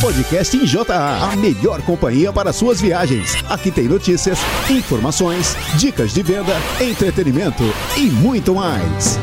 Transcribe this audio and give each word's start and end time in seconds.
Podcast 0.00 0.56
em 0.56 0.64
JA, 0.64 1.30
a 1.30 1.36
melhor 1.36 1.82
companhia 1.82 2.32
para 2.32 2.54
suas 2.54 2.80
viagens. 2.80 3.34
Aqui 3.50 3.70
tem 3.70 3.84
notícias, 3.84 4.38
informações, 4.70 5.54
dicas 5.76 6.14
de 6.14 6.22
venda, 6.22 6.54
entretenimento 6.80 7.62
e 7.98 8.04
muito 8.04 8.54
mais. 8.54 9.18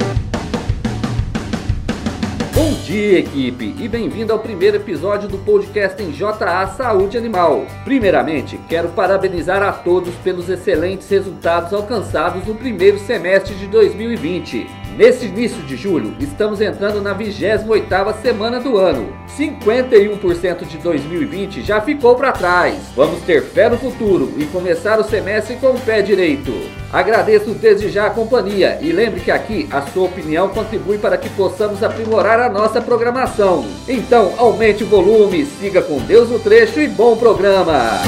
Bom 2.54 2.74
dia, 2.86 3.18
equipe, 3.18 3.76
e 3.80 3.88
bem-vindo 3.88 4.32
ao 4.32 4.38
primeiro 4.38 4.78
episódio 4.78 5.28
do 5.28 5.40
podcast 5.40 6.02
em 6.04 6.12
JA 6.12 6.68
Saúde 6.68 7.18
Animal. 7.18 7.66
Primeiramente, 7.84 8.60
quero 8.70 8.90
parabenizar 8.90 9.64
a 9.64 9.72
todos 9.72 10.14
pelos 10.24 10.48
excelentes 10.48 11.10
resultados 11.10 11.74
alcançados 11.74 12.46
no 12.46 12.54
primeiro 12.54 13.00
semestre 13.00 13.56
de 13.56 13.66
2020. 13.66 14.87
Nesse 14.98 15.28
início 15.28 15.62
de 15.62 15.78
julho, 15.78 16.16
estamos 16.20 16.60
entrando 16.60 17.00
na 17.00 17.14
28ª 17.14 18.20
semana 18.20 18.60
do 18.60 18.80
ano. 18.80 19.14
51% 19.38 20.66
de 20.66 20.80
2020 20.80 21.62
já 21.62 21.80
ficou 21.80 22.16
para 22.16 22.32
trás. 22.32 22.80
Vamos 22.96 23.22
ter 23.22 23.44
fé 23.44 23.70
no 23.70 23.78
futuro 23.78 24.34
e 24.38 24.46
começar 24.46 25.00
o 25.00 25.04
semestre 25.04 25.56
com 25.58 25.68
o 25.68 25.80
pé 25.80 26.02
direito. 26.02 26.52
Agradeço 26.92 27.52
desde 27.52 27.90
já 27.90 28.08
a 28.08 28.10
companhia 28.10 28.80
e 28.82 28.92
lembre 28.92 29.20
que 29.20 29.30
aqui 29.30 29.70
a 29.72 29.84
sua 29.84 30.06
opinião 30.06 30.50
contribui 30.50 30.98
para 30.98 31.16
que 31.16 31.30
possamos 31.30 31.84
aprimorar 31.84 32.40
a 32.40 32.50
nossa 32.50 32.82
programação. 32.82 33.68
Então, 33.88 34.34
aumente 34.36 34.84
o 34.84 34.88
volume, 34.88 35.46
siga 35.46 35.84
com 35.84 36.00
Deus 36.00 36.28
no 36.32 36.40
trecho 36.40 36.80
e 36.80 36.88
bom 36.88 37.16
programa! 37.16 38.02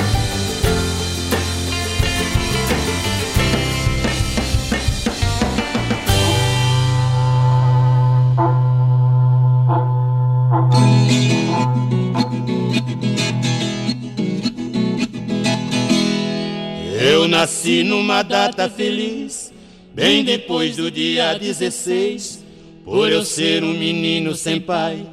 Nasci 17.39 17.83
numa 17.83 18.21
data 18.21 18.69
feliz, 18.69 19.53
bem 19.95 20.25
depois 20.25 20.75
do 20.75 20.91
dia 20.91 21.33
16. 21.35 22.43
Por 22.83 23.09
eu 23.09 23.23
ser 23.23 23.63
um 23.63 23.71
menino 23.71 24.35
sem 24.35 24.59
pai, 24.59 25.05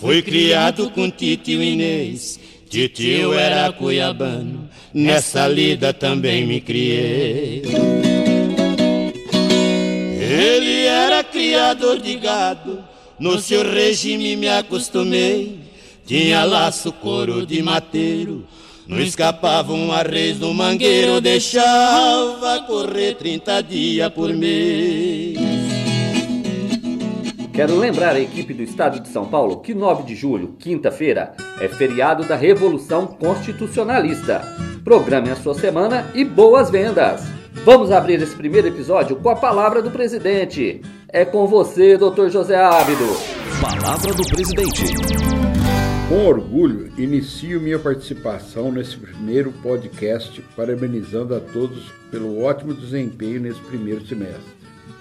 fui 0.00 0.20
criado 0.20 0.90
com 0.90 1.08
titio 1.08 1.62
Inês. 1.62 2.40
Titio 2.68 3.32
era 3.32 3.70
cuiabano, 3.72 4.68
nessa 4.92 5.46
lida 5.46 5.92
também 5.92 6.44
me 6.48 6.60
criei. 6.60 7.62
Ele 10.20 10.84
era 10.84 11.22
criador 11.22 12.00
de 12.00 12.16
gado, 12.16 12.84
no 13.20 13.38
seu 13.38 13.62
regime 13.62 14.34
me 14.34 14.48
acostumei. 14.48 15.60
Tinha 16.04 16.42
laço, 16.42 16.90
couro 16.90 17.46
de 17.46 17.62
mateiro, 17.62 18.44
não 18.88 18.98
escapavam 18.98 19.92
a 19.92 20.02
reis 20.02 20.38
do 20.38 20.52
mangueiro, 20.54 21.20
deixava 21.20 22.62
correr 22.66 23.14
30 23.14 23.62
dias 23.62 24.10
por 24.10 24.32
mês. 24.32 25.38
Quero 27.52 27.76
lembrar 27.76 28.14
a 28.14 28.20
equipe 28.20 28.54
do 28.54 28.62
Estado 28.62 29.00
de 29.00 29.08
São 29.08 29.26
Paulo 29.26 29.60
que 29.60 29.74
9 29.74 30.04
de 30.04 30.14
julho, 30.14 30.54
quinta-feira, 30.58 31.34
é 31.60 31.68
feriado 31.68 32.24
da 32.24 32.36
Revolução 32.36 33.06
Constitucionalista. 33.06 34.40
Programe 34.84 35.30
a 35.30 35.36
sua 35.36 35.54
semana 35.54 36.10
e 36.14 36.24
boas 36.24 36.70
vendas! 36.70 37.22
Vamos 37.64 37.90
abrir 37.90 38.22
esse 38.22 38.34
primeiro 38.34 38.68
episódio 38.68 39.16
com 39.16 39.28
a 39.28 39.36
palavra 39.36 39.82
do 39.82 39.90
presidente. 39.90 40.80
É 41.08 41.24
com 41.24 41.46
você, 41.46 41.98
Dr. 41.98 42.28
José 42.30 42.56
Ábido. 42.56 43.04
Palavra 43.60 44.14
do 44.14 44.22
presidente. 44.28 45.37
Com 46.08 46.24
orgulho, 46.24 46.90
inicio 46.96 47.60
minha 47.60 47.78
participação 47.78 48.72
nesse 48.72 48.96
primeiro 48.96 49.52
podcast, 49.52 50.42
parabenizando 50.56 51.34
a 51.34 51.40
todos 51.40 51.92
pelo 52.10 52.42
ótimo 52.42 52.72
desempenho 52.72 53.40
nesse 53.40 53.60
primeiro 53.60 54.06
semestre. 54.06 54.56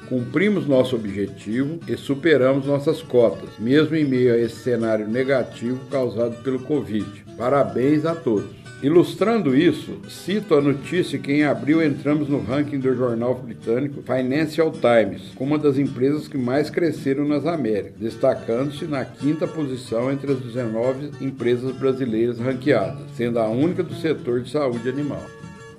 Cumprimos 0.09 0.67
nosso 0.67 0.97
objetivo 0.97 1.79
e 1.87 1.95
superamos 1.95 2.65
nossas 2.65 3.01
cotas, 3.01 3.51
mesmo 3.57 3.95
em 3.95 4.03
meio 4.03 4.33
a 4.33 4.37
esse 4.37 4.57
cenário 4.57 5.07
negativo 5.07 5.79
causado 5.89 6.43
pelo 6.43 6.59
Covid. 6.59 7.23
Parabéns 7.37 8.03
a 8.03 8.13
todos! 8.13 8.66
Ilustrando 8.81 9.55
isso, 9.55 9.97
cito 10.07 10.53
a 10.53 10.61
notícia 10.61 11.17
que 11.17 11.31
em 11.31 11.43
abril 11.43 11.81
entramos 11.81 12.29
no 12.29 12.39
ranking 12.39 12.77
do 12.77 12.95
jornal 12.95 13.33
britânico 13.33 14.03
Financial 14.03 14.71
Times, 14.71 15.31
como 15.33 15.55
uma 15.55 15.57
das 15.57 15.79
empresas 15.79 16.27
que 16.27 16.37
mais 16.37 16.69
cresceram 16.69 17.27
nas 17.27 17.47
Américas, 17.47 17.93
destacando-se 17.99 18.85
na 18.85 19.03
quinta 19.03 19.47
posição 19.47 20.11
entre 20.11 20.31
as 20.31 20.39
19 20.39 21.09
empresas 21.19 21.75
brasileiras 21.75 22.37
ranqueadas, 22.37 23.01
sendo 23.15 23.39
a 23.39 23.47
única 23.47 23.81
do 23.81 23.95
setor 23.95 24.41
de 24.41 24.51
saúde 24.51 24.87
animal. 24.87 25.25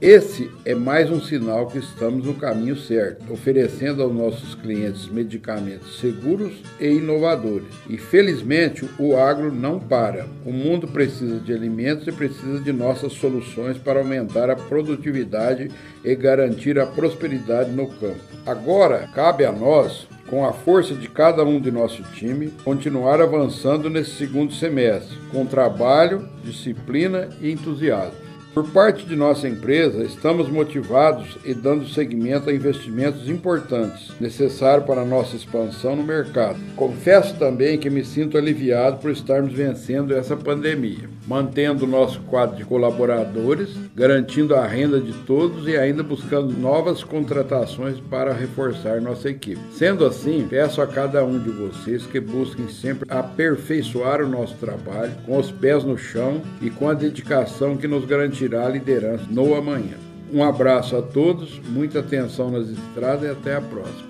Esse 0.01 0.49
é 0.65 0.77
mais 0.77 1.11
um 1.11 1.21
sinal 1.21 1.67
que 1.67 1.79
estamos 1.79 2.25
no 2.25 2.35
caminho 2.35 2.77
certo, 2.77 3.33
oferecendo 3.33 4.01
aos 4.01 4.15
nossos 4.15 4.55
clientes 4.55 5.09
medicamentos 5.09 5.99
seguros 5.99 6.53
e 6.79 6.87
inovadores. 6.87 7.67
E 7.91 7.99
felizmente 7.99 8.89
o 8.97 9.17
agro 9.17 9.53
não 9.53 9.81
para. 9.81 10.25
O 10.47 10.53
mundo 10.53 10.87
precisa 10.87 11.41
de 11.41 11.53
alimentos 11.53 12.07
e 12.07 12.13
precisa 12.13 12.61
de 12.61 12.73
nossas 12.73 13.13
soluções 13.15 13.77
para 13.77 13.99
aumentar 13.99 14.49
a 14.49 14.55
produtividade 14.55 15.69
e 16.05 16.15
garantir 16.15 16.79
a 16.79 16.87
prosperidade 16.87 17.73
no 17.73 17.89
campo. 17.89 18.21
Agora 18.47 19.09
cabe 19.13 19.45
a 19.45 19.51
nós 19.51 20.07
com 20.29 20.47
a 20.47 20.53
força 20.53 20.95
de 20.95 21.09
cada 21.09 21.43
um 21.43 21.61
de 21.61 21.73
nosso 21.73 22.05
time, 22.15 22.53
continuar 22.63 23.21
avançando 23.21 23.91
nesse 23.91 24.13
segundo 24.13 24.53
semestre, 24.53 25.19
com 25.33 25.45
trabalho, 25.45 26.29
disciplina 26.45 27.31
e 27.41 27.51
entusiasmo. 27.51 28.28
Por 28.55 28.69
parte 28.71 29.05
de 29.05 29.15
nossa 29.15 29.47
empresa, 29.47 30.03
estamos 30.03 30.49
motivados 30.49 31.39
e 31.45 31.55
dando 31.55 31.87
seguimento 31.87 32.51
a 32.51 32.53
investimentos 32.53 33.29
importantes 33.29 34.13
necessários 34.19 34.87
para 34.87 35.03
a 35.03 35.05
nossa 35.05 35.37
expansão 35.37 35.95
no 35.95 36.03
mercado. 36.03 36.59
Confesso 36.75 37.37
também 37.37 37.79
que 37.79 37.91
me 37.91 38.05
sinto 38.05 38.37
aliviado 38.37 38.99
por 38.99 39.11
estarmos 39.11 39.53
vencendo 39.53 40.15
essa 40.15 40.37
pandemia, 40.37 41.09
mantendo 41.29 41.85
o 41.85 41.89
nosso 41.89 42.21
quadro 42.23 42.57
de 42.57 42.65
colaboradores, 42.65 43.77
garantindo 43.95 44.55
a 44.55 44.67
renda 44.67 44.99
de 44.99 45.13
todos 45.13 45.69
e 45.69 45.77
ainda 45.77 46.03
buscando 46.03 46.59
novas 46.59 47.05
contratações 47.05 48.01
para 48.01 48.33
reforçar 48.33 48.99
nossa 49.03 49.29
equipe. 49.29 49.61
Sendo 49.71 50.07
assim, 50.07 50.47
peço 50.49 50.81
a 50.81 50.87
cada 50.87 51.23
um 51.23 51.39
de 51.39 51.51
vocês 51.51 52.07
que 52.07 52.19
busquem 52.19 52.67
sempre 52.69 53.07
aperfeiçoar 53.11 54.23
o 54.23 54.29
nosso 54.29 54.55
trabalho 54.55 55.13
com 55.27 55.39
os 55.39 55.51
pés 55.51 55.85
no 55.85 55.99
chão 55.99 56.41
e 56.63 56.71
com 56.71 56.89
a 56.89 56.95
dedicação 56.95 57.77
que 57.77 57.87
nos 57.87 58.07
garantirá 58.07 58.65
a 58.65 58.71
liderança 58.71 59.25
no 59.31 59.55
amanhã. 59.55 59.99
Um 60.33 60.43
abraço 60.43 60.97
a 60.97 61.03
todos, 61.03 61.61
muita 61.69 62.01
atenção 62.01 62.51
nas 62.51 62.69
estradas 62.69 63.25
e 63.25 63.33
até 63.33 63.57
a 63.57 63.61
próxima. 63.61 64.09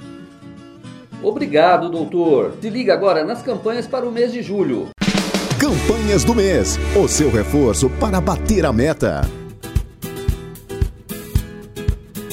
Obrigado, 1.21 1.91
doutor. 1.91 2.53
Se 2.61 2.71
liga 2.71 2.95
agora 2.95 3.25
nas 3.25 3.43
campanhas 3.43 3.89
para 3.89 4.07
o 4.07 4.13
mês 4.13 4.33
de 4.33 4.41
julho. 4.41 4.89
Campanhas 5.59 6.23
do 6.23 6.37
mês. 6.37 6.79
O 6.95 7.09
seu 7.09 7.33
reforço 7.33 7.91
para 7.91 8.21
bater 8.21 8.65
a 8.65 8.73
meta. 8.73 9.23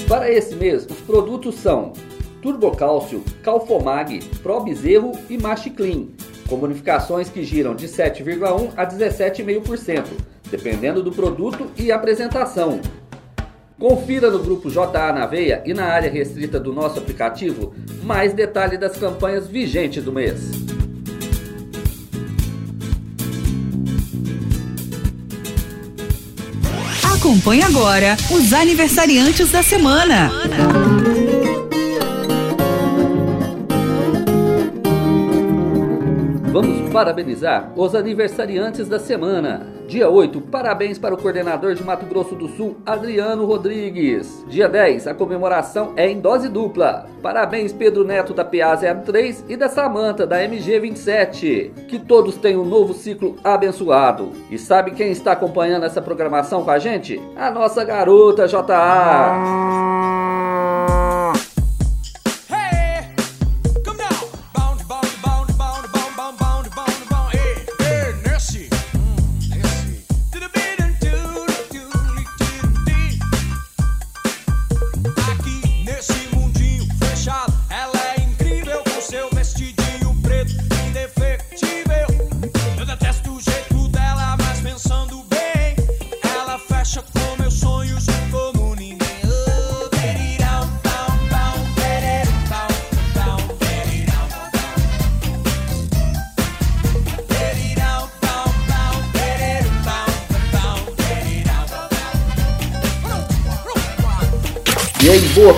Para 0.08 0.32
esse 0.32 0.56
mês, 0.56 0.86
os 0.86 0.98
produtos 0.98 1.56
são 1.56 1.94
Turbocálcio, 2.40 3.24
Calfomag, 3.42 4.20
Pro 4.44 4.60
Bezerro 4.60 5.14
e 5.28 5.40
Machiclean, 5.40 6.10
com 6.48 6.58
bonificações 6.58 7.28
que 7.28 7.44
giram 7.44 7.74
de 7.76 7.88
7,1% 7.88 8.74
a 8.78 8.86
17,5% 8.86 10.04
dependendo 10.52 11.02
do 11.02 11.12
produto 11.12 11.72
e 11.76 11.92
apresentação. 11.92 12.80
Confira 13.80 14.30
no 14.30 14.38
grupo 14.38 14.70
JA 14.70 15.12
na 15.12 15.26
Veia 15.26 15.64
e 15.66 15.74
na 15.74 15.86
área 15.86 16.12
restrita 16.12 16.60
do 16.60 16.72
nosso 16.72 17.00
aplicativo 17.00 17.74
mais 18.04 18.34
detalhes 18.34 18.80
das 18.80 18.96
campanhas 18.96 19.48
vigentes 19.48 20.04
do 20.04 20.14
mês. 20.14 20.52
Acompanhe 27.26 27.64
agora 27.64 28.16
os 28.30 28.54
aniversariantes 28.54 29.52
da 29.52 29.64
semana. 29.64 30.30
Vamos 36.54 36.94
parabenizar 36.94 37.74
os 37.76 37.96
aniversariantes 37.96 38.88
da 38.88 39.00
semana. 39.00 39.75
Dia 39.88 40.10
8, 40.10 40.42
parabéns 40.42 40.98
para 40.98 41.14
o 41.14 41.18
coordenador 41.18 41.76
de 41.76 41.84
Mato 41.84 42.08
Grosso 42.08 42.34
do 42.36 42.48
Sul, 42.48 42.78
Adriano 42.84 43.46
Rodrigues. 43.46 44.44
Dia 44.48 44.68
10, 44.68 45.06
a 45.06 45.14
comemoração 45.14 45.94
é 45.96 46.10
em 46.10 46.20
dose 46.20 46.50
dupla. 46.50 47.08
Parabéns 47.22 47.72
Pedro 47.72 48.04
Neto 48.04 48.34
da 48.34 48.44
PA 48.44 48.76
03 48.76 49.46
e 49.48 49.56
da 49.56 49.70
Samanta 49.70 50.26
da 50.26 50.44
MG 50.44 50.80
27. 50.80 51.72
Que 51.88 52.00
todos 52.00 52.36
tenham 52.36 52.64
um 52.64 52.66
novo 52.66 52.96
ciclo 52.96 53.36
abençoado. 53.44 54.32
E 54.50 54.58
sabe 54.58 54.92
quem 54.92 55.12
está 55.12 55.34
acompanhando 55.34 55.86
essa 55.86 56.02
programação 56.02 56.64
com 56.64 56.72
a 56.72 56.80
gente? 56.80 57.22
A 57.36 57.52
nossa 57.52 57.84
garota 57.84 58.48
JA. 58.48 60.15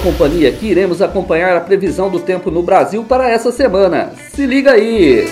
Companhia 0.07 0.53
que 0.53 0.67
iremos 0.67 1.01
acompanhar 1.01 1.57
a 1.57 1.59
previsão 1.59 2.09
do 2.09 2.21
tempo 2.21 2.49
no 2.49 2.63
Brasil 2.63 3.03
para 3.03 3.29
essa 3.29 3.51
semana. 3.51 4.13
Se 4.31 4.45
liga 4.45 4.71
aí! 4.71 5.25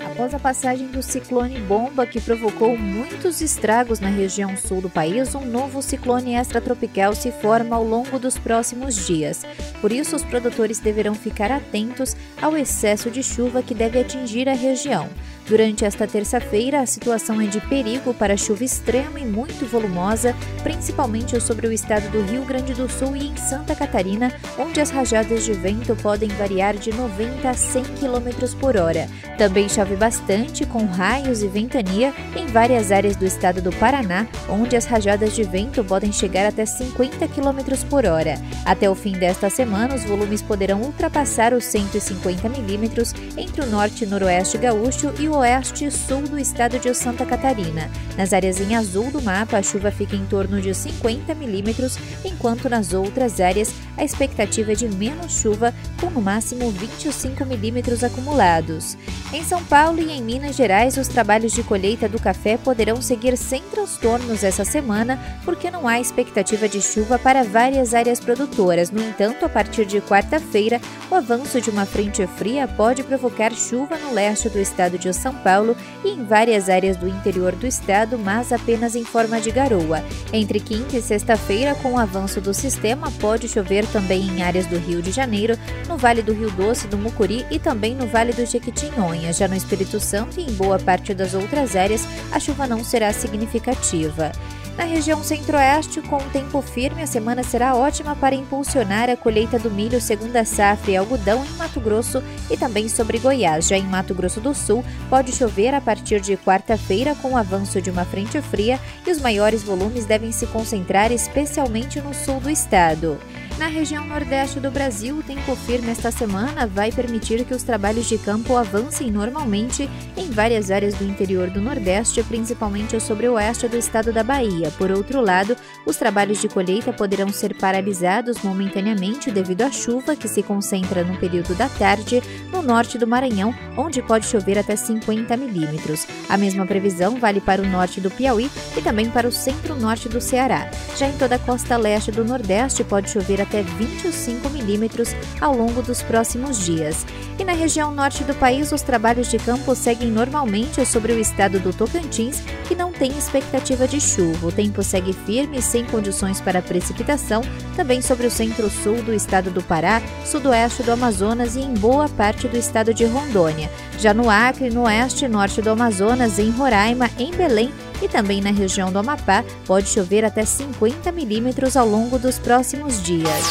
Após 0.00 0.32
a 0.32 0.38
passagem 0.38 0.86
do 0.86 1.02
ciclone 1.02 1.60
bomba 1.60 2.06
que 2.06 2.18
provocou 2.18 2.78
muitos 2.78 3.42
estragos 3.42 4.00
na 4.00 4.08
região 4.08 4.56
sul 4.56 4.80
do 4.80 4.88
país, 4.88 5.34
um 5.34 5.44
novo 5.44 5.82
ciclone 5.82 6.34
extratropical 6.34 7.14
se 7.14 7.30
forma 7.30 7.76
ao 7.76 7.84
longo 7.84 8.18
dos 8.18 8.38
próximos 8.38 9.06
dias. 9.06 9.44
Por 9.82 9.92
isso, 9.92 10.16
os 10.16 10.24
produtores 10.24 10.78
deverão 10.78 11.14
ficar 11.14 11.52
atentos 11.52 12.16
ao 12.40 12.56
excesso 12.56 13.10
de 13.10 13.22
chuva 13.22 13.62
que 13.62 13.74
deve 13.74 14.00
atingir 14.00 14.48
a 14.48 14.54
região. 14.54 15.10
Durante 15.48 15.82
esta 15.82 16.06
terça-feira, 16.06 16.82
a 16.82 16.86
situação 16.86 17.40
é 17.40 17.46
de 17.46 17.58
perigo 17.62 18.12
para 18.12 18.36
chuva 18.36 18.64
extrema 18.64 19.18
e 19.18 19.24
muito 19.24 19.64
volumosa, 19.64 20.36
principalmente 20.62 21.40
sobre 21.40 21.66
o 21.66 21.72
estado 21.72 22.06
do 22.10 22.20
Rio 22.20 22.44
Grande 22.44 22.74
do 22.74 22.86
Sul 22.86 23.16
e 23.16 23.28
em 23.28 23.36
Santa 23.36 23.74
Catarina, 23.74 24.30
onde 24.58 24.78
as 24.78 24.90
rajadas 24.90 25.46
de 25.46 25.54
vento 25.54 25.96
podem 25.96 26.28
variar 26.28 26.76
de 26.76 26.92
90 26.92 27.48
a 27.48 27.54
100 27.54 27.82
km 27.82 28.56
por 28.60 28.76
hora. 28.76 29.08
Também 29.38 29.70
chove 29.70 29.96
bastante, 29.96 30.66
com 30.66 30.84
raios 30.84 31.42
e 31.42 31.48
ventania, 31.48 32.12
em 32.36 32.46
várias 32.48 32.92
áreas 32.92 33.16
do 33.16 33.24
estado 33.24 33.62
do 33.62 33.72
Paraná, 33.72 34.26
onde 34.50 34.76
as 34.76 34.84
rajadas 34.84 35.34
de 35.34 35.44
vento 35.44 35.82
podem 35.82 36.12
chegar 36.12 36.44
até 36.44 36.66
50 36.66 37.26
km 37.28 37.86
por 37.88 38.04
hora. 38.04 38.34
Até 38.66 38.90
o 38.90 38.94
fim 38.94 39.12
desta 39.12 39.48
semana, 39.48 39.94
os 39.94 40.04
volumes 40.04 40.42
poderão 40.42 40.82
ultrapassar 40.82 41.54
os 41.54 41.64
150 41.64 42.50
milímetros 42.50 43.14
entre 43.34 43.62
o 43.62 43.66
norte 43.66 44.04
e 44.04 44.06
noroeste 44.06 44.58
gaúcho 44.58 45.14
e 45.18 45.26
o 45.26 45.37
oeste 45.38 45.84
e 45.84 45.90
sul 45.90 46.22
do 46.22 46.38
estado 46.38 46.78
de 46.78 46.92
Santa 46.94 47.24
Catarina. 47.24 47.90
Nas 48.16 48.32
áreas 48.32 48.60
em 48.60 48.74
azul 48.74 49.10
do 49.10 49.22
mapa, 49.22 49.58
a 49.58 49.62
chuva 49.62 49.90
fica 49.90 50.16
em 50.16 50.26
torno 50.26 50.60
de 50.60 50.74
50 50.74 51.34
milímetros, 51.34 51.96
enquanto 52.24 52.68
nas 52.68 52.92
outras 52.92 53.40
áreas 53.40 53.72
a 53.96 54.04
expectativa 54.04 54.72
é 54.72 54.74
de 54.74 54.88
menos 54.88 55.32
chuva, 55.32 55.74
com 56.00 56.10
no 56.10 56.20
máximo 56.20 56.70
25 56.70 57.44
milímetros 57.44 58.02
acumulados. 58.02 58.96
Em 59.32 59.44
São 59.44 59.62
Paulo 59.64 60.00
e 60.00 60.10
em 60.10 60.22
Minas 60.22 60.56
Gerais, 60.56 60.96
os 60.96 61.08
trabalhos 61.08 61.52
de 61.52 61.62
colheita 61.62 62.08
do 62.08 62.20
café 62.20 62.56
poderão 62.56 63.02
seguir 63.02 63.36
sem 63.36 63.62
transtornos 63.62 64.42
essa 64.42 64.64
semana, 64.64 65.18
porque 65.44 65.70
não 65.70 65.86
há 65.86 66.00
expectativa 66.00 66.68
de 66.68 66.80
chuva 66.80 67.18
para 67.18 67.44
várias 67.44 67.92
áreas 67.92 68.20
produtoras. 68.20 68.90
No 68.90 69.02
entanto, 69.02 69.44
a 69.44 69.48
partir 69.48 69.84
de 69.84 70.00
quarta-feira, 70.00 70.80
o 71.10 71.14
avanço 71.14 71.60
de 71.60 71.70
uma 71.70 71.84
frente 71.84 72.26
fria 72.26 72.66
pode 72.66 73.02
provocar 73.02 73.52
chuva 73.52 73.98
no 73.98 74.14
leste 74.14 74.48
do 74.48 74.58
estado 74.58 74.98
de 74.98 75.12
São 75.12 75.27
são 75.28 75.34
Paulo 75.34 75.76
e 76.04 76.08
em 76.08 76.24
várias 76.24 76.68
áreas 76.68 76.96
do 76.96 77.06
interior 77.06 77.54
do 77.54 77.66
estado, 77.66 78.18
mas 78.18 78.52
apenas 78.52 78.94
em 78.94 79.04
forma 79.04 79.40
de 79.40 79.50
garoa. 79.50 80.02
Entre 80.32 80.58
quinta 80.58 80.96
e 80.96 81.02
sexta-feira, 81.02 81.74
com 81.74 81.92
o 81.92 81.98
avanço 81.98 82.40
do 82.40 82.54
sistema, 82.54 83.10
pode 83.20 83.48
chover 83.48 83.86
também 83.86 84.22
em 84.22 84.42
áreas 84.42 84.66
do 84.66 84.78
Rio 84.78 85.02
de 85.02 85.10
Janeiro, 85.10 85.58
no 85.86 85.98
Vale 85.98 86.22
do 86.22 86.32
Rio 86.32 86.50
Doce, 86.50 86.88
do 86.88 86.96
Mucuri 86.96 87.44
e 87.50 87.58
também 87.58 87.94
no 87.94 88.06
Vale 88.06 88.32
do 88.32 88.46
Jequitinhonha. 88.46 89.32
Já 89.32 89.46
no 89.46 89.56
Espírito 89.56 90.00
Santo 90.00 90.40
e 90.40 90.44
em 90.44 90.52
boa 90.52 90.78
parte 90.78 91.12
das 91.12 91.34
outras 91.34 91.76
áreas, 91.76 92.06
a 92.32 92.40
chuva 92.40 92.66
não 92.66 92.82
será 92.82 93.12
significativa. 93.12 94.32
Na 94.78 94.84
região 94.84 95.24
centro-oeste, 95.24 96.00
com 96.02 96.18
o 96.18 96.30
tempo 96.30 96.62
firme, 96.62 97.02
a 97.02 97.06
semana 97.06 97.42
será 97.42 97.74
ótima 97.74 98.14
para 98.14 98.36
impulsionar 98.36 99.10
a 99.10 99.16
colheita 99.16 99.58
do 99.58 99.72
milho 99.72 100.00
segunda 100.00 100.44
safra 100.44 100.92
e 100.92 100.96
algodão 100.96 101.44
em 101.44 101.48
Mato 101.56 101.80
Grosso 101.80 102.22
e 102.48 102.56
também 102.56 102.88
sobre 102.88 103.18
Goiás. 103.18 103.66
Já 103.66 103.76
em 103.76 103.82
Mato 103.82 104.14
Grosso 104.14 104.40
do 104.40 104.54
Sul, 104.54 104.84
pode 105.10 105.32
chover 105.32 105.74
a 105.74 105.80
partir 105.80 106.20
de 106.20 106.36
quarta-feira 106.36 107.16
com 107.16 107.32
o 107.32 107.36
avanço 107.36 107.82
de 107.82 107.90
uma 107.90 108.04
frente 108.04 108.40
fria 108.40 108.78
e 109.04 109.10
os 109.10 109.20
maiores 109.20 109.64
volumes 109.64 110.06
devem 110.06 110.30
se 110.30 110.46
concentrar 110.46 111.10
especialmente 111.10 112.00
no 112.00 112.14
sul 112.14 112.38
do 112.38 112.48
estado. 112.48 113.18
Na 113.58 113.66
região 113.66 114.06
nordeste 114.06 114.60
do 114.60 114.70
Brasil, 114.70 115.16
o 115.16 115.22
tempo 115.22 115.56
firme 115.56 115.90
esta 115.90 116.12
semana 116.12 116.64
vai 116.64 116.92
permitir 116.92 117.44
que 117.44 117.52
os 117.52 117.64
trabalhos 117.64 118.06
de 118.06 118.16
campo 118.16 118.56
avancem 118.56 119.10
normalmente 119.10 119.90
em 120.16 120.30
várias 120.30 120.70
áreas 120.70 120.94
do 120.94 121.02
interior 121.02 121.50
do 121.50 121.60
Nordeste, 121.60 122.22
principalmente 122.22 123.00
sobre 123.00 123.26
o 123.26 123.32
oeste 123.32 123.66
do 123.66 123.76
estado 123.76 124.12
da 124.12 124.22
Bahia. 124.22 124.70
Por 124.78 124.92
outro 124.92 125.20
lado, 125.20 125.56
os 125.84 125.96
trabalhos 125.96 126.40
de 126.40 126.46
colheita 126.48 126.92
poderão 126.92 127.30
ser 127.30 127.52
paralisados 127.58 128.40
momentaneamente 128.44 129.28
devido 129.32 129.62
à 129.62 129.72
chuva 129.72 130.14
que 130.14 130.28
se 130.28 130.40
concentra 130.40 131.02
no 131.02 131.16
período 131.16 131.52
da 131.56 131.68
tarde 131.68 132.22
no 132.52 132.62
norte 132.62 132.96
do 132.96 133.08
Maranhão, 133.08 133.52
onde 133.76 134.00
pode 134.02 134.26
chover 134.26 134.56
até 134.56 134.76
50 134.76 135.36
milímetros. 135.36 136.06
A 136.28 136.36
mesma 136.36 136.64
previsão 136.64 137.18
vale 137.18 137.40
para 137.40 137.60
o 137.60 137.66
norte 137.66 138.00
do 138.00 138.10
Piauí 138.10 138.48
e 138.76 138.82
também 138.82 139.10
para 139.10 139.26
o 139.26 139.32
centro-norte 139.32 140.08
do 140.08 140.20
Ceará. 140.20 140.70
Já 140.96 141.08
em 141.08 141.18
toda 141.18 141.34
a 141.34 141.40
costa 141.40 141.76
leste 141.76 142.12
do 142.12 142.24
Nordeste 142.24 142.84
pode 142.84 143.10
chover 143.10 143.40
até 143.40 143.47
25 143.62 144.50
milímetros 144.50 145.14
ao 145.40 145.56
longo 145.56 145.82
dos 145.82 146.02
próximos 146.02 146.64
dias. 146.64 147.06
E 147.38 147.44
na 147.44 147.52
região 147.52 147.92
norte 147.92 148.24
do 148.24 148.34
país, 148.34 148.72
os 148.72 148.82
trabalhos 148.82 149.28
de 149.28 149.38
campo 149.38 149.74
seguem 149.74 150.10
normalmente 150.10 150.84
sobre 150.84 151.12
o 151.12 151.20
estado 151.20 151.60
do 151.60 151.72
Tocantins, 151.72 152.40
que 152.66 152.74
não 152.74 152.92
tem 152.92 153.16
expectativa 153.16 153.86
de 153.86 154.00
chuva. 154.00 154.48
O 154.48 154.52
tempo 154.52 154.82
segue 154.82 155.12
firme, 155.12 155.62
sem 155.62 155.84
condições 155.84 156.40
para 156.40 156.60
precipitação, 156.60 157.42
também 157.76 158.02
sobre 158.02 158.26
o 158.26 158.30
centro-sul 158.30 159.02
do 159.02 159.14
estado 159.14 159.50
do 159.50 159.62
Pará, 159.62 160.02
sudoeste 160.24 160.82
do 160.82 160.92
Amazonas 160.92 161.56
e 161.56 161.60
em 161.60 161.74
boa 161.74 162.08
parte 162.08 162.48
do 162.48 162.56
estado 162.56 162.92
de 162.92 163.04
Rondônia. 163.04 163.70
Já 163.98 164.12
no 164.12 164.28
Acre, 164.28 164.70
no 164.70 164.82
oeste 164.82 165.24
e 165.24 165.28
norte 165.28 165.62
do 165.62 165.70
Amazonas, 165.70 166.38
em 166.38 166.50
Roraima, 166.50 167.10
em 167.18 167.30
Belém 167.30 167.72
e 168.00 168.08
também 168.08 168.40
na 168.40 168.50
região 168.50 168.92
do 168.92 168.98
Amapá 168.98 169.44
pode 169.66 169.88
chover 169.88 170.24
até 170.24 170.44
50 170.44 171.10
milímetros 171.12 171.76
ao 171.76 171.86
longo 171.86 172.18
dos 172.18 172.38
próximos 172.38 173.02
dias. 173.02 173.44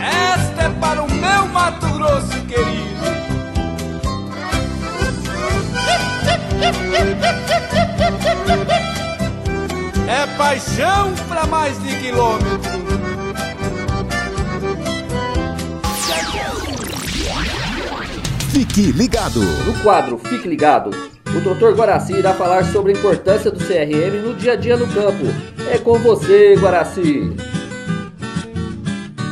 Esta 0.00 0.62
é 0.62 0.68
para 0.80 1.02
o 1.02 1.10
meu 1.10 1.46
Mato 1.46 1.86
Grosso 1.94 2.44
querido. 2.46 2.90
É 10.08 10.26
paixão 10.36 11.14
para 11.28 11.46
mais 11.46 11.80
de 11.82 11.96
quilômetro. 12.00 13.09
Fique 18.50 18.90
ligado. 18.90 19.40
No 19.64 19.80
quadro 19.80 20.18
Fique 20.18 20.48
Ligado, 20.48 20.90
o 20.90 21.40
Dr. 21.40 21.72
Guaraci 21.72 22.14
irá 22.14 22.34
falar 22.34 22.64
sobre 22.64 22.92
a 22.92 22.96
importância 22.96 23.48
do 23.48 23.60
CRM 23.60 24.20
no 24.24 24.34
dia 24.34 24.54
a 24.54 24.56
dia 24.56 24.76
no 24.76 24.88
campo. 24.88 25.24
É 25.72 25.78
com 25.78 25.96
você, 26.00 26.56
Guaraci. 26.56 27.32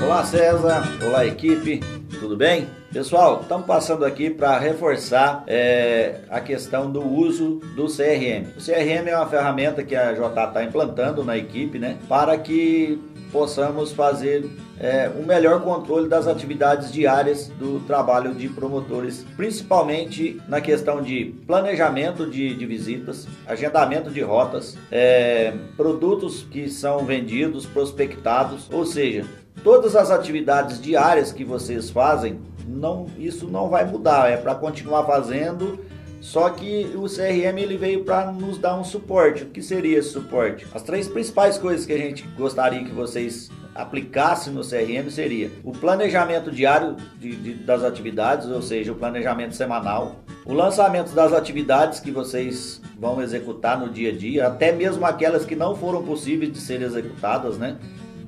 Olá, 0.04 0.25
César. 0.25 0.84
Olá, 1.04 1.26
equipe. 1.26 1.80
Tudo 2.20 2.37
bem? 2.37 2.68
Pessoal, 2.92 3.40
estamos 3.42 3.66
passando 3.66 4.04
aqui 4.04 4.30
para 4.30 4.56
reforçar 4.56 5.42
é, 5.48 6.20
a 6.30 6.40
questão 6.40 6.88
do 6.88 7.04
uso 7.04 7.60
do 7.75 7.87
CRM. 7.87 8.46
O 8.56 8.64
CRM 8.64 9.08
é 9.08 9.16
uma 9.16 9.26
ferramenta 9.26 9.82
que 9.82 9.96
a 9.96 10.14
J 10.14 10.44
está 10.44 10.62
implantando 10.62 11.25
na 11.25 11.37
equipe, 11.37 11.76
né, 11.78 11.96
para 12.08 12.38
que 12.38 12.98
possamos 13.32 13.92
fazer 13.92 14.49
é, 14.80 15.11
um 15.16 15.25
melhor 15.25 15.61
controle 15.62 16.08
das 16.08 16.26
atividades 16.26 16.92
diárias 16.92 17.49
do 17.49 17.80
trabalho 17.80 18.35
de 18.35 18.49
promotores, 18.49 19.25
principalmente 19.37 20.40
na 20.49 20.61
questão 20.61 21.02
de 21.02 21.35
planejamento 21.47 22.28
de, 22.28 22.54
de 22.54 22.66
visitas, 22.66 23.26
agendamento 23.47 24.11
de 24.11 24.20
rotas, 24.20 24.76
é, 24.90 25.52
produtos 25.76 26.47
que 26.50 26.68
são 26.68 27.04
vendidos, 27.04 27.66
prospectados, 27.66 28.68
ou 28.73 28.87
seja, 28.87 29.25
todas 29.62 29.97
as 29.97 30.11
atividades 30.11 30.80
diárias 30.80 31.32
que 31.32 31.44
vocês 31.44 31.90
fazem, 31.90 32.38
não, 32.66 33.06
isso 33.18 33.49
não 33.49 33.68
vai 33.68 33.85
mudar, 33.85 34.30
é 34.30 34.37
para 34.37 34.54
continuar 34.54 35.04
fazendo. 35.04 35.78
Só 36.20 36.50
que 36.50 36.90
o 36.96 37.04
CRM 37.04 37.58
ele 37.58 37.76
veio 37.76 38.04
para 38.04 38.32
nos 38.32 38.58
dar 38.58 38.78
um 38.78 38.84
suporte. 38.84 39.44
O 39.44 39.46
que 39.46 39.62
seria 39.62 39.98
esse 39.98 40.10
suporte? 40.10 40.66
As 40.75 40.82
três 40.82 41.08
principais 41.08 41.58
coisas 41.58 41.87
que 41.87 41.92
a 41.92 41.98
gente 41.98 42.25
gostaria 42.37 42.84
que 42.84 42.92
vocês 42.92 43.50
aplicassem 43.75 44.52
no 44.52 44.62
CRM 44.62 45.08
seria 45.08 45.52
o 45.62 45.70
planejamento 45.70 46.50
diário 46.50 46.96
de, 47.16 47.37
de, 47.37 47.54
das 47.54 47.84
atividades, 47.84 48.48
ou 48.48 48.60
seja, 48.60 48.90
o 48.90 48.96
planejamento 48.96 49.54
semanal, 49.54 50.16
o 50.44 50.52
lançamento 50.52 51.12
das 51.12 51.32
atividades 51.32 52.00
que 52.00 52.10
vocês 52.10 52.82
vão 52.98 53.22
executar 53.22 53.78
no 53.78 53.88
dia 53.88 54.10
a 54.10 54.16
dia, 54.16 54.48
até 54.48 54.72
mesmo 54.72 55.06
aquelas 55.06 55.44
que 55.44 55.54
não 55.54 55.76
foram 55.76 56.02
possíveis 56.02 56.52
de 56.52 56.58
ser 56.58 56.82
executadas, 56.82 57.56
né? 57.56 57.76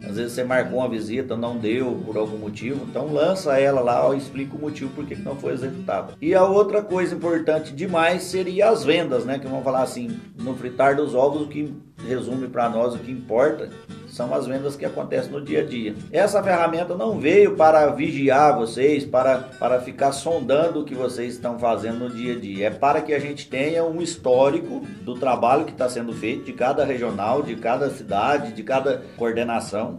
Às 0.02 0.16
vezes 0.16 0.33
você 0.33 0.45
marcou 0.45 0.78
uma 0.78 0.88
visita, 0.88 1.37
não 1.37 1.57
deu 1.57 2.02
por 2.04 2.16
algum 2.16 2.38
motivo, 2.38 2.87
então 2.88 3.12
lança 3.12 3.59
ela 3.59 3.80
lá 3.80 4.12
e 4.14 4.19
explica 4.19 4.57
o 4.57 4.61
motivo 4.61 4.90
por 4.95 5.07
que 5.07 5.14
não 5.16 5.37
foi 5.37 5.52
executada. 5.52 6.14
E 6.21 6.35
a 6.35 6.45
outra 6.45 6.83
coisa 6.83 7.14
importante 7.14 7.73
demais 7.73 8.23
seria 8.25 8.71
as 8.71 8.85
vendas, 8.85 9.25
né? 9.25 9.38
Que 9.38 9.47
vamos 9.47 9.64
falar 9.64 9.83
assim, 9.83 10.19
no 10.38 10.54
fritar 10.57 10.97
dos 10.97 11.14
ovos, 11.14 11.42
o 11.42 11.49
que 11.49 11.73
resume 12.07 12.49
para 12.49 12.69
nós 12.69 12.95
o 12.95 12.99
que 12.99 13.11
importa 13.11 13.71
são 14.09 14.35
as 14.35 14.47
vendas 14.47 14.76
que 14.76 14.85
acontecem 14.85 15.30
no 15.30 15.40
dia 15.40 15.61
a 15.61 15.64
dia. 15.64 15.95
Essa 16.11 16.42
ferramenta 16.42 16.97
não 16.97 17.19
veio 17.19 17.57
para 17.57 17.87
vigiar 17.88 18.57
vocês, 18.57 19.04
para, 19.04 19.38
para 19.59 19.80
ficar 19.80 20.12
sondando 20.12 20.80
o 20.80 20.85
que 20.85 20.95
vocês 20.95 21.35
estão 21.35 21.59
fazendo 21.59 22.00
no 22.00 22.11
dia 22.11 22.35
a 22.35 22.38
dia. 22.38 22.66
É 22.66 22.71
para 22.71 23.00
que 23.00 23.14
a 23.14 23.19
gente 23.19 23.49
tenha 23.49 23.85
um 23.85 24.02
histórico 24.02 24.80
do 25.02 25.14
trabalho 25.14 25.64
que 25.64 25.73
está 25.73 25.88
sendo 25.88 26.12
feito 26.12 26.45
de 26.45 26.52
cada 26.52 26.85
regional, 26.85 27.42
de 27.42 27.54
cada 27.57 27.88
cidade, 27.90 28.52
de 28.52 28.62
cada 28.62 29.02
coordenação 29.16 29.99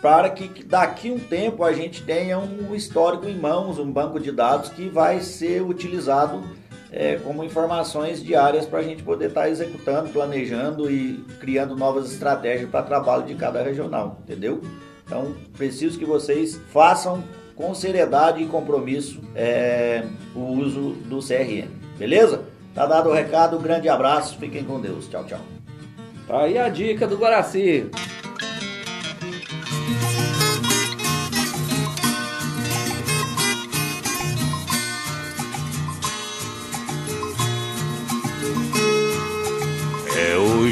para 0.00 0.30
que 0.30 0.62
daqui 0.62 1.10
um 1.10 1.18
tempo 1.18 1.64
a 1.64 1.72
gente 1.72 2.04
tenha 2.04 2.38
um 2.38 2.72
histórico 2.74 3.26
em 3.26 3.36
mãos, 3.36 3.78
um 3.78 3.90
banco 3.90 4.20
de 4.20 4.30
dados 4.30 4.68
que 4.68 4.88
vai 4.88 5.20
ser 5.20 5.62
utilizado 5.62 6.44
é, 6.90 7.16
como 7.16 7.44
informações 7.44 8.22
diárias 8.22 8.66
para 8.66 8.80
a 8.80 8.82
gente 8.82 9.02
poder 9.02 9.28
estar 9.28 9.42
tá 9.42 9.50
executando, 9.50 10.10
planejando 10.10 10.90
e 10.90 11.24
criando 11.40 11.76
novas 11.76 12.10
estratégias 12.12 12.68
para 12.70 12.82
trabalho 12.82 13.24
de 13.24 13.34
cada 13.34 13.62
regional, 13.62 14.18
entendeu? 14.22 14.62
Então, 15.04 15.34
preciso 15.56 15.98
que 15.98 16.04
vocês 16.04 16.60
façam 16.72 17.22
com 17.54 17.74
seriedade 17.74 18.42
e 18.42 18.46
compromisso 18.46 19.20
é, 19.34 20.04
o 20.34 20.40
uso 20.40 20.92
do 21.06 21.18
CRM, 21.18 21.68
beleza? 21.98 22.44
Tá 22.74 22.86
dado 22.86 23.08
o 23.08 23.12
recado, 23.12 23.58
um 23.58 23.62
grande 23.62 23.88
abraço, 23.88 24.38
fiquem 24.38 24.64
com 24.64 24.80
Deus, 24.80 25.08
tchau, 25.08 25.24
tchau. 25.24 25.40
Tá 26.26 26.42
aí 26.42 26.58
a 26.58 26.68
dica 26.68 27.06
do 27.06 27.16
Guaraci. 27.16 27.90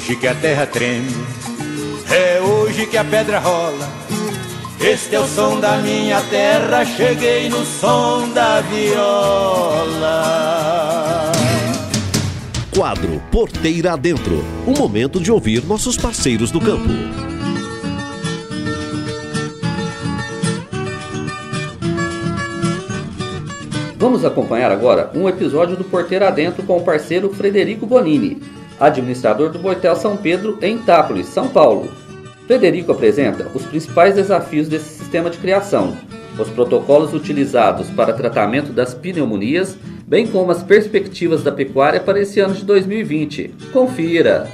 Hoje 0.07 0.21
que 0.21 0.29
a 0.29 0.35
terra 0.37 0.65
treme, 0.67 1.11
é 2.09 2.41
hoje 2.41 2.87
que 2.87 2.97
a 2.97 3.05
pedra 3.05 3.41
rola. 3.41 3.89
Este 4.81 5.17
é 5.17 5.21
o 5.21 5.27
som 5.27 5.59
da 5.59 5.79
minha 5.79 6.21
terra, 6.31 6.85
cheguei 6.85 7.49
no 7.49 7.65
som 7.65 8.29
da 8.33 8.61
viola. 8.61 10.23
Quadro 12.73 13.21
Porteira 13.33 13.95
Adentro 13.95 14.45
o 14.65 14.79
momento 14.79 15.19
de 15.19 15.33
ouvir 15.33 15.65
nossos 15.65 15.97
parceiros 15.97 16.53
do 16.53 16.61
campo. 16.61 16.89
Vamos 23.97 24.25
acompanhar 24.25 24.71
agora 24.71 25.11
um 25.17 25.29
episódio 25.29 25.75
do 25.75 25.83
Porteira 25.83 26.29
Adentro 26.29 26.63
com 26.63 26.77
o 26.77 26.85
parceiro 26.85 27.35
Frederico 27.35 27.85
Bonini 27.87 28.41
administrador 28.79 29.51
do 29.51 29.59
Boitel 29.59 29.97
São 29.97 30.17
Pedro 30.17 30.59
em 30.61 30.77
Itápolis, 30.77 31.27
São 31.27 31.49
Paulo. 31.49 31.91
Frederico 32.47 32.93
apresenta 32.93 33.49
os 33.55 33.65
principais 33.65 34.15
desafios 34.15 34.69
desse 34.69 34.99
sistema 34.99 35.29
de 35.31 35.39
criação, 35.39 35.97
os 36.39 36.49
protocolos 36.51 37.13
utilizados 37.13 37.91
para 37.91 38.13
tratamento 38.13 38.73
das 38.73 38.95
pneumonias, 38.95 39.77
bem 40.07 40.27
como 40.27 40.53
as 40.53 40.63
perspectivas 40.63 41.43
da 41.43 41.51
pecuária 41.51 42.01
para 42.01 42.21
esse 42.21 42.39
ano 42.39 42.55
de 42.55 42.65
2020. 42.65 43.55
Confira! 43.73 44.49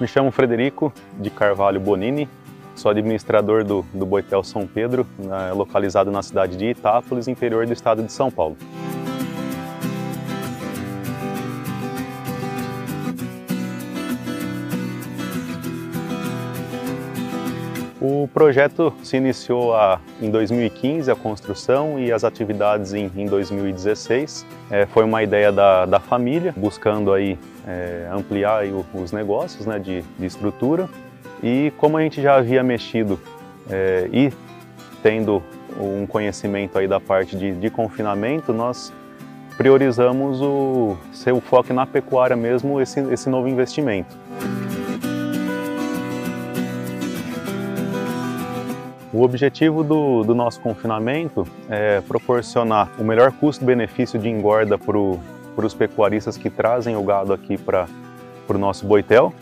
Me 0.00 0.06
chamo 0.06 0.30
Frederico 0.30 0.92
de 1.18 1.28
Carvalho 1.28 1.80
Bonini, 1.80 2.28
Sou 2.78 2.92
administrador 2.92 3.64
do, 3.64 3.84
do 3.92 4.06
Boitel 4.06 4.44
São 4.44 4.64
Pedro, 4.64 5.04
localizado 5.52 6.12
na 6.12 6.22
cidade 6.22 6.56
de 6.56 6.66
Itápolis, 6.66 7.26
interior 7.26 7.66
do 7.66 7.72
estado 7.72 8.04
de 8.04 8.12
São 8.12 8.30
Paulo. 8.30 8.56
O 18.00 18.28
projeto 18.32 18.94
se 19.02 19.16
iniciou 19.16 19.74
a, 19.74 20.00
em 20.22 20.30
2015, 20.30 21.10
a 21.10 21.16
construção 21.16 21.98
e 21.98 22.12
as 22.12 22.22
atividades 22.22 22.94
em, 22.94 23.10
em 23.16 23.26
2016. 23.26 24.46
É, 24.70 24.86
foi 24.86 25.02
uma 25.02 25.20
ideia 25.20 25.50
da, 25.50 25.84
da 25.84 25.98
família, 25.98 26.54
buscando 26.56 27.12
aí, 27.12 27.36
é, 27.66 28.08
ampliar 28.12 28.58
aí 28.58 28.72
os 28.94 29.10
negócios 29.10 29.66
né, 29.66 29.80
de, 29.80 30.02
de 30.16 30.26
estrutura 30.26 30.88
e 31.42 31.72
como 31.76 31.96
a 31.96 32.02
gente 32.02 32.20
já 32.20 32.36
havia 32.36 32.62
mexido 32.62 33.20
é, 33.70 34.08
e 34.12 34.32
tendo 35.02 35.42
um 35.78 36.06
conhecimento 36.06 36.78
aí 36.78 36.88
da 36.88 36.98
parte 37.00 37.36
de, 37.36 37.52
de 37.52 37.70
confinamento, 37.70 38.52
nós 38.52 38.92
priorizamos 39.56 40.40
o 40.40 40.96
ser 41.12 41.32
o 41.32 41.40
foco 41.40 41.72
na 41.72 41.86
pecuária 41.86 42.36
mesmo, 42.36 42.80
esse, 42.80 43.00
esse 43.12 43.28
novo 43.28 43.48
investimento. 43.48 44.16
O 49.12 49.22
objetivo 49.22 49.82
do, 49.82 50.22
do, 50.22 50.34
nosso 50.34 50.60
confinamento 50.60 51.46
é 51.68 52.00
proporcionar 52.02 52.90
o 52.98 53.04
melhor 53.04 53.32
custo-benefício 53.32 54.18
de 54.18 54.28
engorda 54.28 54.78
para 54.78 54.96
os 54.98 55.74
pecuaristas 55.74 56.36
que 56.36 56.50
trazem 56.50 56.94
o 56.94 57.02
gado 57.02 57.32
aqui 57.32 57.56
para 57.56 57.88
o 58.48 58.58
nosso 58.58 58.86
boitel 58.86 59.32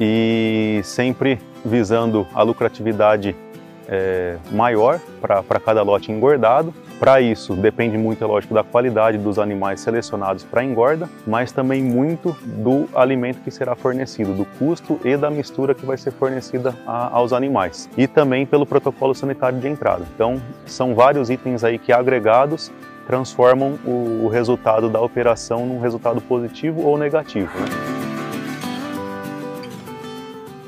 e 0.00 0.80
sempre 0.84 1.38
visando 1.64 2.26
a 2.34 2.42
lucratividade 2.42 3.34
é, 3.88 4.36
maior 4.50 5.00
para 5.20 5.60
cada 5.60 5.82
lote 5.82 6.10
engordado. 6.10 6.72
Para 6.98 7.20
isso, 7.20 7.54
depende 7.54 7.98
muito, 7.98 8.22
é 8.22 8.26
lógico, 8.26 8.54
da 8.54 8.62
qualidade 8.62 9.18
dos 9.18 9.38
animais 9.38 9.80
selecionados 9.80 10.44
para 10.44 10.62
engorda, 10.62 11.10
mas 11.26 11.50
também 11.50 11.82
muito 11.82 12.36
do 12.44 12.88
alimento 12.94 13.40
que 13.42 13.50
será 13.50 13.74
fornecido, 13.74 14.32
do 14.32 14.44
custo 14.44 15.00
e 15.04 15.16
da 15.16 15.28
mistura 15.28 15.74
que 15.74 15.84
vai 15.84 15.98
ser 15.98 16.12
fornecida 16.12 16.74
a, 16.86 17.12
aos 17.12 17.32
animais. 17.32 17.90
E 17.96 18.06
também 18.06 18.46
pelo 18.46 18.64
protocolo 18.64 19.14
sanitário 19.14 19.58
de 19.58 19.66
entrada. 19.66 20.04
Então, 20.14 20.40
são 20.64 20.94
vários 20.94 21.28
itens 21.28 21.64
aí 21.64 21.76
que 21.76 21.92
agregados 21.92 22.70
transformam 23.06 23.78
o, 23.84 24.24
o 24.24 24.28
resultado 24.28 24.88
da 24.88 25.00
operação 25.00 25.66
num 25.66 25.80
resultado 25.80 26.20
positivo 26.20 26.82
ou 26.82 26.96
negativo. 26.96 27.50
Né? 27.58 27.91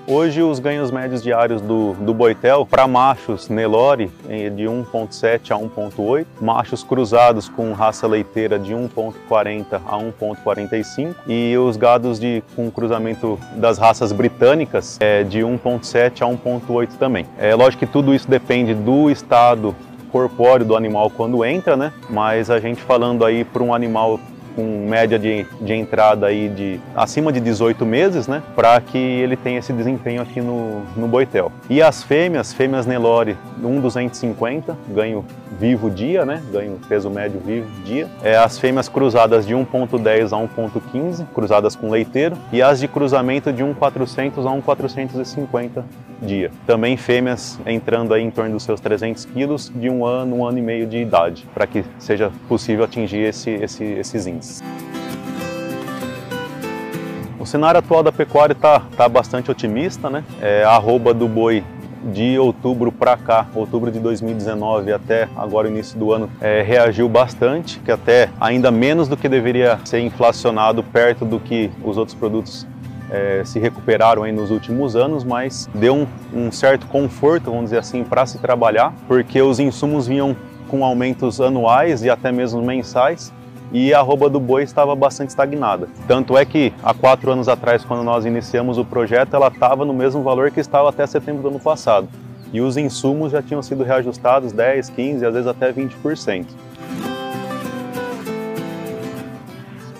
Hoje 0.06 0.42
os 0.42 0.58
ganhos 0.58 0.90
médios 0.90 1.22
diários 1.22 1.62
do, 1.62 1.94
do 1.94 2.12
Boitel 2.12 2.66
para 2.66 2.86
machos 2.86 3.48
Nelore 3.48 4.10
é 4.28 4.50
de 4.50 4.64
1.7 4.64 5.50
a 5.50 5.58
1.8, 5.58 6.26
machos 6.42 6.84
cruzados 6.84 7.48
com 7.48 7.72
raça 7.72 8.06
leiteira 8.06 8.58
de 8.58 8.74
1.40 8.74 9.80
a 9.86 9.96
1.45 9.96 11.14
e 11.26 11.56
os 11.56 11.78
gados 11.78 12.20
de, 12.20 12.42
com 12.54 12.70
cruzamento 12.70 13.40
das 13.56 13.78
raças 13.78 14.12
britânicas 14.12 14.98
é 15.00 15.22
de 15.22 15.40
1.7 15.40 16.20
a 16.20 16.26
1.8 16.26 16.98
também. 16.98 17.24
É 17.38 17.54
lógico 17.54 17.86
que 17.86 17.90
tudo 17.90 18.14
isso 18.14 18.28
depende 18.28 18.74
do 18.74 19.08
estado 19.08 19.74
corpóreo 20.12 20.66
do 20.66 20.76
animal 20.76 21.08
quando 21.08 21.42
entra, 21.44 21.78
né? 21.78 21.94
Mas 22.10 22.50
a 22.50 22.60
gente 22.60 22.82
falando 22.82 23.24
aí 23.24 23.42
para 23.42 23.62
um 23.62 23.72
animal 23.72 24.20
com 24.54 24.86
média 24.88 25.18
de, 25.18 25.46
de 25.60 25.72
entrada 25.72 26.26
aí 26.26 26.48
de 26.48 26.80
acima 26.94 27.32
de 27.32 27.40
18 27.40 27.84
meses, 27.84 28.26
né, 28.26 28.42
para 28.54 28.80
que 28.80 28.98
ele 28.98 29.36
tenha 29.36 29.58
esse 29.58 29.72
desempenho 29.72 30.22
aqui 30.22 30.40
no, 30.40 30.82
no 30.96 31.06
boitel. 31.06 31.52
E 31.68 31.82
as 31.82 32.02
fêmeas, 32.02 32.52
fêmeas 32.52 32.86
Nelore 32.86 33.36
1,250, 33.58 34.76
ganho 34.88 35.24
vivo 35.58 35.90
dia, 35.90 36.24
né, 36.24 36.42
ganho 36.52 36.78
peso 36.88 37.10
médio 37.10 37.40
vivo 37.44 37.68
dia. 37.84 38.08
É, 38.22 38.36
as 38.36 38.58
fêmeas 38.58 38.88
cruzadas 38.88 39.46
de 39.46 39.54
1,10 39.54 40.32
a 40.32 40.60
1,15, 40.60 41.26
cruzadas 41.34 41.76
com 41.76 41.90
leiteiro, 41.90 42.36
e 42.52 42.62
as 42.62 42.80
de 42.80 42.88
cruzamento 42.88 43.52
de 43.52 43.62
1,400 43.62 44.46
a 44.46 44.50
1,450 44.50 45.84
dia. 46.20 46.50
Também 46.66 46.96
fêmeas 46.96 47.58
entrando 47.66 48.14
aí 48.14 48.22
em 48.22 48.30
torno 48.30 48.52
dos 48.52 48.62
seus 48.62 48.80
300 48.80 49.24
quilos 49.26 49.72
de 49.74 49.88
um 49.90 50.04
ano, 50.04 50.36
um 50.36 50.46
ano 50.46 50.58
e 50.58 50.62
meio 50.62 50.86
de 50.86 50.98
idade, 50.98 51.46
para 51.52 51.66
que 51.66 51.84
seja 51.98 52.30
possível 52.48 52.84
atingir 52.84 53.24
esse, 53.24 53.50
esse, 53.50 53.84
esses 53.84 54.26
índices. 54.26 54.43
O 57.38 57.46
cenário 57.46 57.78
atual 57.78 58.02
da 58.02 58.10
pecuária 58.10 58.52
está 58.52 58.80
tá 58.96 59.08
bastante 59.08 59.50
otimista, 59.50 60.08
né? 60.08 60.24
É, 60.40 60.64
a 60.64 60.70
arroba 60.70 61.12
do 61.12 61.28
boi 61.28 61.62
de 62.12 62.38
outubro 62.38 62.92
para 62.92 63.16
cá, 63.16 63.46
outubro 63.54 63.90
de 63.90 63.98
2019 63.98 64.92
até 64.92 65.28
agora 65.36 65.68
início 65.68 65.98
do 65.98 66.12
ano, 66.12 66.30
é, 66.40 66.62
reagiu 66.62 67.08
bastante, 67.08 67.78
que 67.80 67.90
até 67.90 68.28
ainda 68.40 68.70
menos 68.70 69.08
do 69.08 69.16
que 69.16 69.28
deveria 69.28 69.78
ser 69.84 70.00
inflacionado 70.00 70.82
perto 70.82 71.24
do 71.24 71.40
que 71.40 71.70
os 71.82 71.96
outros 71.96 72.16
produtos 72.16 72.66
é, 73.10 73.42
se 73.44 73.58
recuperaram 73.58 74.22
aí 74.22 74.32
nos 74.32 74.50
últimos 74.50 74.96
anos, 74.96 75.24
mas 75.24 75.68
deu 75.74 75.94
um, 75.94 76.06
um 76.32 76.52
certo 76.52 76.86
conforto, 76.86 77.50
vamos 77.50 77.64
dizer 77.64 77.78
assim, 77.78 78.04
para 78.04 78.26
se 78.26 78.38
trabalhar, 78.38 78.92
porque 79.06 79.40
os 79.40 79.58
insumos 79.58 80.06
vinham 80.06 80.36
com 80.68 80.84
aumentos 80.84 81.40
anuais 81.40 82.02
e 82.02 82.10
até 82.10 82.32
mesmo 82.32 82.60
mensais, 82.62 83.32
e 83.74 83.92
a 83.92 83.98
arroba 83.98 84.30
do 84.30 84.38
boi 84.38 84.62
estava 84.62 84.94
bastante 84.94 85.30
estagnada. 85.30 85.88
Tanto 86.06 86.38
é 86.38 86.44
que 86.44 86.72
há 86.80 86.94
quatro 86.94 87.32
anos 87.32 87.48
atrás, 87.48 87.84
quando 87.84 88.04
nós 88.04 88.24
iniciamos 88.24 88.78
o 88.78 88.84
projeto, 88.84 89.34
ela 89.34 89.48
estava 89.48 89.84
no 89.84 89.92
mesmo 89.92 90.22
valor 90.22 90.52
que 90.52 90.60
estava 90.60 90.88
até 90.88 91.04
setembro 91.08 91.42
do 91.42 91.48
ano 91.48 91.58
passado. 91.58 92.08
e 92.52 92.60
os 92.60 92.76
insumos 92.76 93.32
já 93.32 93.42
tinham 93.42 93.60
sido 93.60 93.82
reajustados 93.82 94.52
10, 94.52 94.90
15, 94.90 95.26
às 95.26 95.34
vezes 95.34 95.48
até 95.48 95.72
20%. 95.72 96.46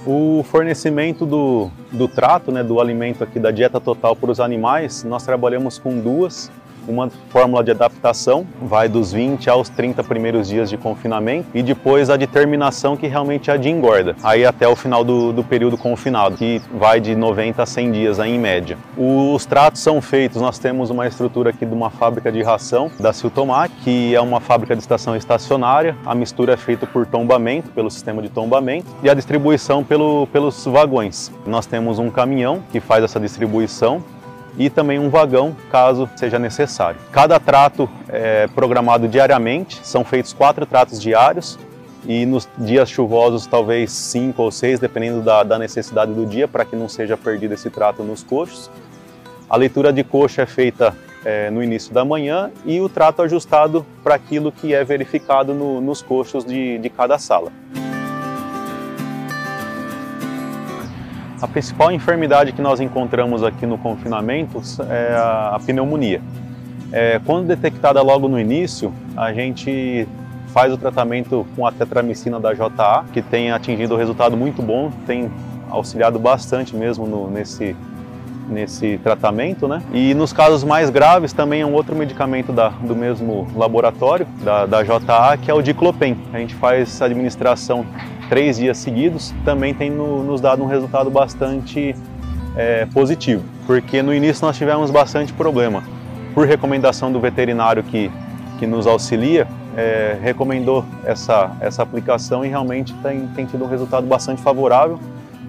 O 0.06 0.44
fornecimento 0.44 1.26
do, 1.26 1.68
do 1.90 2.06
trato, 2.06 2.52
né, 2.52 2.62
do 2.62 2.80
alimento 2.80 3.24
aqui 3.24 3.40
da 3.40 3.50
dieta 3.50 3.80
total 3.80 4.14
para 4.14 4.30
os 4.30 4.38
animais, 4.38 5.02
nós 5.02 5.24
trabalhamos 5.24 5.80
com 5.80 5.98
duas 5.98 6.48
uma 6.86 7.10
fórmula 7.30 7.62
de 7.62 7.70
adaptação, 7.70 8.46
vai 8.60 8.88
dos 8.88 9.12
20 9.12 9.48
aos 9.50 9.68
30 9.68 10.02
primeiros 10.04 10.48
dias 10.48 10.68
de 10.68 10.76
confinamento 10.76 11.48
e 11.54 11.62
depois 11.62 12.10
a 12.10 12.16
determinação 12.16 12.96
que 12.96 13.06
realmente 13.06 13.50
é 13.50 13.54
a 13.54 13.56
de 13.56 13.68
engorda, 13.68 14.16
aí 14.22 14.44
até 14.44 14.68
o 14.68 14.76
final 14.76 15.04
do, 15.04 15.32
do 15.32 15.44
período 15.44 15.76
confinado, 15.76 16.36
que 16.36 16.60
vai 16.72 17.00
de 17.00 17.14
90 17.14 17.62
a 17.62 17.66
100 17.66 17.92
dias 17.92 18.20
aí 18.20 18.34
em 18.34 18.38
média. 18.38 18.76
Os 18.96 19.44
tratos 19.46 19.80
são 19.80 20.00
feitos, 20.00 20.40
nós 20.40 20.58
temos 20.58 20.90
uma 20.90 21.06
estrutura 21.06 21.50
aqui 21.50 21.64
de 21.64 21.74
uma 21.74 21.90
fábrica 21.90 22.30
de 22.30 22.42
ração 22.42 22.90
da 22.98 23.12
Siltomac, 23.12 23.72
que 23.82 24.14
é 24.14 24.20
uma 24.20 24.40
fábrica 24.40 24.74
de 24.74 24.82
estação 24.82 25.16
estacionária, 25.16 25.96
a 26.04 26.14
mistura 26.14 26.54
é 26.54 26.56
feita 26.56 26.86
por 26.86 27.06
tombamento, 27.06 27.70
pelo 27.70 27.90
sistema 27.90 28.22
de 28.22 28.28
tombamento, 28.28 28.86
e 29.02 29.10
a 29.10 29.14
distribuição 29.14 29.84
pelo, 29.84 30.26
pelos 30.28 30.64
vagões. 30.64 31.32
Nós 31.46 31.66
temos 31.66 31.98
um 31.98 32.10
caminhão 32.10 32.62
que 32.70 32.80
faz 32.80 33.04
essa 33.04 33.20
distribuição, 33.20 34.02
e 34.56 34.70
também 34.70 34.98
um 34.98 35.10
vagão, 35.10 35.56
caso 35.70 36.08
seja 36.16 36.38
necessário. 36.38 36.98
Cada 37.10 37.38
trato 37.40 37.88
é 38.08 38.46
programado 38.48 39.08
diariamente, 39.08 39.80
são 39.82 40.04
feitos 40.04 40.32
quatro 40.32 40.64
tratos 40.64 41.00
diários 41.00 41.58
e 42.06 42.26
nos 42.26 42.48
dias 42.58 42.88
chuvosos 42.88 43.46
talvez 43.46 43.90
cinco 43.90 44.42
ou 44.42 44.50
seis, 44.50 44.78
dependendo 44.78 45.22
da, 45.22 45.42
da 45.42 45.58
necessidade 45.58 46.12
do 46.12 46.26
dia, 46.26 46.46
para 46.46 46.64
que 46.64 46.76
não 46.76 46.88
seja 46.88 47.16
perdido 47.16 47.54
esse 47.54 47.70
trato 47.70 48.02
nos 48.02 48.22
coxos. 48.22 48.70
A 49.48 49.56
leitura 49.56 49.92
de 49.92 50.04
coxa 50.04 50.42
é 50.42 50.46
feita 50.46 50.94
é, 51.24 51.50
no 51.50 51.62
início 51.62 51.92
da 51.92 52.04
manhã 52.04 52.50
e 52.64 52.80
o 52.80 52.88
trato 52.88 53.22
ajustado 53.22 53.84
para 54.02 54.14
aquilo 54.14 54.52
que 54.52 54.74
é 54.74 54.84
verificado 54.84 55.54
no, 55.54 55.80
nos 55.80 56.02
coxos 56.02 56.44
de, 56.44 56.78
de 56.78 56.90
cada 56.90 57.18
sala. 57.18 57.50
A 61.44 61.46
principal 61.46 61.92
enfermidade 61.92 62.52
que 62.52 62.62
nós 62.62 62.80
encontramos 62.80 63.42
aqui 63.42 63.66
no 63.66 63.76
confinamento 63.76 64.62
é 64.88 65.14
a 65.14 65.60
pneumonia. 65.62 66.22
É, 66.90 67.20
quando 67.22 67.46
detectada 67.46 68.00
logo 68.00 68.28
no 68.28 68.40
início, 68.40 68.90
a 69.14 69.30
gente 69.30 70.08
faz 70.54 70.72
o 70.72 70.78
tratamento 70.78 71.46
com 71.54 71.66
a 71.66 71.70
tetramicina 71.70 72.40
da 72.40 72.54
JA, 72.54 73.04
que 73.12 73.20
tem 73.20 73.50
atingido 73.50 73.94
um 73.94 73.98
resultado 73.98 74.38
muito 74.38 74.62
bom, 74.62 74.90
tem 75.06 75.30
auxiliado 75.68 76.18
bastante 76.18 76.74
mesmo 76.74 77.06
no, 77.06 77.30
nesse, 77.30 77.76
nesse 78.48 78.96
tratamento, 79.02 79.68
né? 79.68 79.82
E 79.92 80.14
nos 80.14 80.32
casos 80.32 80.64
mais 80.64 80.88
graves 80.88 81.34
também 81.34 81.60
é 81.60 81.66
um 81.66 81.74
outro 81.74 81.94
medicamento 81.94 82.54
da, 82.54 82.70
do 82.70 82.96
mesmo 82.96 83.46
laboratório, 83.54 84.26
da, 84.42 84.64
da 84.64 84.82
JA, 84.82 85.36
que 85.36 85.50
é 85.50 85.54
o 85.54 85.60
diclopen. 85.60 86.16
A 86.32 86.38
gente 86.38 86.54
faz 86.54 87.02
a 87.02 87.04
administração 87.04 87.84
três 88.34 88.56
dias 88.56 88.78
seguidos, 88.78 89.32
também 89.44 89.72
tem 89.72 89.88
no, 89.88 90.24
nos 90.24 90.40
dado 90.40 90.60
um 90.60 90.66
resultado 90.66 91.08
bastante 91.08 91.94
é, 92.56 92.84
positivo, 92.86 93.44
porque 93.64 94.02
no 94.02 94.12
início 94.12 94.44
nós 94.44 94.56
tivemos 94.56 94.90
bastante 94.90 95.32
problema. 95.32 95.84
Por 96.34 96.44
recomendação 96.44 97.12
do 97.12 97.20
veterinário 97.20 97.84
que, 97.84 98.10
que 98.58 98.66
nos 98.66 98.88
auxilia, 98.88 99.46
é, 99.76 100.18
recomendou 100.20 100.84
essa, 101.04 101.52
essa 101.60 101.84
aplicação 101.84 102.44
e 102.44 102.48
realmente 102.48 102.92
tem, 102.94 103.24
tem 103.36 103.46
tido 103.46 103.62
um 103.62 103.68
resultado 103.68 104.04
bastante 104.04 104.42
favorável, 104.42 104.98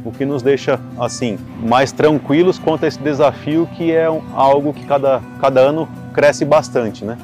o 0.04 0.12
que 0.12 0.24
nos 0.24 0.44
deixa 0.44 0.80
assim 1.00 1.40
mais 1.64 1.92
tranquilos 1.92 2.60
quanto 2.60 2.86
a 2.86 2.88
esse 2.88 3.00
desafio 3.00 3.68
que 3.76 3.92
é 3.92 4.06
algo 4.36 4.72
que 4.72 4.86
cada, 4.86 5.24
cada 5.42 5.60
ano 5.60 5.90
cresce 6.14 6.46
bastante, 6.46 7.04
né? 7.04 7.18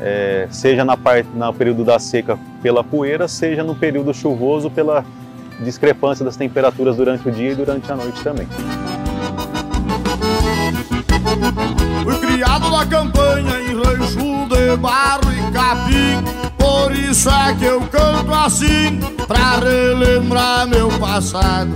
É, 0.00 0.46
seja 0.50 0.84
na 0.84 0.96
parte, 0.96 1.28
no 1.34 1.52
período 1.52 1.84
da 1.84 1.98
seca 1.98 2.38
pela 2.62 2.84
poeira, 2.84 3.26
seja 3.28 3.62
no 3.62 3.74
período 3.74 4.12
chuvoso 4.12 4.70
pela 4.70 5.04
discrepância 5.60 6.24
das 6.24 6.36
temperaturas 6.36 6.96
durante 6.96 7.28
o 7.28 7.32
dia 7.32 7.52
e 7.52 7.54
durante 7.54 7.90
a 7.90 7.96
noite 7.96 8.22
também. 8.22 8.46
Fui 12.02 12.18
criado 12.18 12.70
na 12.70 12.86
campanha 12.86 13.60
em 13.60 13.74
rancho 13.74 14.48
de 14.48 14.76
barro 14.76 15.32
e 15.32 15.52
capim. 15.52 16.24
Por 16.58 16.92
isso 16.92 17.30
é 17.30 17.54
que 17.54 17.64
eu 17.64 17.80
canto 17.82 18.32
assim, 18.34 19.00
pra 19.26 19.58
relembrar 19.58 20.66
meu 20.66 20.88
passado. 20.98 21.72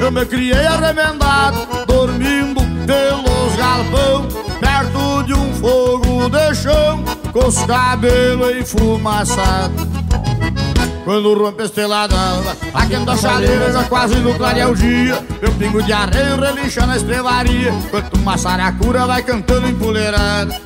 Eu 0.00 0.10
me 0.10 0.24
criei 0.24 0.66
arremendado, 0.66 1.58
dormindo 1.86 2.60
pelos 2.86 3.56
galpão 3.56 4.53
de 5.24 5.34
um 5.34 5.54
fogo 5.54 6.28
de 6.28 6.54
chão 6.54 7.02
Com 7.32 7.46
os 7.46 7.58
cabelos 7.64 8.56
enfumaçados 8.56 9.94
quando 11.04 11.34
rompe 11.34 11.60
a 11.60 11.64
estelada 11.66 12.16
a 12.72 13.16
chaleira 13.18 13.70
já 13.70 13.84
quase 13.84 14.14
no 14.16 14.34
clarear 14.34 14.72
dia. 14.74 15.22
Meu 15.42 15.52
pingo 15.52 15.82
de 15.82 15.92
areia 15.92 16.34
relincha 16.34 16.86
na 16.86 16.96
estrevaria 16.96 17.70
Enquanto 17.70 18.14
uma 18.14 18.38
saracura 18.38 19.06
vai 19.06 19.22
cantando 19.22 19.68
empoleirada 19.68 20.58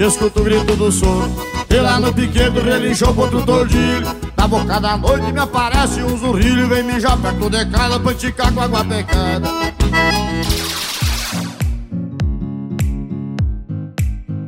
Escuto 0.00 0.40
o 0.40 0.42
grito 0.42 0.74
do 0.74 0.90
sono 0.90 1.32
E 1.70 1.76
lá 1.76 2.00
no 2.00 2.12
piquedo 2.12 2.60
relinchou 2.60 3.16
outro 3.16 3.42
tordilho. 3.42 4.08
Na 4.36 4.48
boca 4.48 4.80
da 4.80 4.96
noite 4.96 5.30
me 5.30 5.38
aparece 5.38 6.02
um 6.02 6.18
zurrilho 6.18 6.66
Vem 6.66 6.82
mijar 6.82 7.16
perto 7.16 7.48
de 7.48 7.64
casa 7.66 8.00
pra 8.00 8.10
esticar 8.10 8.52
com 8.52 8.60
água 8.60 8.84
pecada 8.84 9.48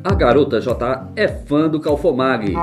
A 0.07 0.15
garota 0.15 0.61
J 0.61 1.13
é 1.17 1.27
fã 1.27 1.67
do 1.67 1.81
Calfomag. 1.81 2.51
E 2.51 2.55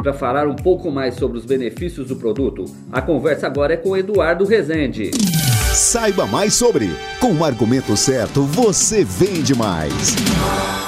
para 0.00 0.12
falar 0.12 0.46
um 0.46 0.54
pouco 0.54 0.92
mais 0.92 1.16
sobre 1.16 1.38
os 1.38 1.44
benefícios 1.44 2.06
do 2.06 2.14
produto, 2.14 2.66
a 2.92 3.02
conversa 3.02 3.48
agora 3.48 3.74
é 3.74 3.76
com 3.76 3.96
Eduardo 3.96 4.44
Rezende. 4.44 5.10
Saiba 5.74 6.24
mais 6.24 6.54
sobre 6.54 6.90
Com 7.20 7.32
o 7.32 7.44
argumento 7.44 7.96
certo, 7.96 8.42
você 8.42 9.02
vende 9.02 9.56
mais. 9.56 10.14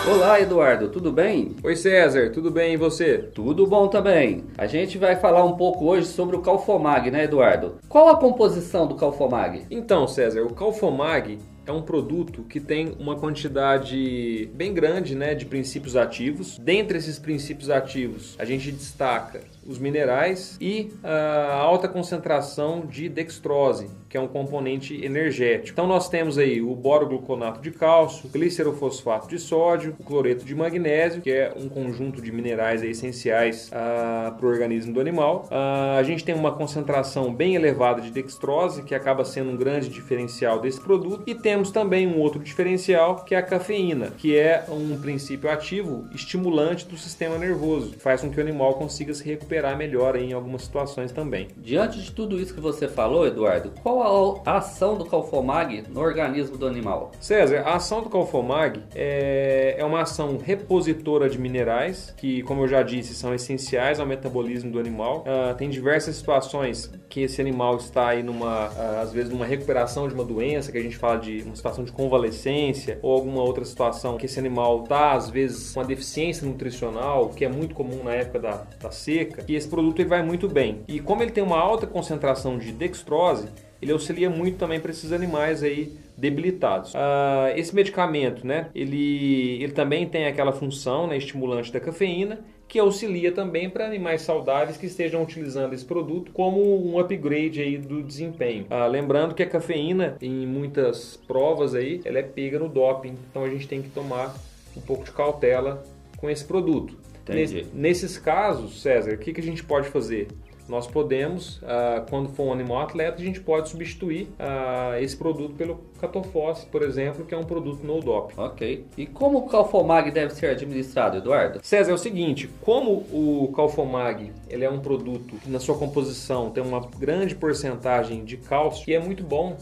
Olá, 0.09 0.41
Eduardo, 0.41 0.89
tudo 0.89 1.13
bem? 1.13 1.57
Oi, 1.63 1.75
César, 1.75 2.31
tudo 2.31 2.51
bem 2.51 2.75
e 2.75 2.77
você? 2.77 3.19
Tudo 3.19 3.67
bom 3.67 3.89
também. 3.89 4.45
A 4.57 4.67
gente 4.67 4.97
vai 4.97 5.17
falar 5.17 5.45
um 5.45 5.57
pouco 5.57 5.87
hoje 5.87 6.07
sobre 6.07 6.37
o 6.37 6.41
Calfomag, 6.41 7.11
né, 7.11 7.25
Eduardo? 7.25 7.79
Qual 7.89 8.09
a 8.09 8.17
composição 8.17 8.87
do 8.87 8.95
Calfomag? 8.95 9.67
Então, 9.71 10.07
César, 10.09 10.43
o 10.43 10.55
Calfomag 10.55 11.39
é 11.71 11.73
um 11.73 11.83
produto 11.83 12.43
que 12.43 12.61
tem 12.61 12.95
uma 12.99 13.17
quantidade 13.17 14.51
bem 14.55 14.75
grande 14.75 15.15
né, 15.15 15.35
de 15.35 15.47
princípios 15.47 15.97
ativos. 15.97 16.59
Dentre 16.59 16.99
esses 16.99 17.19
princípios 17.19 17.71
ativos, 17.71 18.35
a 18.39 18.45
gente 18.45 18.73
destaca 18.73 19.43
os 19.67 19.79
minerais 19.79 20.57
e 20.61 20.91
a 21.03 21.55
alta 21.55 21.89
concentração 21.89 22.87
de 22.87 23.09
dextrose, 23.09 23.89
que 24.09 24.17
é 24.17 24.21
um 24.21 24.27
componente 24.27 25.05
energético. 25.05 25.71
Então 25.73 25.87
nós 25.87 26.09
temos 26.09 26.39
aí 26.39 26.61
o 26.61 26.75
borogluconato 26.75 27.61
de 27.61 27.71
cálcio, 27.71 28.29
glicerofosfato 28.29 29.29
de 29.29 29.39
sódio, 29.39 29.95
o 29.99 30.05
cloreto 30.05 30.45
de 30.45 30.55
magnésio, 30.55 31.23
que 31.23 31.31
é 31.31 31.53
um 31.57 31.69
conjunto 31.69 32.21
de 32.21 32.33
minerais 32.33 32.83
essenciais 32.83 33.69
uh, 33.69 34.35
para 34.35 34.47
o 34.47 34.49
organismo 34.49 34.93
do 34.93 35.01
animal. 35.01 35.47
Uh, 35.51 35.99
a 35.99 36.03
gente 36.03 36.25
tem 36.25 36.35
uma 36.35 36.53
concentração 36.53 37.33
bem 37.33 37.55
elevada 37.55 38.01
de 38.01 38.11
dextrose, 38.11 38.83
que 38.83 38.95
acaba 38.95 39.25
sendo 39.25 39.51
um 39.51 39.57
grande 39.57 39.89
diferencial 39.89 40.61
desse 40.61 40.81
produto, 40.81 41.23
e 41.27 41.35
temos 41.35 41.71
também 41.71 42.07
um 42.07 42.19
outro 42.19 42.41
diferencial, 42.41 43.25
que 43.25 43.35
é 43.35 43.39
a 43.39 43.43
cafeína, 43.43 44.13
que 44.17 44.37
é 44.37 44.65
um 44.69 44.99
princípio 45.01 45.51
ativo 45.51 46.07
estimulante 46.13 46.87
do 46.87 46.97
sistema 46.97 47.39
nervoso, 47.39 47.95
faz 47.99 48.21
com 48.21 48.31
que 48.31 48.39
o 48.39 48.43
animal 48.43 48.75
consiga 48.75 49.15
se 49.15 49.25
recuperar 49.25 49.50
melhor 49.77 50.17
em 50.17 50.33
algumas 50.33 50.63
situações 50.63 51.13
também. 51.13 51.49
Diante 51.57 52.01
de 52.01 52.13
tudo 52.13 52.41
isso 52.41 52.55
que 52.55 52.61
você 52.61 52.87
falou, 52.87 53.27
Eduardo, 53.27 53.73
qual 53.83 54.43
a 54.45 54.59
ação 54.59 54.97
do 54.97 55.05
Calfomag 55.05 55.85
no 55.89 56.01
organismo 56.01 56.57
do 56.57 56.67
animal? 56.67 57.13
César, 57.21 57.63
a 57.67 57.77
ação 57.77 58.03
do 58.03 58.09
Calfomag 58.09 58.83
é, 58.95 59.77
é 59.79 59.85
uma 59.85 60.03
ação 60.03 60.39
repositora 60.39 61.29
de 61.29 61.39
minerais, 61.39 62.15
que, 62.17 62.43
como 62.43 62.63
eu 62.63 62.69
já 62.69 62.83
disse, 62.83 63.15
são 63.15 63.35
essenciais 63.35 64.01
ao 64.01 64.07
metabolismo 64.07 64.71
do 64.71 64.79
animal. 64.79 65.25
Uh, 65.27 65.55
tem 65.55 65.69
diversas 65.69 66.17
situações 66.17 66.91
que 67.09 67.23
esse 67.23 67.41
animal 67.41 67.77
está 67.77 68.09
aí 68.09 68.23
numa, 68.23 68.69
uh, 68.69 69.01
às 69.03 69.13
vezes, 69.13 69.31
numa 69.31 69.47
recuperação 69.47 70.09
de 70.09 70.15
uma 70.15 70.25
doença, 70.25 70.71
que 70.71 70.79
a 70.79 70.83
gente 70.83 70.97
fala 70.97 71.19
de 71.19 71.43
uma 71.43 71.57
situação 71.57 71.85
de 71.85 71.93
convalescência, 71.93 72.99
ou 73.03 73.13
alguma 73.13 73.43
outra 73.43 73.65
situação 73.65 74.17
que 74.17 74.27
esse 74.27 74.39
animal 74.39 74.83
está, 74.83 75.13
às 75.13 75.29
vezes, 75.29 75.73
com 75.73 75.81
uma 75.81 75.87
deficiência 75.87 76.47
nutricional, 76.47 77.29
que 77.31 77.45
é 77.45 77.49
muito 77.49 77.75
comum 77.75 78.05
na 78.05 78.15
época 78.15 78.39
da, 78.39 78.67
da 78.81 78.91
seca, 78.91 79.40
e 79.49 79.55
esse 79.55 79.69
produto 79.69 80.01
ele 80.01 80.09
vai 80.09 80.23
muito 80.23 80.49
bem. 80.49 80.83
E 80.89 81.01
como 81.01 81.23
ele 81.23 81.31
tem 81.31 81.43
uma 81.43 81.59
alta 81.59 81.87
concentração 81.87 82.59
de 82.59 82.73
dextrose, 82.73 83.49
ele 83.81 83.93
auxilia 83.93 84.29
muito 84.29 84.59
também 84.59 84.79
para 84.79 84.91
esses 84.91 85.13
animais 85.13 85.63
aí 85.63 85.93
debilitados. 86.17 86.93
Uh, 86.93 87.57
esse 87.57 87.75
medicamento, 87.75 88.47
né, 88.47 88.69
ele, 88.75 89.63
ele 89.63 89.73
também 89.73 90.07
tem 90.07 90.27
aquela 90.27 90.53
função 90.53 91.07
né, 91.07 91.17
estimulante 91.17 91.73
da 91.73 91.81
cafeína 91.81 92.41
que 92.71 92.79
auxilia 92.79 93.33
também 93.33 93.69
para 93.69 93.85
animais 93.85 94.23
saudáveis 94.23 94.77
que 94.77 94.87
estejam 94.87 95.25
utilizando 95.25 95.73
esse 95.73 95.85
produto 95.85 96.31
como 96.31 96.61
um 96.89 97.01
upgrade 97.01 97.61
aí 97.61 97.77
do 97.77 98.01
desempenho. 98.01 98.65
Ah, 98.71 98.87
lembrando 98.87 99.35
que 99.35 99.43
a 99.43 99.47
cafeína, 99.49 100.17
em 100.23 100.47
muitas 100.47 101.17
provas 101.27 101.75
aí, 101.75 102.01
ela 102.05 102.21
é 102.21 102.23
pega 102.23 102.61
no 102.61 102.69
doping, 102.69 103.17
então 103.29 103.43
a 103.43 103.51
gente 103.51 103.67
tem 103.67 103.83
que 103.83 103.91
tomar 103.91 104.37
um 104.77 104.81
pouco 104.81 105.03
de 105.03 105.11
cautela 105.11 105.83
com 106.17 106.31
esse 106.31 106.45
produto. 106.45 106.97
Entendi. 107.31 107.67
Nesses 107.73 108.19
casos, 108.19 108.81
César, 108.81 109.13
o 109.15 109.19
que, 109.19 109.33
que 109.33 109.41
a 109.41 109.45
gente 109.45 109.65
pode 109.65 109.89
fazer? 109.89 110.29
Nós 110.71 110.87
podemos, 110.87 111.61
ah, 111.65 112.07
quando 112.09 112.29
for 112.29 112.45
um 112.45 112.53
animal 112.53 112.83
atleta, 112.83 113.21
a 113.21 113.25
gente 113.25 113.41
pode 113.41 113.69
substituir 113.69 114.29
ah, 114.39 115.01
esse 115.01 115.17
produto 115.17 115.55
pelo 115.55 115.81
catofós, 116.01 116.65
por 116.65 116.83
exemplo, 116.83 117.25
que 117.25 117.35
é 117.35 117.37
um 117.37 117.43
produto 117.43 117.85
no 117.85 117.99
dop. 118.01 118.33
Ok. 118.37 118.87
E 118.97 119.05
como 119.05 119.39
o 119.39 119.49
Calfomag 119.49 120.13
deve 120.13 120.33
ser 120.33 120.47
administrado, 120.47 121.17
Eduardo? 121.17 121.59
César, 121.61 121.91
é 121.91 121.95
o 121.95 121.99
seguinte, 121.99 122.49
como 122.61 122.93
o 123.11 123.53
Calfomag 123.55 124.33
ele 124.49 124.65
é 124.65 124.71
um 124.71 124.79
produto 124.79 125.35
que 125.43 125.51
na 125.51 125.59
sua 125.59 125.77
composição 125.77 126.51
tem 126.51 126.63
uma 126.63 126.81
grande 126.81 127.35
porcentagem 127.35 128.25
de 128.25 128.37
cálcio, 128.37 128.89
e 128.89 128.95
é 128.95 129.01
muito 129.01 129.25
bom, 129.25 129.57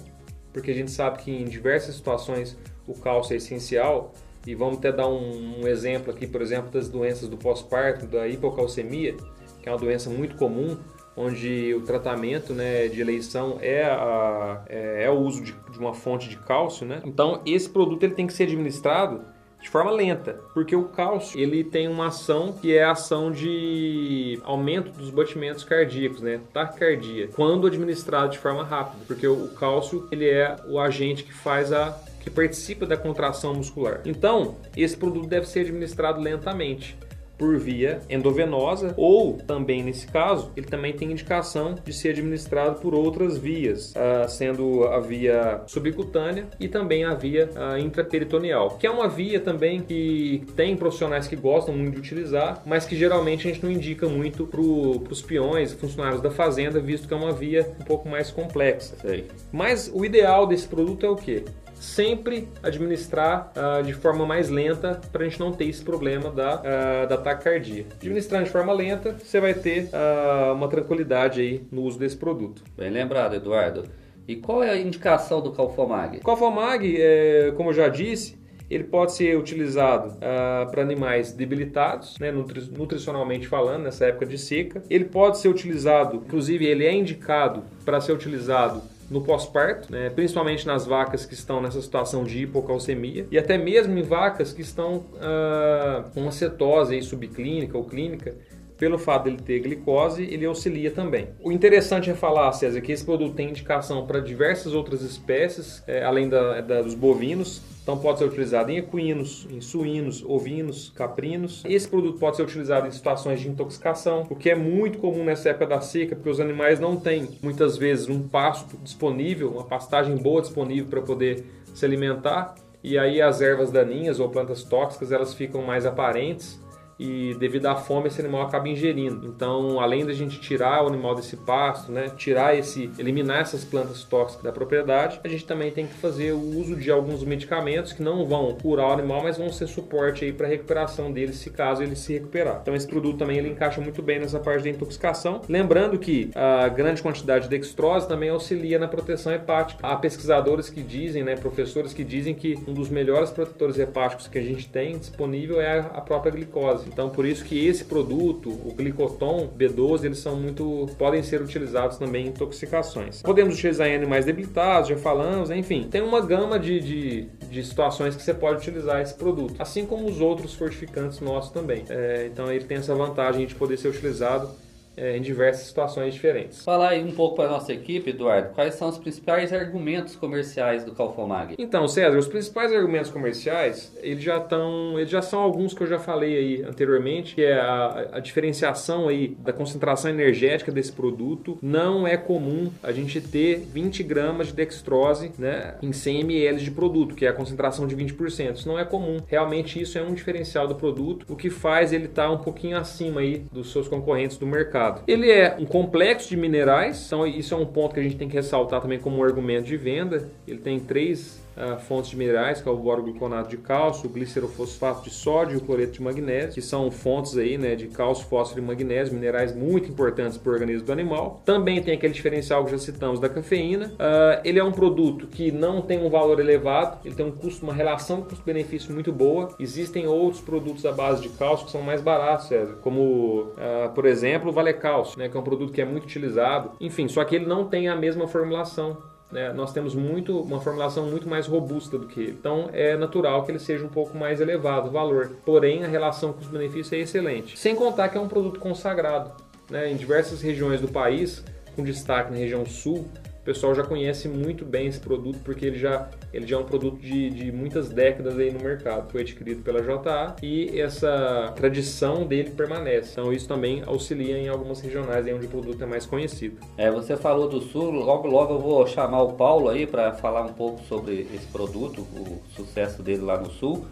porque 0.52 0.70
a 0.70 0.74
gente 0.74 0.90
sabe 0.90 1.22
que 1.22 1.31
em 1.31 1.46
diversas 1.46 1.94
situações 1.94 2.54
o 2.87 2.92
cálcio 2.92 3.33
é 3.33 3.37
essencial, 3.38 4.12
e 4.49 4.55
vamos 4.55 4.79
até 4.79 4.91
dar 4.91 5.07
um, 5.07 5.61
um 5.61 5.69
exemplo 5.69 6.11
aqui, 6.11 6.27
por 6.27 6.41
exemplo, 6.41 6.71
das 6.71 6.89
doenças 6.89 7.29
do 7.29 7.37
pós-parto, 7.37 8.07
da 8.07 8.27
hipocalcemia, 8.27 9.15
que 9.63 9.69
é 9.69 9.73
uma 9.73 9.77
doença 9.77 10.09
muito 10.09 10.37
comum, 10.37 10.75
onde 11.15 11.75
o 11.75 11.83
tratamento 11.83 12.55
né, 12.55 12.89
de 12.89 12.99
eleição 12.99 13.59
é, 13.61 13.85
a, 13.85 14.63
é, 14.67 15.05
é 15.05 15.11
o 15.11 15.19
uso 15.19 15.45
de, 15.45 15.53
de, 15.53 15.79
uma 15.79 15.93
fonte 15.93 16.31
de 16.31 16.39
cálcio, 16.39 16.87
né? 16.87 17.03
Então 17.05 17.43
esse 17.45 17.69
produto 17.69 18.03
ele 18.05 18.15
tem 18.15 18.27
que 18.27 18.33
ser 18.33 18.45
administrado 18.45 19.21
de 19.61 19.69
forma 19.69 19.91
lenta, 19.91 20.41
porque 20.55 20.75
o 20.75 20.85
cálcio 20.85 21.39
ele 21.39 21.63
tem 21.63 21.87
uma 21.87 22.07
ação 22.07 22.53
que 22.53 22.75
é 22.75 22.85
a 22.85 22.93
ação 22.93 23.31
de 23.31 24.41
aumento 24.45 24.93
dos 24.93 25.11
batimentos 25.11 25.63
cardíacos, 25.63 26.23
né, 26.23 26.41
taquicardia, 26.55 27.29
quando 27.35 27.67
administrado 27.67 28.31
de 28.31 28.39
forma 28.39 28.65
rápida, 28.65 29.05
porque 29.07 29.27
o 29.27 29.49
cálcio 29.49 30.09
ele 30.11 30.27
é 30.27 30.57
o 30.69 30.79
agente 30.79 31.25
que 31.25 31.35
faz 31.35 31.71
a 31.71 32.08
que 32.20 32.31
participa 32.31 32.87
da 32.87 32.96
contração 32.96 33.54
muscular. 33.54 34.00
Então 34.04 34.57
esse 34.76 34.96
produto 34.96 35.26
deve 35.26 35.46
ser 35.46 35.61
administrado 35.61 36.20
lentamente 36.20 36.96
por 37.38 37.57
via 37.57 38.00
endovenosa 38.11 38.92
ou 38.96 39.35
também 39.35 39.83
nesse 39.83 40.09
caso 40.09 40.50
ele 40.57 40.66
também 40.66 40.92
tem 40.92 41.12
indicação 41.12 41.76
de 41.85 41.92
ser 41.92 42.11
administrado 42.11 42.81
por 42.81 42.94
outras 42.94 43.38
vias, 43.38 43.92
uh, 43.92 44.28
sendo 44.28 44.85
a 44.85 44.98
via 44.98 45.62
subcutânea 45.66 46.48
e 46.59 46.66
também 46.66 47.04
a 47.04 47.14
via 47.14 47.48
uh, 47.54 47.78
intraperitoneal, 47.78 48.76
que 48.76 48.87
é 48.87 48.90
uma 48.90 49.09
via 49.09 49.38
também 49.38 49.81
que 49.81 50.42
tem 50.57 50.76
profissionais 50.76 51.28
que 51.28 51.37
gostam 51.37 51.74
muito 51.74 51.94
de 51.94 52.00
utilizar, 52.00 52.61
mas 52.66 52.85
que 52.85 52.96
geralmente 52.96 53.46
a 53.46 53.52
gente 53.52 53.62
não 53.62 53.70
indica 53.70 54.09
muito 54.09 54.46
para 54.46 54.61
os 54.61 55.22
peões, 55.22 55.72
funcionários 55.72 56.20
da 56.20 56.31
fazenda, 56.31 56.81
visto 56.81 57.07
que 57.07 57.14
é 57.14 57.16
uma 57.16 57.33
via 57.33 57.70
um 57.81 57.85
pouco 57.85 58.09
mais 58.09 58.31
complexa. 58.31 58.96
Sei. 59.00 59.26
Mas 59.52 59.90
o 59.94 60.04
ideal 60.04 60.46
desse 60.46 60.66
produto 60.66 61.07
é 61.07 61.09
o 61.09 61.14
que? 61.14 61.44
Sempre 61.81 62.49
administrar 62.62 63.53
uh, 63.57 63.83
de 63.83 63.93
forma 63.93 64.27
mais 64.27 64.49
lenta 64.49 65.01
para 65.12 65.23
a 65.23 65.29
gente 65.29 65.41
não 65.41 65.53
ter 65.53 65.67
esse 65.67 65.83
problema 65.83 66.31
da, 66.31 66.57
uh, 66.57 67.09
da 67.09 67.17
taquicardia. 67.17 67.87
Administrando 67.95 68.45
de 68.45 68.51
forma 68.51 68.73
lenta, 68.73 69.17
você 69.19 69.41
vai 69.41 69.55
ter 69.55 69.85
uh, 69.85 70.53
uma 70.55 70.69
tranquilidade 70.69 71.41
aí 71.41 71.67
no 71.71 71.83
uso 71.83 71.99
desse 71.99 72.17
produto. 72.17 72.62
Bem 72.77 72.91
lembrado, 72.91 73.35
Eduardo. 73.35 73.85
E 74.27 74.37
qual 74.37 74.62
é 74.62 74.71
a 74.71 74.77
indicação 74.77 75.41
do 75.41 75.53
Calfomag? 75.53 76.21
Calfomag, 76.21 76.97
é, 77.01 77.51
como 77.57 77.71
eu 77.71 77.75
já 77.75 77.88
disse, 77.88 78.38
ele 78.69 78.85
pode 78.85 79.12
ser 79.12 79.38
utilizado 79.38 80.11
uh, 80.17 80.71
para 80.71 80.83
animais 80.83 81.33
debilitados, 81.33 82.19
né, 82.19 82.31
nutri 82.31 82.61
nutricionalmente 82.77 83.49
falando, 83.49 83.85
nessa 83.85 84.05
época 84.05 84.27
de 84.27 84.37
seca. 84.37 84.83
Ele 84.91 85.07
pode 85.07 85.38
ser 85.38 85.49
utilizado, 85.49 86.17
inclusive 86.17 86.67
ele 86.67 86.85
é 86.85 86.93
indicado 86.93 87.62
para 87.85 88.01
ser 88.01 88.12
utilizado 88.12 88.83
no 89.11 89.23
pós-parto, 89.23 89.90
né, 89.90 90.11
principalmente 90.11 90.66
nas 90.66 90.87
vacas 90.87 91.25
que 91.25 91.35
estão 91.35 91.61
nessa 91.62 91.81
situação 91.81 92.25
de 92.25 92.42
hipocalcemia 92.42 93.27
e 93.31 93.38
até 93.38 93.57
mesmo 93.57 93.99
em 93.99 94.03
vacas 94.03 94.53
que 94.53 94.61
estão 94.61 95.07
ah, 95.21 96.05
com 96.12 96.29
acetose 96.29 96.94
aí, 96.94 97.03
subclínica 97.03 97.77
ou 97.77 97.85
clínica, 97.85 98.35
pelo 98.79 98.97
fato 98.97 99.25
dele 99.25 99.38
ter 99.38 99.59
glicose, 99.59 100.23
ele 100.23 100.47
auxilia 100.47 100.90
também. 100.90 101.29
O 101.42 101.51
interessante 101.51 102.11
é 102.11 102.14
falar, 102.14 102.53
César, 102.53 102.81
que 102.81 102.92
esse 102.92 103.05
produto 103.05 103.35
tem 103.35 103.51
indicação 103.51 104.07
para 104.07 104.21
diversas 104.21 104.73
outras 104.73 105.03
espécies, 105.03 105.83
é, 105.87 106.05
além 106.05 106.29
da, 106.29 106.61
da, 106.61 106.81
dos 106.81 106.94
bovinos. 106.94 107.61
Então 107.88 107.96
pode 107.96 108.18
ser 108.18 108.27
utilizado 108.27 108.70
em 108.70 108.77
equinos, 108.77 109.48
em 109.51 109.62
suínos, 109.62 110.22
ovinos, 110.22 110.92
caprinos. 110.94 111.62
Esse 111.64 111.88
produto 111.88 112.18
pode 112.18 112.37
ser 112.37 112.42
utilizado 112.42 112.87
em 112.87 112.90
situações 112.90 113.40
de 113.40 113.48
intoxicação, 113.48 114.27
o 114.29 114.37
que 114.37 114.51
é 114.51 114.55
muito 114.55 114.98
comum 114.98 115.24
nessa 115.24 115.48
época 115.48 115.68
da 115.68 115.81
seca, 115.81 116.14
porque 116.14 116.29
os 116.29 116.38
animais 116.38 116.79
não 116.79 116.96
têm 116.96 117.27
muitas 117.42 117.79
vezes 117.79 118.07
um 118.07 118.29
pasto 118.29 118.77
disponível, 118.83 119.53
uma 119.53 119.64
pastagem 119.64 120.14
boa 120.18 120.42
disponível 120.42 120.90
para 120.90 121.01
poder 121.01 121.46
se 121.72 121.83
alimentar. 121.87 122.57
E 122.85 122.98
aí 122.98 123.22
as 123.22 123.40
ervas 123.40 123.72
daninhas 123.72 124.20
ou 124.20 124.29
plantas 124.29 124.62
tóxicas 124.64 125.11
elas 125.11 125.33
ficam 125.33 125.62
mais 125.62 125.87
aparentes 125.87 126.61
e 126.99 127.35
devido 127.39 127.67
à 127.67 127.77
fome 127.77 128.09
esse 128.09 128.21
animal 128.21 128.43
acaba 128.43 128.69
ingerindo. 128.69 129.27
Então, 129.27 129.81
além 129.81 130.05
da 130.05 130.13
gente 130.13 130.41
tirar 130.41 130.83
o 130.85 130.89
animal 130.89 131.15
desse 131.15 131.37
pasto, 131.37 131.93
né, 131.93 132.11
tirar 132.17 132.57
esse, 132.57 132.91
eliminar 132.99 133.41
essas 133.41 133.65
plantas 133.65 134.03
tóxicas 134.05 134.43
da 134.43 134.53
propriedade, 134.53 135.21
a 135.23 135.29
gente 135.29 135.45
também 135.45 135.71
tem 135.71 135.87
que 135.87 135.95
fazer 135.95 136.33
o 136.33 136.59
uso 136.59 136.75
de 136.75 136.91
alguns 136.91 137.23
medicamentos 137.23 137.93
que 137.93 138.03
não 138.03 138.27
vão 138.27 138.55
curar 138.61 138.89
o 138.89 138.93
animal, 138.93 139.23
mas 139.23 139.39
vão 139.39 139.51
ser 139.53 139.67
suporte 139.69 140.25
aí 140.25 140.33
para 140.33 140.47
a 140.47 140.51
recuperação 140.51 141.13
dele, 141.13 141.33
se 141.33 141.51
caso 141.51 141.83
ele 141.83 141.95
se 141.95 142.13
recuperar. 142.13 142.59
Então, 142.63 142.75
esse 142.75 142.87
produto 142.87 143.19
também 143.19 143.39
ele 143.39 143.49
encaixa 143.49 143.81
muito 143.81 144.03
bem 144.03 144.19
nessa 144.19 144.41
parte 144.41 144.65
da 144.65 144.71
intoxicação. 144.71 145.43
Lembrando 145.49 145.99
que 145.99 146.31
a 146.35 146.69
grande 146.69 147.03
quantidade 147.03 147.45
de 147.45 147.51
dextrose 147.51 148.09
também 148.09 148.31
auxilia 148.31 148.79
na 148.79 148.89
proteção 148.89 149.33
hepática. 149.33 149.87
Há 149.87 149.97
pesquisadores 149.97 150.69
que 150.69 150.83
dizem, 150.83 151.23
né, 151.23 151.37
professores 151.37 151.93
que 151.93 152.03
dizem 152.03 152.35
que 152.35 152.59
um 152.67 152.75
dos 152.75 152.89
melhores 152.89 153.31
protetores 153.31 153.79
hepáticos 153.79 154.27
que 154.27 154.39
a 154.39 154.43
gente 154.43 154.69
tem 154.69 154.99
disponível 154.99 155.61
é 155.61 155.79
a 155.79 156.01
própria 156.01 156.33
glicose. 156.33 156.88
Então, 156.92 157.11
por 157.11 157.24
isso 157.27 157.44
que 157.44 157.66
esse 157.66 157.85
produto, 157.85 158.51
o 158.51 158.74
glicoton 158.74 159.48
B12, 159.57 160.05
eles 160.05 160.18
são 160.18 160.37
muito 160.37 160.88
podem 160.98 161.22
ser 161.22 161.40
utilizados 161.40 161.98
também 161.98 162.27
em 162.27 162.29
intoxicações. 162.29 163.22
Podemos 163.22 163.55
utilizar 163.55 163.88
em 163.88 163.94
animais 163.94 164.24
debilitados, 164.24 164.88
já 164.88 164.96
falamos, 164.96 165.51
enfim, 165.51 165.87
tem 165.90 166.01
uma 166.01 166.20
gama 166.20 166.59
de, 166.59 166.81
de, 166.81 167.29
de 167.51 167.64
situações 167.64 168.16
que 168.16 168.22
você 168.22 168.35
pode 168.35 168.59
utilizar 168.59 169.01
esse 169.01 169.14
produto, 169.14 169.55
assim 169.59 169.87
como 169.87 170.07
os 170.07 170.20
outros 170.20 170.55
fortificantes 170.55 171.20
nossos 171.20 171.53
também. 171.53 171.85
É, 171.88 172.29
então, 172.33 172.51
ele 172.51 172.64
tem 172.64 172.79
essa 172.79 172.94
vantagem 172.94 173.46
de 173.46 173.55
poder 173.55 173.77
ser 173.77 173.88
utilizado 173.88 174.51
é, 174.99 175.17
em 175.17 175.23
diversas 175.23 175.67
situações 175.67 176.15
diferentes. 176.15 176.65
Falar 176.65 176.91
aí 176.91 177.05
um 177.05 177.13
pouco 177.13 177.37
para 177.37 177.47
a 177.47 177.53
nossa 177.53 177.73
equipe, 177.73 178.11
Eduardo, 178.11 178.51
quais 178.55 178.75
são 178.75 178.89
os 178.89 178.99
principais 178.99 179.53
argumentos 179.53 180.17
comerciais 180.17 180.85
do 180.85 180.93
Calfomag? 180.93 181.55
Então, 181.59 181.87
César, 181.87 182.19
os 182.19 182.27
principais 182.27 182.73
argumentos 182.73 183.11
comerciais, 183.11 183.97
eles 184.03 184.23
já 184.23 184.39
estão, 184.39 184.99
eles 184.99 185.11
já 185.11 185.23
são 185.23 185.41
alguns 185.41 185.73
que 185.73 185.83
eu 185.83 185.87
já 185.87 185.99
falei 185.99 186.37
aí 186.37 186.63
anteriormente, 186.63 187.35
que 187.37 187.45
é 187.45 187.59
a, 187.59 188.09
a 188.13 188.21
diferenciação 188.21 189.09
aí 189.09 189.37
da 189.39 189.53
concentração 189.53 190.11
energética 190.11 190.73
desse 190.73 190.93
produto. 190.93 191.59
Não 191.63 192.07
é 192.07 192.17
comum 192.17 192.71
a 192.83 192.91
gente 192.91 193.21
ter 193.21 193.59
20 193.59 194.03
gramas 194.03 194.49
de 194.49 194.55
dextrose 194.55 195.33
né, 195.39 195.77
em 195.81 195.93
100 195.93 196.21
ml 196.21 196.59
de 196.59 196.71
produto, 196.71 197.15
que 197.15 197.25
é 197.25 197.29
a 197.29 197.33
concentração 197.33 197.87
de 197.87 197.97
20%. 197.97 198.55
Isso 198.55 198.69
não 198.69 198.79
é 198.79 198.85
comum. 198.85 199.19
Realmente 199.27 199.81
isso 199.81 199.97
é 199.97 200.03
um 200.03 200.13
diferencial 200.13 200.67
do 200.67 200.75
produto, 200.75 201.27
o 201.29 201.37
que 201.37 201.51
faz 201.51 201.93
ele 201.93 202.07
estar 202.07 202.25
tá 202.25 202.31
um 202.31 202.39
pouquinho 202.39 202.77
acima 202.77 203.21
aí 203.21 203.45
dos 203.53 203.71
seus 203.71 203.87
concorrentes 203.87 204.37
do 204.37 204.47
mercado 204.47 204.88
mercado. 204.88 205.03
Ele 205.07 205.31
é 205.31 205.57
um 205.59 205.64
complexo 205.64 206.29
de 206.29 206.37
minerais, 206.37 207.07
então 207.07 207.27
isso 207.27 207.55
é 207.55 207.57
um 207.57 207.66
ponto 207.66 207.94
que 207.94 208.01
a 208.01 208.03
gente 208.03 208.16
tem 208.16 208.29
que 208.29 208.35
ressaltar 208.35 208.81
também 208.81 208.98
como 208.98 209.18
um 209.18 209.22
argumento 209.22 209.66
de 209.66 209.77
venda. 209.77 210.31
Ele 210.46 210.59
tem 210.59 210.81
três 210.81 211.40
fontes 211.81 212.11
de 212.11 212.16
minerais, 212.16 212.61
que 212.61 212.68
é 212.68 212.73
o 212.73 212.77
borogluconato 212.77 213.49
de 213.49 213.57
cálcio, 213.57 214.09
o 214.09 214.12
glicerofosfato 214.12 215.03
de 215.03 215.11
sódio 215.11 215.55
e 215.55 215.57
o 215.57 215.61
cloreto 215.61 215.92
de 215.92 216.03
magnésio, 216.03 216.55
que 216.55 216.62
são 216.62 216.90
fontes 216.90 217.37
aí, 217.37 217.59
né, 217.59 217.75
de 217.75 217.88
cálcio, 217.88 218.27
fósforo 218.27 218.61
e 218.61 218.64
magnésio, 218.64 219.14
minerais 219.14 219.55
muito 219.55 219.90
importantes 219.90 220.37
para 220.37 220.51
o 220.51 220.53
organismo 220.53 220.87
do 220.87 220.92
animal. 220.92 221.42
Também 221.44 221.83
tem 221.83 221.94
aquele 221.94 222.12
diferencial 222.12 222.64
que 222.64 222.71
já 222.71 222.79
citamos 222.79 223.21
da 223.21 223.29
cafeína. 223.29 223.87
Uh, 223.94 224.40
ele 224.44 224.59
é 224.59 224.64
um 224.64 224.73
produto 224.73 225.27
que 225.27 225.51
não 225.51 225.83
tem 225.83 226.05
um 226.05 226.11
valor 226.11 226.40
elevado, 226.40 226.99
ele 227.05 227.14
tem 227.14 227.27
um 227.27 227.33
custo, 227.33 227.64
uma 227.64 227.75
relação 227.75 228.23
custo-benefício 228.23 228.92
muito 228.92 229.12
boa. 229.12 229.55
Existem 229.59 230.07
outros 230.07 230.40
produtos 230.42 230.85
à 230.87 230.92
base 230.92 231.23
de 231.23 231.29
cálcio 231.31 231.66
que 231.66 231.73
são 231.73 231.83
mais 231.83 232.01
baratos, 232.01 232.49
César, 232.49 232.77
como, 232.83 233.53
uh, 233.53 233.92
por 233.94 234.07
exemplo, 234.07 234.51
o 234.51 234.53
Vale 234.53 234.73
Cálcio, 234.75 235.18
né, 235.18 235.29
que 235.29 235.37
é 235.37 235.40
um 235.40 235.44
produto 235.44 235.73
que 235.73 235.81
é 235.81 235.85
muito 235.85 236.05
utilizado. 236.05 236.73
Enfim, 236.81 237.09
só 237.09 237.25
que 237.25 237.37
ele 237.37 237.47
não 237.47 237.64
tem 237.64 237.88
a 237.88 237.97
mesma 237.97 238.27
formulação 238.27 238.99
né, 239.31 239.53
nós 239.53 239.73
temos 239.73 239.95
muito 239.95 240.41
uma 240.41 240.61
formulação 240.61 241.07
muito 241.07 241.29
mais 241.29 241.47
robusta 241.47 241.99
do 241.99 242.07
que 242.07 242.21
ele. 242.21 242.37
Então 242.38 242.71
é 242.73 242.97
natural 242.97 243.45
que 243.45 243.51
ele 243.51 243.59
seja 243.59 243.85
um 243.85 243.88
pouco 243.88 244.17
mais 244.17 244.41
elevado 244.41 244.88
o 244.88 244.91
valor. 244.91 245.37
Porém, 245.45 245.85
a 245.85 245.88
relação 245.88 246.33
custo-benefício 246.33 246.95
é 246.97 247.01
excelente. 247.01 247.59
Sem 247.59 247.75
contar 247.75 248.09
que 248.09 248.17
é 248.17 248.21
um 248.21 248.29
produto 248.29 248.59
consagrado. 248.59 249.33
Né, 249.71 249.93
em 249.93 249.97
diversas 249.97 250.41
regiões 250.41 250.81
do 250.81 250.88
país, 250.88 251.45
com 251.77 251.85
destaque 251.85 252.33
na 252.33 252.38
região 252.38 252.64
sul, 252.64 253.07
pessoal 253.49 253.75
já 253.75 253.83
conhece 253.83 254.29
muito 254.29 254.63
bem 254.63 254.89
esse 254.89 255.01
produto 255.01 255.39
porque 255.43 255.65
ele 255.65 255.79
já, 255.79 256.11
ele 256.35 256.47
já 256.47 256.57
é 256.57 256.59
um 256.59 256.65
produto 256.65 257.01
de, 257.01 257.31
de 257.31 257.51
muitas 257.51 257.89
décadas 257.89 258.39
aí 258.39 258.53
no 258.53 258.61
mercado. 258.61 259.11
Foi 259.11 259.23
adquirido 259.23 259.63
pela 259.63 259.81
JA 259.81 260.37
e 260.43 260.79
essa 260.79 261.51
tradição 261.57 262.27
dele 262.27 262.51
permanece. 262.51 263.13
Então 263.13 263.33
isso 263.33 263.49
também 263.49 263.83
auxilia 263.87 264.37
em 264.37 264.49
algumas 264.49 264.83
regionais 264.83 265.27
aí 265.27 265.33
onde 265.33 265.47
o 265.47 265.49
produto 265.49 265.83
é 265.83 265.87
mais 265.87 266.05
conhecido. 266.05 266.59
É, 266.77 266.91
você 266.91 267.17
falou 267.17 267.49
do 267.49 267.63
Sul, 267.63 267.91
logo 267.91 268.29
logo 268.29 268.53
eu 268.53 268.59
vou 268.59 268.87
chamar 268.87 269.23
o 269.23 269.33
Paulo 269.33 269.71
aí 269.71 269.87
para 269.87 270.13
falar 270.13 270.43
um 270.43 270.53
pouco 270.53 270.83
sobre 270.83 271.27
esse 271.35 271.47
produto, 271.47 272.03
o 272.03 272.43
sucesso 272.55 273.03
dele 273.03 273.23
lá 273.23 273.41
no 273.41 273.51
Sul. 273.51 273.87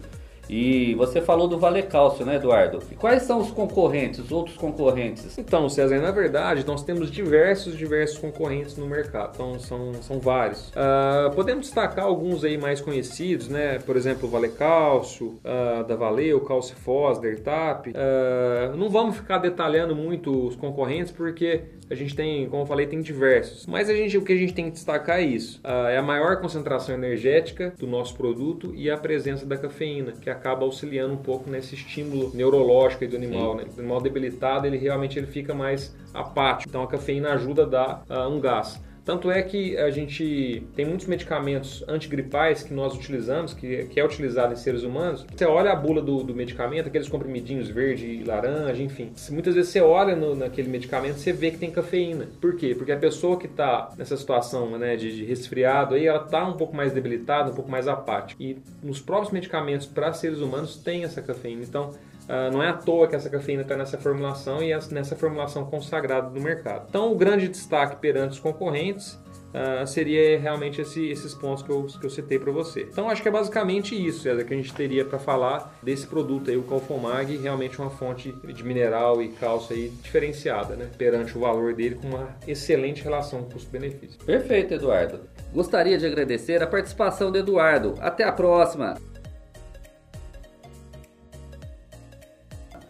E 0.49 0.95
você 0.95 1.21
falou 1.21 1.47
do 1.47 1.57
Vale 1.57 1.83
Cálcio, 1.83 2.25
né, 2.25 2.35
Eduardo? 2.35 2.79
E 2.91 2.95
quais 2.95 3.23
são 3.23 3.39
os 3.39 3.51
concorrentes, 3.51 4.19
os 4.19 4.31
outros 4.31 4.55
concorrentes? 4.55 5.37
Então, 5.37 5.67
César, 5.69 5.99
na 5.99 6.11
verdade, 6.11 6.65
nós 6.65 6.83
temos 6.83 7.11
diversos, 7.11 7.77
diversos 7.77 8.17
concorrentes 8.17 8.77
no 8.77 8.85
mercado. 8.87 9.31
Então, 9.35 9.59
são, 9.59 9.93
são 9.95 10.19
vários. 10.19 10.69
Uh, 10.69 11.33
podemos 11.35 11.65
destacar 11.65 12.05
alguns 12.05 12.43
aí 12.43 12.57
mais 12.57 12.79
conhecidos, 12.81 13.49
né? 13.49 13.79
Por 13.79 13.95
exemplo, 13.95 14.27
o 14.27 14.31
Vale 14.31 14.49
Cálcio, 14.49 15.39
uh, 15.43 15.83
da 15.83 15.95
Valeu, 15.95 16.39
Calcifós, 16.41 17.19
Dertap. 17.19 17.89
Uh, 17.89 18.75
não 18.77 18.89
vamos 18.89 19.17
ficar 19.17 19.39
detalhando 19.39 19.95
muito 19.95 20.47
os 20.47 20.55
concorrentes, 20.55 21.11
porque 21.11 21.63
a 21.89 21.95
gente 21.95 22.15
tem, 22.15 22.49
como 22.49 22.63
eu 22.63 22.65
falei, 22.65 22.85
tem 22.85 23.01
diversos. 23.01 23.65
Mas 23.65 23.89
a 23.89 23.93
gente, 23.93 24.17
o 24.17 24.21
que 24.21 24.33
a 24.33 24.37
gente 24.37 24.53
tem 24.53 24.65
que 24.65 24.71
destacar 24.71 25.19
é 25.19 25.23
isso. 25.23 25.61
É 25.63 25.97
a 25.97 26.01
maior 26.01 26.41
concentração 26.41 26.93
energética 26.93 27.73
do 27.77 27.87
nosso 27.87 28.15
produto 28.15 28.73
e 28.75 28.89
a 28.89 28.97
presença 28.97 29.45
da 29.45 29.57
cafeína, 29.57 30.11
que 30.11 30.29
acaba 30.37 30.63
auxiliando 30.63 31.13
um 31.13 31.17
pouco 31.17 31.49
nesse 31.49 31.75
estímulo 31.75 32.31
neurológico 32.33 33.07
do 33.07 33.15
animal. 33.15 33.55
Né? 33.55 33.65
O 33.75 33.79
animal 33.79 34.01
debilitado, 34.01 34.65
ele 34.67 34.77
realmente 34.77 35.17
ele 35.17 35.27
fica 35.27 35.53
mais 35.53 35.95
apático. 36.13 36.69
Então 36.69 36.83
a 36.83 36.87
cafeína 36.87 37.33
ajuda 37.33 37.63
a 37.63 37.65
dar 37.65 38.03
uh, 38.09 38.29
um 38.29 38.39
gás. 38.39 38.79
Tanto 39.07 39.31
é 39.31 39.41
que 39.41 39.77
a 39.77 39.89
gente 39.89 40.67
tem 40.75 40.83
muitos 40.83 41.07
medicamentos 41.07 41.81
antigripais 41.87 42.61
que 42.61 42.73
nós 42.73 42.93
utilizamos, 42.93 43.53
que, 43.53 43.85
que 43.85 43.97
é 43.97 44.03
utilizado 44.03 44.51
em 44.51 44.57
seres 44.57 44.83
humanos. 44.83 45.25
Você 45.33 45.45
olha 45.45 45.71
a 45.71 45.75
bula 45.77 46.01
do, 46.01 46.21
do 46.23 46.35
medicamento, 46.35 46.89
aqueles 46.89 47.07
comprimidinhos 47.07 47.69
verde 47.69 48.05
e 48.05 48.25
laranja, 48.25 48.83
enfim. 48.83 49.13
Muitas 49.29 49.55
vezes 49.55 49.71
você 49.71 49.79
olha 49.79 50.13
no, 50.13 50.35
naquele 50.35 50.67
medicamento 50.67 51.19
você 51.19 51.31
vê 51.31 51.51
que 51.51 51.57
tem 51.57 51.71
cafeína. 51.71 52.27
Por 52.41 52.57
quê? 52.57 52.75
Porque 52.75 52.91
a 52.91 52.97
pessoa 52.97 53.39
que 53.39 53.45
está 53.45 53.93
nessa 53.97 54.17
situação 54.17 54.77
né, 54.77 54.97
de, 54.97 55.15
de, 55.15 55.23
resfriado, 55.23 55.95
aí, 55.95 56.05
ela 56.05 56.25
está 56.25 56.45
um 56.45 56.57
pouco 56.57 56.75
mais 56.75 56.91
debilitada, 56.91 57.51
um 57.51 57.55
pouco 57.55 57.71
mais 57.71 57.87
apática. 57.87 58.43
E 58.43 58.57
nos 58.83 58.99
próprios 58.99 59.31
medicamentos 59.31 59.87
para 59.87 60.11
seres 60.11 60.39
humanos 60.39 60.75
tem 60.75 61.05
essa 61.05 61.21
cafeína. 61.21 61.63
Então, 61.63 61.93
Uh, 62.27 62.51
não 62.51 62.61
é 62.61 62.69
à 62.69 62.73
toa 62.73 63.07
que 63.07 63.15
essa 63.15 63.29
cafeína 63.29 63.61
está 63.61 63.77
nessa 63.77 63.97
formulação 63.97 64.61
e 64.61 64.73
nessa 64.91 65.15
formulação 65.15 65.65
consagrada 65.65 66.29
no 66.29 66.41
mercado. 66.41 66.85
Então, 66.89 67.11
o 67.11 67.15
grande 67.15 67.47
destaque 67.47 67.95
perante 67.95 68.33
os 68.33 68.39
concorrentes 68.39 69.13
uh, 69.13 69.87
seria 69.87 70.37
realmente 70.37 70.81
esse, 70.81 71.09
esses 71.09 71.33
pontos 71.33 71.63
que 71.63 71.69
eu, 71.69 71.85
que 71.85 72.05
eu 72.05 72.09
citei 72.09 72.37
para 72.37 72.51
você. 72.51 72.81
Então, 72.81 73.09
acho 73.09 73.21
que 73.21 73.29
é 73.29 73.31
basicamente 73.31 73.95
isso, 73.95 74.23
César, 74.23 74.43
que 74.43 74.53
a 74.53 74.57
gente 74.57 74.73
teria 74.73 75.05
para 75.05 75.17
falar 75.17 75.77
desse 75.81 76.05
produto 76.05 76.49
aí, 76.49 76.57
o 76.57 76.63
Calfomag, 76.63 77.37
realmente 77.37 77.79
uma 77.79 77.89
fonte 77.89 78.31
de 78.31 78.63
mineral 78.63 79.21
e 79.21 79.29
cálcio 79.29 79.73
aí 79.73 79.89
diferenciada, 80.01 80.75
né? 80.75 80.89
Perante 80.97 81.37
o 81.37 81.41
valor 81.41 81.73
dele 81.73 81.95
com 81.95 82.07
uma 82.07 82.35
excelente 82.45 83.03
relação 83.03 83.43
custo-benefício. 83.43 84.19
Perfeito, 84.25 84.73
Eduardo. 84.73 85.21
Gostaria 85.53 85.97
de 85.97 86.05
agradecer 86.05 86.61
a 86.61 86.67
participação 86.67 87.31
do 87.31 87.37
Eduardo. 87.37 87.95
Até 87.99 88.25
a 88.25 88.33
próxima! 88.33 88.97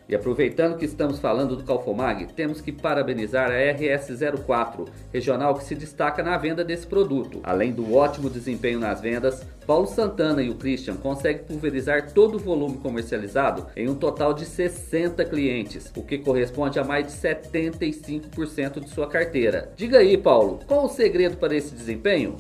E 0.10 0.16
aproveitando 0.16 0.78
que 0.78 0.86
estamos 0.86 1.20
falando 1.20 1.58
do 1.58 1.64
Calfomag, 1.64 2.28
temos 2.34 2.62
que 2.62 2.72
parabenizar 2.72 3.52
a 3.52 3.56
RS04, 3.56 4.88
regional 5.12 5.56
que 5.56 5.66
se 5.66 5.76
destaca 5.76 6.24
na 6.24 6.38
venda 6.38 6.64
desse 6.64 6.88
produto. 6.88 7.42
Além 7.44 7.74
do 7.74 7.94
ótimo 7.94 8.30
desempenho 8.30 8.80
nas 8.80 9.02
vendas, 9.02 9.46
Paulo 9.66 9.86
Santana 9.86 10.42
e 10.42 10.50
o 10.50 10.56
Christian 10.56 10.96
conseguem 10.96 11.44
pulverizar 11.44 12.14
todo 12.14 12.36
o 12.36 12.40
volume 12.40 12.78
comercializado 12.78 13.68
em 13.76 13.90
um 13.90 13.96
total 13.96 14.34
de 14.34 14.46
60 14.46 15.26
clientes, 15.26 15.92
o 15.94 16.02
que 16.02 16.18
corresponde 16.20 16.80
a 16.80 16.86
mais 16.86 17.08
de 17.08 17.12
75% 17.12 18.80
de 18.80 18.90
sua 18.90 19.08
carteira. 19.10 19.74
Diga 19.76 19.98
aí, 19.98 20.18
Paulo, 20.18 20.62
qual 20.66 20.86
o 20.86 20.90
segredo 20.90 21.36
para 21.36 21.54
esse 21.54 21.76
desempenho? 21.76 22.38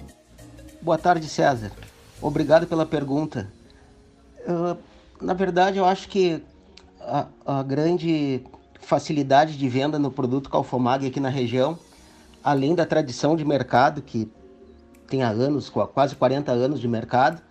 Boa 0.82 0.97
tarde, 0.97 1.27
César. 1.27 1.71
Obrigado 2.21 2.65
pela 2.65 2.86
pergunta. 2.86 3.51
Uh, 4.47 4.77
na 5.21 5.34
verdade, 5.34 5.77
eu 5.77 5.86
acho 5.86 6.08
que 6.08 6.41
a, 7.46 7.63
grande 7.63 8.43
facilidade 8.82 9.58
de 9.58 9.70
venda 9.70 9.98
no 9.98 10.12
produto 10.12 10.50
Calfomag 10.50 11.08
aqui 11.08 11.20
na 11.20 11.30
região, 11.30 11.78
além 12.43 12.76
da 12.76 12.86
tradição 12.86 13.36
de 13.36 13.46
mercado, 13.46 14.02
que 14.02 14.30
tem 15.08 15.24
há 15.24 15.30
anos, 15.30 15.70
quase 15.70 16.15
40 16.15 16.52
anos 16.52 16.80
de 16.80 16.88
mercado, 16.88 17.41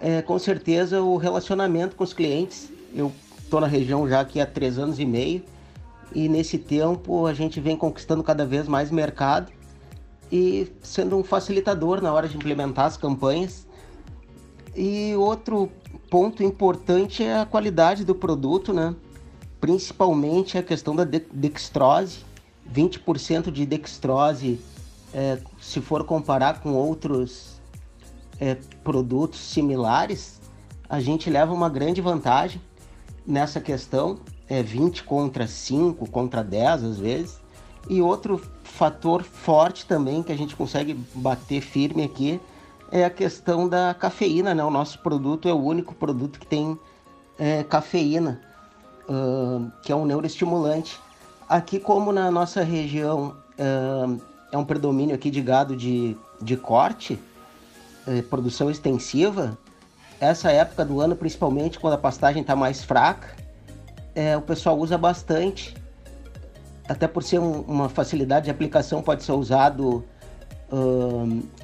é 0.00 0.20
com 0.22 0.38
certeza 0.38 1.00
o 1.00 1.16
relacionamento 1.16 1.96
com 1.96 2.04
os 2.04 2.12
clientes. 2.12 2.70
Eu 2.94 3.12
estou 3.38 3.60
na 3.60 3.66
região 3.66 4.08
já 4.08 4.20
aqui 4.20 4.40
há 4.40 4.46
três 4.46 4.78
anos 4.78 4.98
e 4.98 5.04
meio 5.04 5.42
e 6.14 6.28
nesse 6.28 6.58
tempo 6.58 7.26
a 7.26 7.34
gente 7.34 7.60
vem 7.60 7.76
conquistando 7.76 8.22
cada 8.22 8.44
vez 8.44 8.66
mais 8.66 8.90
mercado 8.90 9.52
e 10.30 10.70
sendo 10.82 11.16
um 11.16 11.24
facilitador 11.24 12.02
na 12.02 12.12
hora 12.12 12.28
de 12.28 12.36
implementar 12.36 12.86
as 12.86 12.96
campanhas. 12.96 13.66
E 14.76 15.14
outro 15.16 15.70
ponto 16.10 16.42
importante 16.42 17.22
é 17.22 17.38
a 17.38 17.46
qualidade 17.46 18.04
do 18.04 18.14
produto, 18.14 18.72
né? 18.72 18.94
Principalmente 19.60 20.56
a 20.56 20.62
questão 20.62 20.94
da 20.94 21.04
dextrose. 21.04 22.26
20% 22.72 23.50
de 23.50 23.64
dextrose, 23.64 24.60
é, 25.14 25.38
se 25.58 25.80
for 25.80 26.04
comparar 26.04 26.60
com 26.60 26.74
outros 26.74 27.58
é, 28.38 28.56
produtos 28.84 29.40
similares, 29.40 30.38
a 30.86 31.00
gente 31.00 31.30
leva 31.30 31.52
uma 31.52 31.70
grande 31.70 32.00
vantagem 32.00 32.60
nessa 33.26 33.60
questão. 33.60 34.18
É 34.46 34.62
20 34.62 35.04
contra 35.04 35.46
5, 35.46 36.10
contra 36.10 36.42
10 36.42 36.84
às 36.84 36.98
vezes. 36.98 37.40
E 37.88 38.02
outro 38.02 38.38
fator 38.62 39.22
forte 39.22 39.86
também 39.86 40.22
que 40.22 40.32
a 40.32 40.36
gente 40.36 40.54
consegue 40.54 40.94
bater 41.14 41.60
firme 41.62 42.04
aqui 42.04 42.38
é 42.90 43.04
a 43.04 43.10
questão 43.10 43.68
da 43.68 43.94
cafeína, 43.94 44.54
né? 44.54 44.64
O 44.64 44.70
nosso 44.70 44.98
produto 45.00 45.48
é 45.48 45.52
o 45.52 45.62
único 45.62 45.94
produto 45.94 46.38
que 46.38 46.46
tem 46.46 46.78
é, 47.38 47.62
cafeína, 47.62 48.40
uh, 49.08 49.70
que 49.82 49.92
é 49.92 49.96
um 49.96 50.04
neuroestimulante. 50.04 50.98
Aqui, 51.48 51.78
como 51.78 52.12
na 52.12 52.30
nossa 52.30 52.62
região 52.62 53.36
uh, 53.58 54.20
é 54.50 54.58
um 54.58 54.64
predomínio 54.64 55.14
aqui 55.14 55.30
de 55.30 55.40
gado 55.40 55.76
de, 55.76 56.16
de 56.40 56.56
corte, 56.56 57.18
é, 58.06 58.22
produção 58.22 58.70
extensiva, 58.70 59.58
essa 60.20 60.50
época 60.50 60.84
do 60.84 61.00
ano, 61.00 61.14
principalmente 61.14 61.78
quando 61.78 61.94
a 61.94 61.98
pastagem 61.98 62.42
está 62.42 62.56
mais 62.56 62.82
fraca, 62.82 63.36
é, 64.14 64.36
o 64.36 64.42
pessoal 64.42 64.78
usa 64.78 64.98
bastante. 64.98 65.76
Até 66.88 67.06
por 67.06 67.22
ser 67.22 67.38
um, 67.38 67.60
uma 67.60 67.88
facilidade 67.88 68.46
de 68.46 68.50
aplicação, 68.50 69.02
pode 69.02 69.22
ser 69.22 69.32
usado 69.32 70.04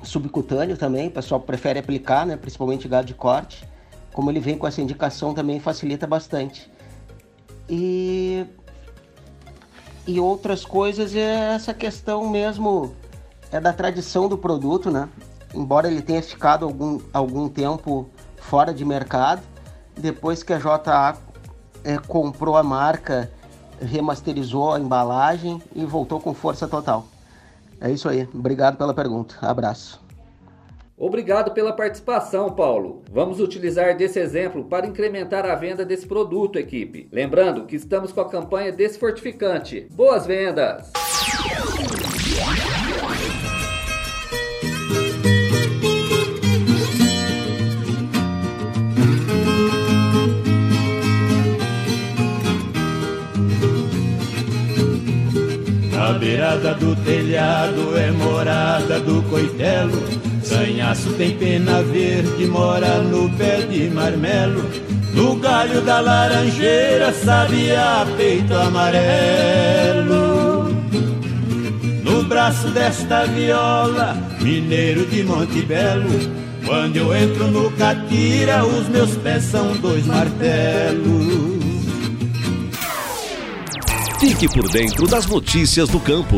subcutâneo 0.03 0.77
também, 0.77 1.09
o 1.09 1.11
pessoal 1.11 1.40
prefere 1.40 1.79
aplicar, 1.79 2.25
né, 2.27 2.37
principalmente 2.37 2.88
gado 2.88 3.07
de 3.07 3.14
corte. 3.14 3.67
Como 4.12 4.31
ele 4.31 4.40
vem 4.40 4.57
com 4.57 4.67
essa 4.67 4.81
indicação 4.81 5.35
também 5.35 5.61
facilita 5.61 6.07
bastante. 6.07 6.71
E 7.69 8.47
e 10.07 10.21
outras 10.21 10.64
coisas 10.64 11.14
é 11.14 11.55
essa 11.55 11.73
questão 11.73 12.29
mesmo 12.29 12.95
é 13.51 13.59
da 13.59 13.73
tradição 13.73 14.29
do 14.29 14.37
produto, 14.37 14.90
né? 14.90 15.09
Embora 15.55 15.88
ele 15.88 16.03
tenha 16.03 16.23
ficado 16.23 16.64
algum, 16.64 17.01
algum 17.12 17.49
tempo 17.49 18.11
fora 18.37 18.75
de 18.75 18.85
mercado, 18.85 19.43
depois 19.97 20.43
que 20.43 20.53
a 20.53 20.59
JA 20.59 21.17
é, 21.85 21.97
comprou 21.97 22.57
a 22.57 22.62
marca, 22.62 23.31
remasterizou 23.81 24.73
a 24.75 24.81
embalagem 24.81 25.62
e 25.75 25.85
voltou 25.85 26.21
com 26.21 26.35
força 26.35 26.69
total. 26.69 27.07
É 27.80 27.90
isso 27.90 28.08
aí. 28.08 28.28
Obrigado 28.34 28.76
pela 28.76 28.94
pergunta. 28.94 29.37
Abraço. 29.40 30.02
Obrigado 30.96 31.52
pela 31.52 31.72
participação, 31.72 32.52
Paulo. 32.52 33.02
Vamos 33.10 33.40
utilizar 33.40 33.96
desse 33.96 34.20
exemplo 34.20 34.64
para 34.64 34.87
incrementar 34.87 35.44
a 35.44 35.54
venda 35.56 35.84
desse 35.84 36.06
produto, 36.06 36.58
equipe. 36.58 37.08
Lembrando 37.10 37.66
que 37.66 37.74
estamos 37.74 38.12
com 38.12 38.20
a 38.20 38.28
campanha 38.28 38.70
Desfortificante. 38.70 39.88
Boas 39.92 40.24
vendas! 40.24 40.92
A 56.55 56.57
beirada 56.57 56.75
do 56.75 56.95
telhado 57.05 57.99
é 57.99 58.12
morada 58.12 59.01
do 59.01 59.23
coitelo. 59.29 60.01
Sanhaço 60.40 61.12
tem 61.14 61.37
pena 61.37 61.83
verde, 61.83 62.47
mora 62.47 62.99
no 62.99 63.29
pé 63.31 63.62
de 63.62 63.90
marmelo. 63.90 64.64
No 65.12 65.35
galho 65.35 65.81
da 65.81 65.99
laranjeira, 65.99 67.12
sabia 67.12 68.07
peito 68.17 68.55
amarelo. 68.55 69.45
No 72.05 72.23
braço 72.23 72.69
desta 72.69 73.25
viola, 73.25 74.17
mineiro 74.40 75.07
de 75.07 75.25
Monte 75.25 75.61
Belo. 75.62 76.09
Quando 76.64 76.97
eu 76.97 77.17
entro 77.17 77.49
no 77.49 77.69
catira, 77.73 78.64
os 78.64 78.88
meus 78.88 79.17
pés 79.17 79.43
são 79.43 79.77
dois 79.79 80.07
martelos. 80.07 81.63
Fique 84.26 84.48
por 84.48 84.66
dentro 84.70 85.06
das 85.06 85.26
notícias 85.26 85.87
do 85.90 86.00
campo. 86.00 86.37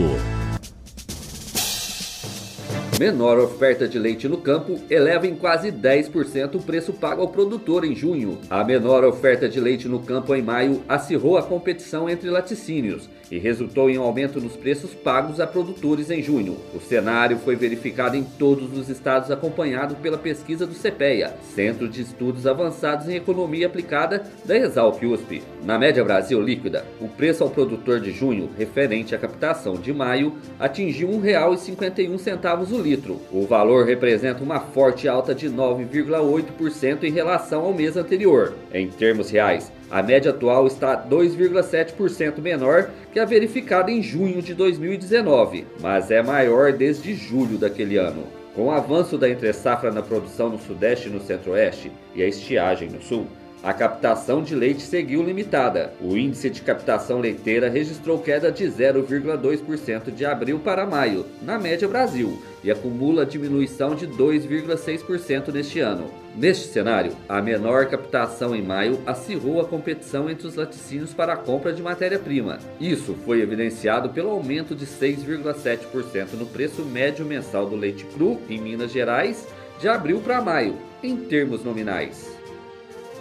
Menor 2.99 3.39
oferta 3.39 3.87
de 3.87 3.97
leite 3.97 4.27
no 4.27 4.39
campo 4.39 4.81
eleva 4.91 5.25
em 5.25 5.37
quase 5.37 5.71
10% 5.71 6.57
o 6.57 6.63
preço 6.63 6.93
pago 6.93 7.23
ao 7.23 7.29
produtor 7.29 7.85
em 7.85 7.95
junho. 7.95 8.41
A 8.51 8.65
menor 8.65 9.05
oferta 9.05 9.49
de 9.49 9.61
leite 9.61 9.87
no 9.87 10.01
campo 10.01 10.35
em 10.35 10.43
maio 10.43 10.83
acirrou 10.89 11.39
a 11.39 11.45
competição 11.45 12.11
entre 12.11 12.29
laticínios 12.29 13.09
e 13.31 13.39
resultou 13.39 13.91
em 13.91 13.99
um 13.99 14.03
aumento 14.03 14.41
nos 14.41 14.57
preços 14.57 14.95
pagos 14.95 15.41
a 15.41 15.47
produtores 15.47 16.11
em 16.11 16.23
junho. 16.23 16.57
O 16.75 16.81
cenário 16.81 17.39
foi 17.39 17.57
verificado 17.57 18.17
em 18.17 18.25
todos 18.25 18.77
os 18.77 18.89
estados 18.89 19.31
acompanhado 19.31 19.97
pela 19.97 20.19
pesquisa 20.19 20.67
do 20.67 20.75
CPEA, 20.75 21.35
Centro 21.55 21.89
de 21.89 22.03
Estudos 22.03 22.47
Avançados 22.47 23.09
em 23.09 23.17
Economia 23.17 23.67
Aplicada 23.67 24.25
da 24.45 24.57
Exalc 24.57 25.03
USP. 25.05 25.43
Na 25.65 25.79
média 25.79 26.05
Brasil 26.05 26.41
líquida, 26.41 26.85
o 27.01 27.09
preço 27.09 27.43
ao 27.43 27.51
produtor 27.51 28.01
de 28.01 28.13
junho, 28.13 28.51
referente 28.57 29.15
à 29.15 29.19
captação 29.19 29.75
de 29.75 29.93
maio, 29.93 30.35
atingiu 30.59 31.19
R$ 31.21 31.33
1,51 31.33 32.73
o 32.73 32.81
litro. 32.81 33.21
O 33.33 33.47
valor 33.47 33.87
representa 33.87 34.43
uma 34.43 34.61
forte 34.61 35.09
alta 35.09 35.35
de 35.35 35.49
9,8% 35.51 37.05
em 37.05 37.11
relação 37.11 37.65
ao 37.65 37.75
mês 37.75 37.97
anterior. 37.97 38.55
Em 38.73 38.89
termos 38.89 39.31
reais, 39.31 39.73
a 39.91 40.03
média 40.03 40.31
atual 40.31 40.67
está 40.67 40.97
2,7% 40.97 42.41
menor 42.41 42.91
que 43.13 43.21
a 43.21 43.25
verificada 43.25 43.91
em 43.91 44.03
junho 44.03 44.43
de 44.43 44.53
2019, 44.53 45.67
mas 45.81 46.11
é 46.11 46.23
maior 46.23 46.73
desde 46.73 47.15
julho 47.15 47.57
daquele 47.57 47.97
ano. 47.97 48.25
Com 48.55 48.67
o 48.67 48.71
avanço 48.71 49.17
da 49.17 49.29
entre-safra 49.29 49.93
na 49.93 50.03
produção 50.03 50.49
no 50.49 50.59
Sudeste 50.59 51.09
e 51.09 51.13
no 51.13 51.21
Centro-Oeste 51.21 51.93
e 52.15 52.23
a 52.23 52.27
estiagem 52.27 52.89
no 52.89 53.03
Sul, 53.03 53.27
a 53.63 53.73
captação 53.73 54.43
de 54.43 54.55
leite 54.55 54.83
seguiu 54.83 55.23
limitada. 55.23 55.93
O 56.01 56.17
índice 56.17 56.49
de 56.51 56.63
captação 56.63 57.21
leiteira 57.21 57.69
registrou 57.69 58.19
queda 58.19 58.51
de 58.51 58.65
0,2% 58.65 60.15
de 60.15 60.25
abril 60.25 60.59
para 60.59 60.87
maio, 60.87 61.27
na 61.43 61.59
média 61.59 61.89
Brasil, 61.89 62.41
e 62.63 62.71
acumula 62.71 63.27
diminuição 63.27 63.95
de 63.95 64.07
2,6% 64.07 65.53
neste 65.53 65.81
ano. 65.81 66.26
Neste 66.37 66.69
cenário, 66.69 67.17
a 67.27 67.41
menor 67.41 67.87
captação 67.87 68.55
em 68.55 68.61
maio 68.61 69.01
acirrou 69.07 69.59
a 69.59 69.65
competição 69.65 70.29
entre 70.29 70.47
os 70.47 70.55
laticínios 70.55 71.15
para 71.15 71.33
a 71.33 71.37
compra 71.37 71.73
de 71.73 71.83
matéria-prima. 71.83 72.59
Isso 72.79 73.15
foi 73.25 73.41
evidenciado 73.41 74.11
pelo 74.11 74.29
aumento 74.29 74.75
de 74.75 74.85
6,7% 74.85 76.35
no 76.35 76.45
preço 76.45 76.85
médio 76.85 77.25
mensal 77.25 77.67
do 77.67 77.75
leite 77.75 78.05
cru 78.05 78.39
em 78.51 78.61
Minas 78.61 78.93
Gerais 78.93 79.49
de 79.81 79.89
abril 79.89 80.21
para 80.21 80.43
maio, 80.43 80.77
em 81.03 81.17
termos 81.17 81.65
nominais. 81.65 82.36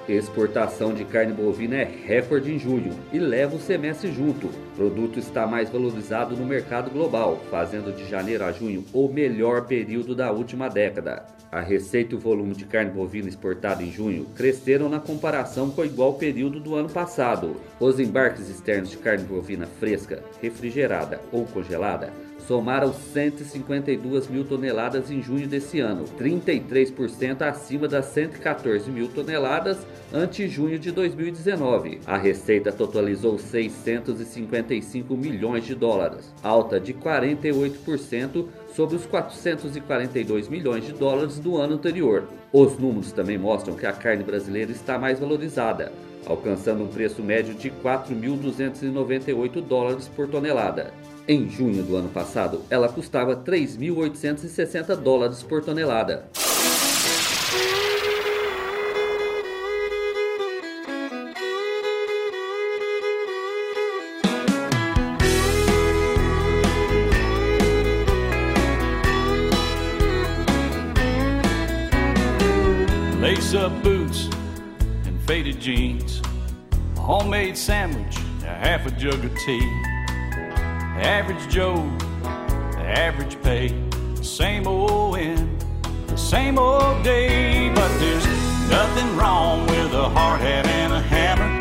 Exportação 0.07 0.93
de 0.93 1.03
carne 1.03 1.33
bovina 1.33 1.77
é 1.77 1.83
recorde 1.83 2.53
em 2.53 2.59
julho 2.59 2.91
e 3.11 3.17
leva 3.17 3.55
o 3.55 3.59
semestre 3.59 4.11
junto. 4.11 4.45
O 4.45 4.75
produto 4.75 5.17
está 5.17 5.47
mais 5.47 5.67
valorizado 5.67 6.37
no 6.37 6.45
mercado 6.45 6.91
global, 6.91 7.43
fazendo 7.49 7.91
de 7.91 8.07
janeiro 8.07 8.43
a 8.45 8.51
junho 8.51 8.85
o 8.93 9.07
melhor 9.07 9.65
período 9.65 10.13
da 10.13 10.31
última 10.31 10.69
década. 10.69 11.25
A 11.51 11.59
receita 11.59 12.13
e 12.13 12.17
o 12.17 12.19
volume 12.19 12.53
de 12.53 12.65
carne 12.65 12.91
bovina 12.91 13.27
exportada 13.27 13.81
em 13.81 13.91
junho 13.91 14.27
cresceram 14.35 14.89
na 14.89 14.99
comparação 14.99 15.71
com 15.71 15.81
o 15.81 15.85
igual 15.85 16.13
período 16.13 16.59
do 16.59 16.75
ano 16.75 16.89
passado. 16.89 17.55
Os 17.79 17.99
embarques 17.99 18.47
externos 18.47 18.91
de 18.91 18.97
carne 18.97 19.23
bovina 19.23 19.65
fresca, 19.65 20.23
refrigerada 20.39 21.19
ou 21.31 21.45
congelada 21.45 22.11
somaram 22.47 22.93
152 22.93 24.27
mil 24.27 24.45
toneladas 24.45 25.09
em 25.09 25.21
junho 25.21 25.47
desse 25.47 25.79
ano, 25.79 26.05
33% 26.19 27.41
acima 27.41 27.87
das 27.87 28.05
114 28.05 28.89
mil 28.91 29.07
toneladas 29.07 29.77
ante 30.13 30.47
junho 30.47 30.77
de 30.77 30.91
2019. 30.91 32.01
A 32.05 32.17
receita 32.17 32.71
totalizou 32.71 33.37
655 33.37 35.17
milhões 35.17 35.65
de 35.65 35.75
dólares, 35.75 36.33
alta 36.43 36.79
de 36.79 36.93
48% 36.93 38.45
sobre 38.73 38.95
os 38.95 39.05
442 39.05 40.47
milhões 40.47 40.85
de 40.85 40.93
dólares 40.93 41.39
do 41.39 41.57
ano 41.57 41.75
anterior. 41.75 42.27
Os 42.51 42.77
números 42.77 43.11
também 43.11 43.37
mostram 43.37 43.75
que 43.75 43.85
a 43.85 43.93
carne 43.93 44.23
brasileira 44.23 44.71
está 44.71 44.99
mais 44.99 45.19
valorizada, 45.19 45.91
alcançando 46.25 46.83
um 46.83 46.87
preço 46.87 47.21
médio 47.21 47.53
de 47.53 47.69
4.298 47.69 49.61
dólares 49.61 50.07
por 50.07 50.27
tonelada. 50.27 50.93
Em 51.27 51.49
junho 51.49 51.81
do 51.81 51.95
ano 51.95 52.09
passado, 52.09 52.61
ela 52.69 52.87
custava 52.87 53.35
3.860 53.35 54.95
dólares 54.95 55.41
por 55.41 55.63
tonelada. 55.63 56.29
Lace 73.19 73.55
up 73.55 73.73
boots 73.81 74.29
and 75.07 75.19
faded 75.25 75.59
jeans, 75.59 76.21
a 76.97 77.01
homemade 77.01 77.57
sandwich, 77.57 78.15
a 78.43 78.53
half 78.53 78.85
a 78.85 78.91
jug 78.91 79.25
of 79.25 79.33
tea. 79.43 80.04
Average 81.05 81.49
Joe, 81.49 81.75
the 82.23 82.81
average 82.81 83.39
pay, 83.43 83.67
the 84.15 84.23
same 84.23 84.67
old 84.67 85.17
end, 85.17 85.63
the 86.07 86.17
same 86.17 86.57
old 86.57 87.03
day. 87.03 87.71
But 87.75 87.99
there's 87.99 88.25
nothing 88.71 89.15
wrong 89.15 89.67
with 89.67 89.93
a 89.93 90.09
hard 90.09 90.41
hat 90.41 90.65
and 90.65 90.91
a 90.93 90.99
hammer. 90.99 91.59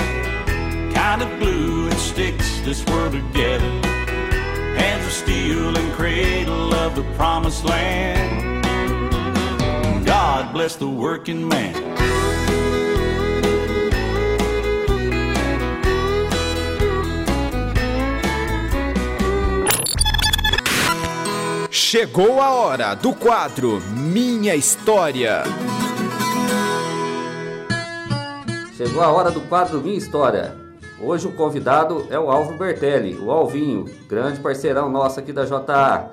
Kind 0.95 1.21
of 1.21 1.39
glue 1.39 1.91
and 1.91 1.99
sticks 1.99 2.61
this 2.61 2.87
world 2.87 3.13
together. 3.13 3.69
Hands 4.79 5.05
of 5.07 5.13
steel 5.13 5.77
and 5.77 5.93
cradle 5.93 6.73
of 6.73 6.97
the 6.97 7.05
promised 7.15 7.67
land. 7.67 8.65
God 10.07 10.55
bless 10.55 10.77
the 10.77 10.89
working 10.89 11.47
man. 11.47 12.24
Chegou 21.95 22.41
a 22.41 22.51
hora 22.51 22.97
do 22.97 23.15
quadro 23.15 23.81
Minha 23.81 24.57
História. 24.57 25.45
Chegou 28.77 29.01
a 29.01 29.13
hora 29.13 29.31
do 29.31 29.41
quadro 29.43 29.81
Minha 29.81 29.97
História. 29.97 30.57
Hoje 31.01 31.29
o 31.29 31.33
convidado 31.37 32.05
é 32.11 32.19
o 32.19 32.33
Alvo 32.33 32.59
Bertelli, 32.59 33.15
o 33.15 33.31
Alvinho, 33.31 33.85
grande 34.09 34.41
parceirão 34.41 34.91
nosso 34.91 35.21
aqui 35.21 35.33
da 35.33 35.45
JA. 35.45 36.11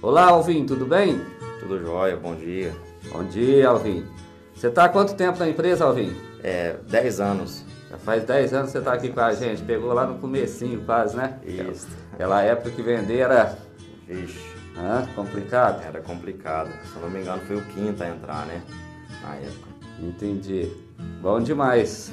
Olá, 0.00 0.30
Alvinho, 0.30 0.64
tudo 0.64 0.86
bem? 0.86 1.20
Tudo 1.60 1.78
jóia, 1.78 2.16
bom 2.16 2.34
dia. 2.34 2.74
Bom 3.12 3.22
dia, 3.24 3.68
Alvinho. 3.68 4.06
Você 4.54 4.68
está 4.68 4.86
há 4.86 4.88
quanto 4.88 5.14
tempo 5.14 5.38
na 5.38 5.46
empresa, 5.46 5.84
Alvinho? 5.84 6.16
É, 6.42 6.76
10 6.88 7.20
anos. 7.20 7.66
Já 7.90 7.98
faz 7.98 8.24
10 8.24 8.54
anos 8.54 8.66
que 8.68 8.72
você 8.72 8.78
está 8.78 8.94
aqui 8.94 9.10
com 9.10 9.20
a 9.20 9.34
gente. 9.34 9.60
Pegou 9.60 9.92
lá 9.92 10.06
no 10.06 10.18
comecinho 10.20 10.80
quase, 10.86 11.14
né? 11.14 11.38
Isso. 11.44 11.86
Aquela 12.14 12.40
época 12.40 12.70
que 12.70 12.80
vender 12.80 13.18
era... 13.18 13.58
Vixe. 14.06 14.57
Complicado? 15.14 15.82
Era 15.82 16.00
complicado. 16.00 16.70
Se 16.86 16.96
eu 16.96 17.02
não 17.02 17.10
me 17.10 17.20
engano, 17.20 17.42
foi 17.42 17.56
o 17.56 17.64
quinto 17.66 18.02
a 18.02 18.08
entrar, 18.08 18.46
né? 18.46 18.62
Na 19.22 19.34
época. 19.34 19.68
Entendi. 20.00 20.70
Bom 21.20 21.40
demais. 21.40 22.12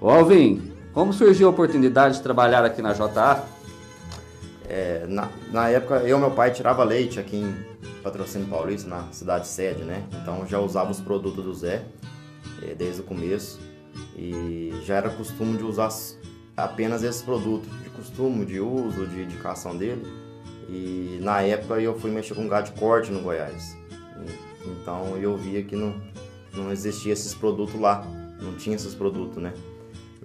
Ô 0.00 0.10
Alvin, 0.10 0.72
como 0.92 1.12
surgiu 1.12 1.48
a 1.48 1.50
oportunidade 1.50 2.16
de 2.16 2.22
trabalhar 2.22 2.64
aqui 2.64 2.80
na 2.80 2.92
JA? 2.92 3.44
É, 4.68 5.06
na, 5.08 5.28
na 5.52 5.68
época, 5.68 5.96
eu 5.96 6.16
e 6.16 6.20
meu 6.20 6.30
pai 6.30 6.50
tirava 6.50 6.82
leite 6.84 7.20
aqui 7.20 7.36
em 7.36 8.02
Patrocínio 8.02 8.48
Paulista, 8.48 8.88
na 8.88 9.04
cidade 9.12 9.46
sede, 9.46 9.82
né? 9.82 10.04
Então 10.22 10.46
já 10.46 10.58
usava 10.58 10.90
os 10.90 11.00
produtos 11.00 11.44
do 11.44 11.54
Zé 11.54 11.84
é, 12.62 12.74
desde 12.74 13.00
o 13.00 13.04
começo 13.04 13.60
e 14.16 14.72
já 14.84 14.96
era 14.96 15.10
costume 15.10 15.56
de 15.56 15.64
usar 15.64 15.88
apenas 16.56 17.02
esses 17.02 17.22
produtos, 17.22 17.68
de 17.82 17.90
costume, 17.90 18.44
de 18.44 18.60
uso, 18.60 19.06
de 19.06 19.22
indicação 19.22 19.76
dele. 19.76 20.06
E 20.68 21.18
na 21.22 21.40
época 21.42 21.80
eu 21.80 21.98
fui 21.98 22.10
mexer 22.10 22.34
com 22.34 22.48
gado 22.48 22.70
de 22.70 22.78
corte 22.78 23.10
no 23.10 23.20
Goiás. 23.20 23.76
Então 24.64 25.16
eu 25.16 25.36
via 25.36 25.62
que 25.62 25.76
não, 25.76 25.94
não 26.54 26.72
existia 26.72 27.12
esses 27.12 27.34
produtos 27.34 27.78
lá, 27.80 28.04
não 28.40 28.54
tinha 28.54 28.74
esses 28.74 28.94
produtos, 28.94 29.42
né? 29.42 29.52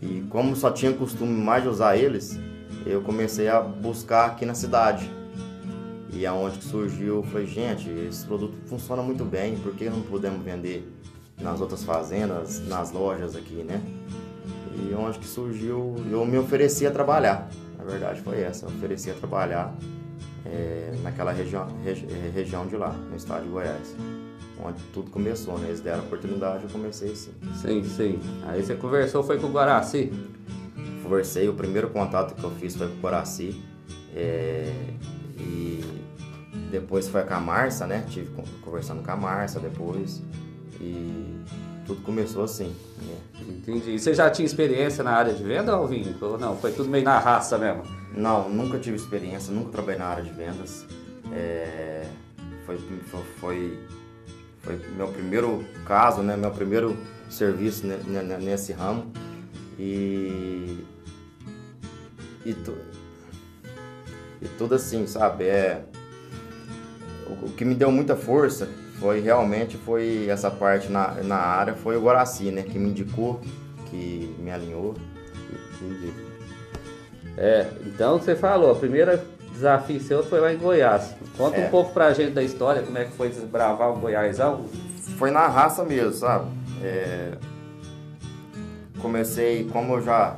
E 0.02 0.24
como 0.30 0.56
só 0.56 0.72
tinha 0.72 0.92
costume 0.94 1.32
mais 1.32 1.64
de 1.64 1.70
usar 1.70 1.96
eles, 1.96 2.40
eu 2.86 3.02
comecei 3.02 3.48
a 3.48 3.62
buscar 3.62 4.26
aqui 4.26 4.46
na 4.46 4.56
cidade. 4.56 5.10
E 6.14 6.26
aonde 6.26 6.58
que 6.58 6.66
surgiu, 6.66 7.18
eu 7.18 7.24
falei, 7.24 7.48
gente, 7.48 7.90
esse 7.90 8.26
produto 8.26 8.56
funciona 8.66 9.02
muito 9.02 9.24
bem, 9.24 9.56
por 9.58 9.74
que 9.74 9.90
não 9.90 10.02
podemos 10.02 10.44
vender 10.44 10.92
nas 11.40 11.62
outras 11.62 11.84
fazendas, 11.84 12.68
nas 12.68 12.92
lojas 12.92 13.36
aqui, 13.36 13.64
né? 13.64 13.82
E 14.76 14.94
onde 14.94 15.20
que 15.20 15.28
surgiu, 15.28 15.96
eu 16.10 16.26
me 16.26 16.38
ofereci 16.38 16.86
a 16.86 16.92
trabalhar. 16.92 17.50
Na 17.78 17.84
verdade 17.84 18.22
foi 18.22 18.42
essa, 18.42 18.66
eu 18.66 18.70
ofereci 18.70 19.10
a 19.10 19.14
trabalhar 19.14 19.74
é, 20.46 20.94
naquela 21.04 21.32
região, 21.32 21.68
regi, 21.84 22.08
região 22.34 22.66
de 22.66 22.76
lá, 22.76 22.92
no 22.92 23.16
estado 23.16 23.44
de 23.44 23.50
Goiás. 23.50 23.96
Onde 24.64 24.82
tudo 24.94 25.10
começou, 25.10 25.58
né? 25.58 25.68
Eles 25.68 25.80
deram 25.80 26.00
a 26.00 26.04
oportunidade, 26.04 26.64
eu 26.64 26.70
comecei 26.70 27.12
assim. 27.12 27.32
Sim, 27.56 27.84
sim. 27.84 28.20
Aí 28.48 28.64
você 28.64 28.76
conversou, 28.76 29.24
foi 29.24 29.40
com 29.40 29.48
o 29.48 29.52
Guaraci? 29.52 30.12
Conversei, 31.02 31.50
o 31.50 31.54
primeiro 31.54 31.90
contato 31.90 32.36
que 32.36 32.44
eu 32.44 32.52
fiz 32.52 32.76
foi 32.76 32.88
com 32.88 32.94
o 32.94 33.00
Guaraci. 33.00 33.60
É, 34.16 34.72
e 35.40 35.84
depois 36.70 37.08
foi 37.08 37.24
com 37.24 37.34
a 37.34 37.40
Marça, 37.40 37.88
né? 37.88 38.06
Tive 38.08 38.30
conversando 38.62 39.04
com 39.04 39.12
a 39.12 39.16
Marça 39.16 39.60
depois. 39.60 40.22
E 40.80 41.42
tudo 41.86 42.02
começou 42.02 42.44
assim. 42.44 42.76
Né? 43.02 43.18
Entendi. 43.50 43.96
E 43.96 44.00
você 44.00 44.14
já 44.14 44.30
tinha 44.30 44.46
experiência 44.46 45.04
na 45.04 45.12
área 45.12 45.34
de 45.34 45.44
venda, 45.44 45.72
Alvinho? 45.74 46.16
Ou 46.22 46.38
não? 46.38 46.56
Foi 46.56 46.72
tudo 46.72 46.90
meio 46.90 47.04
na 47.04 47.18
raça 47.18 47.58
mesmo? 47.58 48.01
Não, 48.14 48.50
nunca 48.50 48.78
tive 48.78 48.96
experiência, 48.96 49.54
nunca 49.54 49.72
trabalhei 49.72 50.00
na 50.00 50.08
área 50.08 50.24
de 50.24 50.32
vendas. 50.32 50.86
É, 51.32 52.06
foi, 52.66 52.78
foi, 53.40 53.80
foi 54.60 54.82
meu 54.96 55.08
primeiro 55.08 55.64
caso, 55.86 56.22
né? 56.22 56.36
Meu 56.36 56.52
primeiro 56.52 56.98
serviço 57.30 57.88
nesse 57.88 58.74
ramo. 58.74 59.12
E, 59.80 60.78
e, 62.46 62.54
tu, 62.54 62.76
e 64.42 64.48
tudo 64.58 64.76
assim, 64.76 65.08
sabe? 65.08 65.46
É, 65.46 65.84
o, 67.28 67.46
o 67.46 67.54
que 67.54 67.64
me 67.64 67.74
deu 67.74 67.92
muita 67.92 68.16
força 68.16 68.68
foi 69.00 69.20
realmente 69.20 69.78
foi 69.78 70.28
essa 70.28 70.52
parte 70.52 70.92
na, 70.92 71.16
na 71.24 71.38
área 71.38 71.74
foi 71.74 71.98
o 71.98 72.02
Guaraci, 72.02 72.52
né? 72.52 72.62
Que 72.62 72.78
me 72.78 72.90
indicou, 72.90 73.42
que 73.90 74.36
me 74.38 74.52
alinhou. 74.52 74.96
Entendi. 75.82 76.31
É, 77.38 77.68
então 77.86 78.20
você 78.20 78.36
falou, 78.36 78.74
o 78.74 78.76
primeiro 78.76 79.20
desafio 79.52 80.00
seu 80.00 80.24
foi 80.24 80.40
lá 80.40 80.54
em 80.54 80.58
Goiás. 80.58 81.16
Conta 81.38 81.58
é. 81.58 81.68
um 81.68 81.70
pouco 81.70 81.94
pra 81.94 82.14
gente 82.14 82.32
da 82.32 82.44
história, 82.44 82.82
como 82.82 82.98
é 82.98 83.06
que 83.06 83.12
foi 83.12 83.30
desbravar 83.30 83.92
o 83.92 84.00
Goiásão. 84.00 84.66
Foi 85.18 85.32
na 85.32 85.48
raça 85.48 85.84
mesmo, 85.84 86.14
sabe? 86.14 86.48
É... 86.84 87.34
Comecei, 89.02 89.68
como 89.72 89.96
eu 89.96 90.02
já 90.04 90.38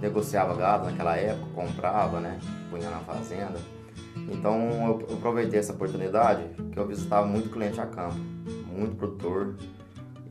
negociava 0.00 0.54
gado 0.54 0.86
naquela 0.86 1.16
época, 1.16 1.46
comprava, 1.54 2.20
né? 2.20 2.38
Punha 2.70 2.90
na 2.90 2.98
fazenda 2.98 3.58
então 4.28 4.98
eu, 5.08 5.16
aproveitei 5.16 5.58
essa 5.58 5.72
oportunidade 5.72 6.42
que 6.72 6.78
eu 6.78 6.86
visitava 6.86 7.26
muito 7.26 7.50
cliente 7.50 7.80
a 7.80 7.86
campo, 7.86 8.16
muito 8.66 8.96
produtor, 8.96 9.54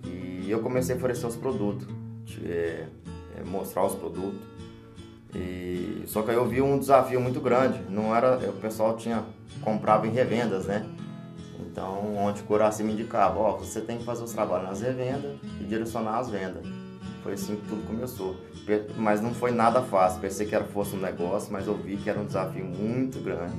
e 0.03 0.49
eu 0.49 0.59
comecei 0.59 0.95
a 0.95 0.97
oferecer 0.97 1.25
os 1.25 1.35
produtos, 1.35 1.87
é, 2.43 2.87
é, 3.37 3.43
mostrar 3.45 3.85
os 3.85 3.95
produtos. 3.95 4.54
E, 5.35 6.03
só 6.07 6.21
que 6.21 6.31
aí 6.31 6.37
eu 6.37 6.47
vi 6.47 6.61
um 6.61 6.79
desafio 6.79 7.19
muito 7.19 7.41
grande, 7.41 7.81
não 7.89 8.15
era, 8.15 8.37
o 8.49 8.53
pessoal 8.53 8.95
tinha 8.95 9.23
comprava 9.61 10.07
em 10.07 10.11
revendas, 10.11 10.65
né? 10.65 10.85
Então, 11.59 12.15
onde 12.15 12.41
o 12.41 12.45
Coraci 12.45 12.83
me 12.83 12.93
indicava, 12.93 13.37
ó, 13.37 13.57
você 13.57 13.81
tem 13.81 13.97
que 13.97 14.05
fazer 14.05 14.23
os 14.23 14.31
trabalhos 14.31 14.69
nas 14.69 14.81
revendas 14.81 15.37
e 15.59 15.63
direcionar 15.65 16.19
as 16.19 16.29
vendas. 16.29 16.65
Foi 17.21 17.33
assim 17.33 17.55
que 17.57 17.67
tudo 17.67 17.85
começou. 17.85 18.37
Mas 18.95 19.19
não 19.19 19.33
foi 19.33 19.51
nada 19.51 19.81
fácil. 19.81 20.21
Pensei 20.21 20.47
que 20.47 20.55
era, 20.55 20.63
fosse 20.63 20.95
um 20.95 20.99
negócio, 20.99 21.51
mas 21.51 21.67
eu 21.67 21.75
vi 21.75 21.97
que 21.97 22.09
era 22.09 22.19
um 22.19 22.25
desafio 22.25 22.63
muito 22.63 23.19
grande 23.19 23.57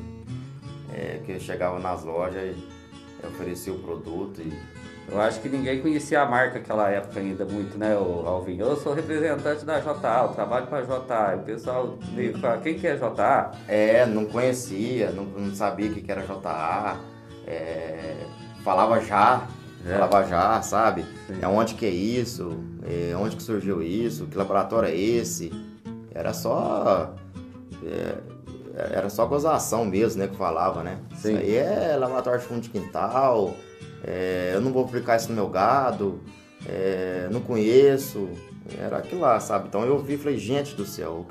é, 0.95 1.21
que 1.25 1.33
eu 1.33 1.41
chegava 1.41 1.79
nas 1.79 2.05
lojas 2.05 2.57
e 2.57 3.27
oferecia 3.27 3.73
o 3.73 3.79
produto 3.79 4.41
e 4.41 4.53
eu 5.09 5.21
acho 5.21 5.41
que 5.41 5.49
ninguém 5.49 5.81
conhecia 5.81 6.21
a 6.21 6.27
marca 6.27 6.59
naquela 6.59 6.89
época 6.91 7.21
ainda 7.21 7.45
muito, 7.45 7.79
né, 7.79 7.95
Alvin? 7.95 8.59
Eu 8.59 8.77
sou 8.77 8.93
representante 8.93 9.65
da 9.65 9.79
JA, 9.79 10.23
eu 10.23 10.29
trabalho 10.31 10.67
para 10.67 10.79
a 10.79 10.83
JA. 10.83 11.37
O 11.37 11.45
pessoal 11.45 11.99
meio 12.13 12.37
fala, 12.39 12.59
quem 12.59 12.75
que 12.75 12.87
é 12.87 12.97
JA? 12.97 13.53
É, 13.69 14.05
não 14.05 14.27
conhecia, 14.27 15.11
não, 15.13 15.25
não 15.25 15.55
sabia 15.55 15.91
o 15.91 15.95
que, 15.95 16.03
que 16.03 16.11
era 16.11 16.23
JA. 16.23 16.97
É, 17.47 18.27
falava 18.65 19.01
já, 19.01 19.47
é. 19.87 19.91
falava 19.91 20.27
já, 20.27 20.61
sabe? 20.63 21.05
Sim. 21.29 21.39
É 21.41 21.47
onde 21.47 21.75
que 21.75 21.87
é 21.87 21.91
isso? 21.91 22.59
É, 22.85 23.17
onde 23.17 23.37
que 23.37 23.43
surgiu 23.43 23.83
isso? 23.83 24.27
Que 24.27 24.37
laboratório 24.37 24.89
é 24.89 24.97
esse? 24.97 25.53
Era 26.13 26.33
só... 26.33 27.15
É, 27.85 28.37
era 28.77 29.09
só 29.09 29.25
gozação 29.25 29.87
mesmo, 29.87 30.21
né, 30.21 30.29
que 30.29 30.37
falava, 30.37 30.83
né? 30.83 30.99
Sim. 31.15 31.33
Isso 31.35 31.39
aí 31.39 31.57
é 31.57 31.97
lavatório 31.97 32.41
de 32.41 32.47
fundo 32.47 32.61
de 32.61 32.69
quintal, 32.69 33.55
é, 34.07 34.53
eu 34.55 34.61
não 34.61 34.73
vou 34.73 34.85
aplicar 34.85 35.17
isso 35.17 35.29
no 35.29 35.35
meu 35.35 35.49
gado, 35.49 36.21
é, 36.67 37.29
não 37.31 37.41
conheço, 37.41 38.29
era 38.79 38.99
aquilo 38.99 39.21
lá, 39.23 39.39
sabe? 39.41 39.69
Então 39.69 39.85
eu 39.85 39.99
vi 39.99 40.15
e 40.15 40.19
falei, 40.19 40.39
gente 40.39 40.75
do 40.75 40.87
céu, 40.87 41.27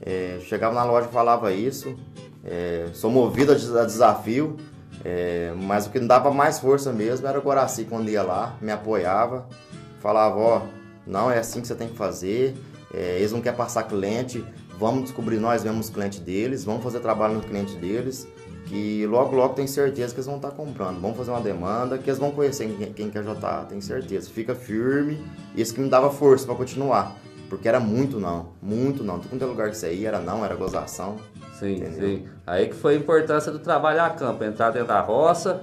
é, 0.00 0.38
chegava 0.42 0.74
na 0.74 0.84
loja 0.84 1.08
e 1.08 1.12
falava 1.12 1.52
isso, 1.52 1.96
é, 2.44 2.88
sou 2.92 3.10
movido 3.10 3.52
a 3.52 3.84
desafio, 3.84 4.56
é, 5.04 5.52
mas 5.62 5.86
o 5.86 5.90
que 5.90 5.98
não 5.98 6.06
dava 6.06 6.30
mais 6.30 6.58
força 6.58 6.92
mesmo 6.92 7.26
era 7.26 7.38
o 7.38 7.42
Guaraci 7.42 7.84
quando 7.84 8.10
ia 8.10 8.22
lá, 8.22 8.56
me 8.60 8.70
apoiava, 8.70 9.48
falava, 10.00 10.38
ó, 10.38 10.62
não, 11.06 11.30
é 11.30 11.38
assim 11.38 11.60
que 11.60 11.66
você 11.66 11.74
tem 11.74 11.88
que 11.88 11.96
fazer, 11.96 12.54
é, 12.92 13.16
eles 13.18 13.32
não 13.32 13.40
querem 13.40 13.56
passar 13.56 13.84
cliente, 13.84 14.44
Vamos 14.78 15.04
descobrir 15.04 15.38
nós 15.38 15.64
mesmos 15.64 15.86
os 15.86 15.92
clientes 15.92 16.18
deles, 16.18 16.64
vamos 16.64 16.82
fazer 16.82 17.00
trabalho 17.00 17.34
no 17.34 17.40
cliente 17.40 17.74
deles, 17.76 18.28
que 18.66 19.06
logo 19.06 19.34
logo 19.34 19.54
tem 19.54 19.66
certeza 19.66 20.12
que 20.12 20.18
eles 20.18 20.26
vão 20.26 20.36
estar 20.36 20.50
comprando. 20.50 21.00
Vamos 21.00 21.16
fazer 21.16 21.30
uma 21.30 21.40
demanda 21.40 21.96
que 21.96 22.10
eles 22.10 22.18
vão 22.18 22.32
conhecer 22.32 22.68
quem, 22.68 22.92
quem 22.92 23.10
quer 23.10 23.22
JA, 23.22 23.64
tem 23.68 23.80
certeza. 23.80 24.28
Fica 24.28 24.54
firme. 24.54 25.24
Isso 25.54 25.72
que 25.72 25.80
me 25.80 25.88
dava 25.88 26.10
força 26.10 26.44
para 26.44 26.54
continuar. 26.54 27.16
Porque 27.48 27.68
era 27.68 27.78
muito 27.78 28.18
não, 28.18 28.50
muito 28.60 29.04
não. 29.04 29.18
Tudo 29.20 29.30
quanto 29.30 29.44
é 29.44 29.46
lugar 29.46 29.70
que 29.70 29.76
você 29.76 29.94
ia 29.94 30.08
era 30.08 30.20
não, 30.20 30.44
era 30.44 30.54
gozação. 30.54 31.16
Sim, 31.58 31.76
entendeu? 31.76 32.08
sim. 32.08 32.28
Aí 32.46 32.66
que 32.66 32.74
foi 32.74 32.94
a 32.94 32.98
importância 32.98 33.52
do 33.52 33.60
trabalho 33.60 34.02
a 34.02 34.10
campo, 34.10 34.42
entrar 34.44 34.70
dentro 34.70 34.88
da 34.88 35.00
roça, 35.00 35.62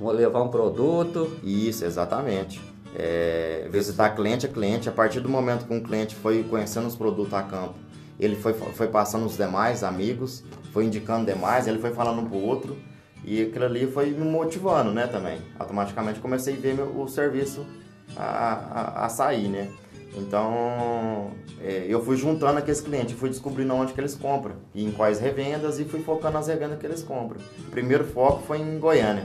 levar 0.00 0.42
um 0.42 0.48
produto. 0.48 1.30
Isso, 1.42 1.84
exatamente. 1.84 2.60
É, 2.94 3.68
visitar 3.70 4.10
cliente 4.10 4.46
a 4.46 4.48
cliente, 4.48 4.88
a 4.88 4.92
partir 4.92 5.20
do 5.20 5.28
momento 5.28 5.66
que 5.66 5.74
um 5.74 5.82
cliente 5.82 6.14
foi 6.14 6.44
conhecendo 6.44 6.86
os 6.86 6.94
produtos 6.94 7.34
a 7.34 7.42
campo, 7.42 7.74
ele 8.18 8.36
foi, 8.36 8.52
foi 8.52 8.88
passando 8.88 9.26
os 9.26 9.36
demais 9.36 9.82
amigos, 9.84 10.44
foi 10.72 10.84
indicando 10.84 11.26
demais, 11.26 11.66
ele 11.66 11.78
foi 11.78 11.92
falando 11.92 12.20
um 12.20 12.28
pro 12.28 12.38
outro 12.38 12.76
e 13.24 13.42
aquilo 13.42 13.64
ali 13.64 13.86
foi 13.86 14.10
me 14.10 14.24
motivando, 14.24 14.92
né, 14.92 15.06
também. 15.06 15.40
Automaticamente 15.58 16.20
comecei 16.20 16.54
a 16.54 16.60
ver 16.60 16.74
meu, 16.74 17.00
o 17.00 17.08
serviço 17.08 17.66
a, 18.16 18.24
a, 18.24 19.06
a 19.06 19.08
sair, 19.08 19.48
né. 19.48 19.68
Então, 20.16 21.30
é, 21.60 21.84
eu 21.88 22.02
fui 22.02 22.16
juntando 22.16 22.58
aqueles 22.58 22.80
clientes, 22.80 23.14
fui 23.18 23.28
descobrindo 23.28 23.74
onde 23.74 23.92
que 23.92 24.00
eles 24.00 24.14
compram, 24.14 24.54
e 24.74 24.82
em 24.84 24.90
quais 24.90 25.20
revendas, 25.20 25.78
e 25.78 25.84
fui 25.84 26.02
focando 26.02 26.34
nas 26.34 26.46
revendas 26.46 26.78
que 26.78 26.86
eles 26.86 27.02
compram. 27.02 27.38
O 27.58 27.70
primeiro 27.70 28.04
foco 28.04 28.42
foi 28.46 28.58
em 28.58 28.78
Goiânia. 28.78 29.24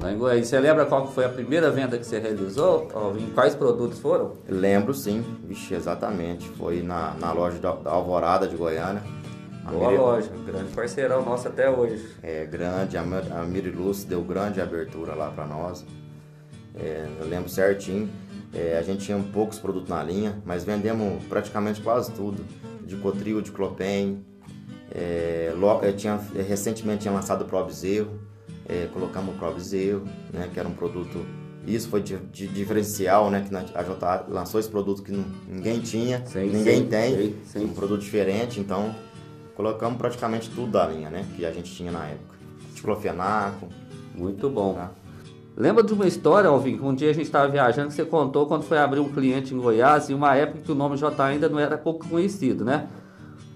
Lá 0.00 0.12
em 0.12 0.18
Goiás. 0.18 0.48
Você 0.48 0.58
lembra 0.58 0.84
qual 0.86 1.06
foi 1.06 1.24
a 1.24 1.28
primeira 1.28 1.70
venda 1.70 1.96
que 1.98 2.04
você 2.04 2.18
realizou? 2.18 2.88
Em 3.18 3.30
quais 3.30 3.54
produtos 3.54 3.98
foram? 3.98 4.32
Lembro 4.48 4.92
sim, 4.92 5.24
Vixe, 5.44 5.74
exatamente. 5.74 6.48
Foi 6.50 6.82
na, 6.82 7.14
na 7.14 7.32
loja 7.32 7.58
da, 7.58 7.72
da 7.72 7.90
Alvorada 7.90 8.46
de 8.46 8.56
Goiânia. 8.56 9.02
Boa 9.70 9.88
Miri... 9.88 9.98
loja, 9.98 10.30
grande 10.44 10.72
parceirão 10.74 11.24
nosso 11.24 11.48
até 11.48 11.70
hoje. 11.70 12.06
É, 12.22 12.44
grande, 12.44 12.98
a, 12.98 13.02
a 13.02 13.44
Miriluz 13.44 14.04
deu 14.04 14.22
grande 14.22 14.60
abertura 14.60 15.14
lá 15.14 15.30
para 15.30 15.46
nós. 15.46 15.86
É, 16.74 17.06
eu 17.20 17.26
lembro 17.26 17.48
certinho. 17.48 18.10
É, 18.52 18.76
a 18.78 18.82
gente 18.82 19.06
tinha 19.06 19.18
poucos 19.32 19.58
produtos 19.58 19.88
na 19.88 20.02
linha, 20.02 20.40
mas 20.44 20.64
vendemos 20.64 21.24
praticamente 21.24 21.80
quase 21.80 22.12
tudo. 22.12 22.44
De 22.82 22.96
Cotril, 22.96 23.40
de 23.40 23.50
Clopem. 23.50 24.22
É, 24.90 25.52
lo, 25.56 25.82
é, 25.82 25.92
tinha, 25.92 26.20
recentemente 26.46 27.02
tinha 27.02 27.14
lançado 27.14 27.42
o 27.42 27.44
Pro 27.46 27.64
Bezerro 27.64 28.23
é, 28.68 28.88
colocamos 28.92 29.34
o 29.34 29.38
Provzeu, 29.38 30.04
né, 30.32 30.48
que 30.52 30.58
era 30.58 30.68
um 30.68 30.74
produto 30.74 31.24
isso 31.66 31.88
foi 31.88 32.02
de, 32.02 32.16
de, 32.16 32.46
diferencial, 32.46 33.30
né? 33.30 33.44
Que 33.48 33.54
a 33.56 33.82
JA 33.82 34.26
lançou 34.28 34.60
esse 34.60 34.68
produto 34.68 35.02
que 35.02 35.10
não, 35.10 35.24
ninguém 35.48 35.80
tinha, 35.80 36.24
sim, 36.26 36.50
ninguém 36.50 36.82
sim, 36.82 36.88
tem, 36.88 37.36
sim, 37.44 37.64
um 37.64 37.72
produto 37.72 38.02
diferente, 38.02 38.60
então 38.60 38.94
colocamos 39.54 39.96
praticamente 39.96 40.50
tudo 40.50 40.72
da 40.72 40.86
linha, 40.86 41.08
né? 41.08 41.24
Que 41.34 41.46
a 41.46 41.50
gente 41.50 41.72
tinha 41.72 41.90
na 41.90 42.06
época. 42.06 42.34
Diclofenaco. 42.74 43.68
Muito 44.14 44.50
bom. 44.50 44.74
Tá? 44.74 44.90
Lembra 45.56 45.82
de 45.82 45.92
uma 45.94 46.06
história, 46.06 46.50
Alvin, 46.50 46.76
que 46.76 46.84
um 46.84 46.94
dia 46.94 47.10
a 47.10 47.12
gente 47.14 47.26
estava 47.26 47.48
viajando, 47.50 47.88
que 47.88 47.94
você 47.94 48.04
contou 48.04 48.46
quando 48.46 48.64
foi 48.64 48.76
abrir 48.76 49.00
um 49.00 49.10
cliente 49.10 49.54
em 49.54 49.58
Goiás, 49.58 50.10
em 50.10 50.14
uma 50.14 50.34
época 50.34 50.60
que 50.64 50.72
o 50.72 50.74
nome 50.74 50.96
JA 50.96 51.14
ainda 51.24 51.48
não 51.48 51.58
era 51.58 51.78
pouco 51.78 52.06
conhecido, 52.06 52.64
né? 52.64 52.88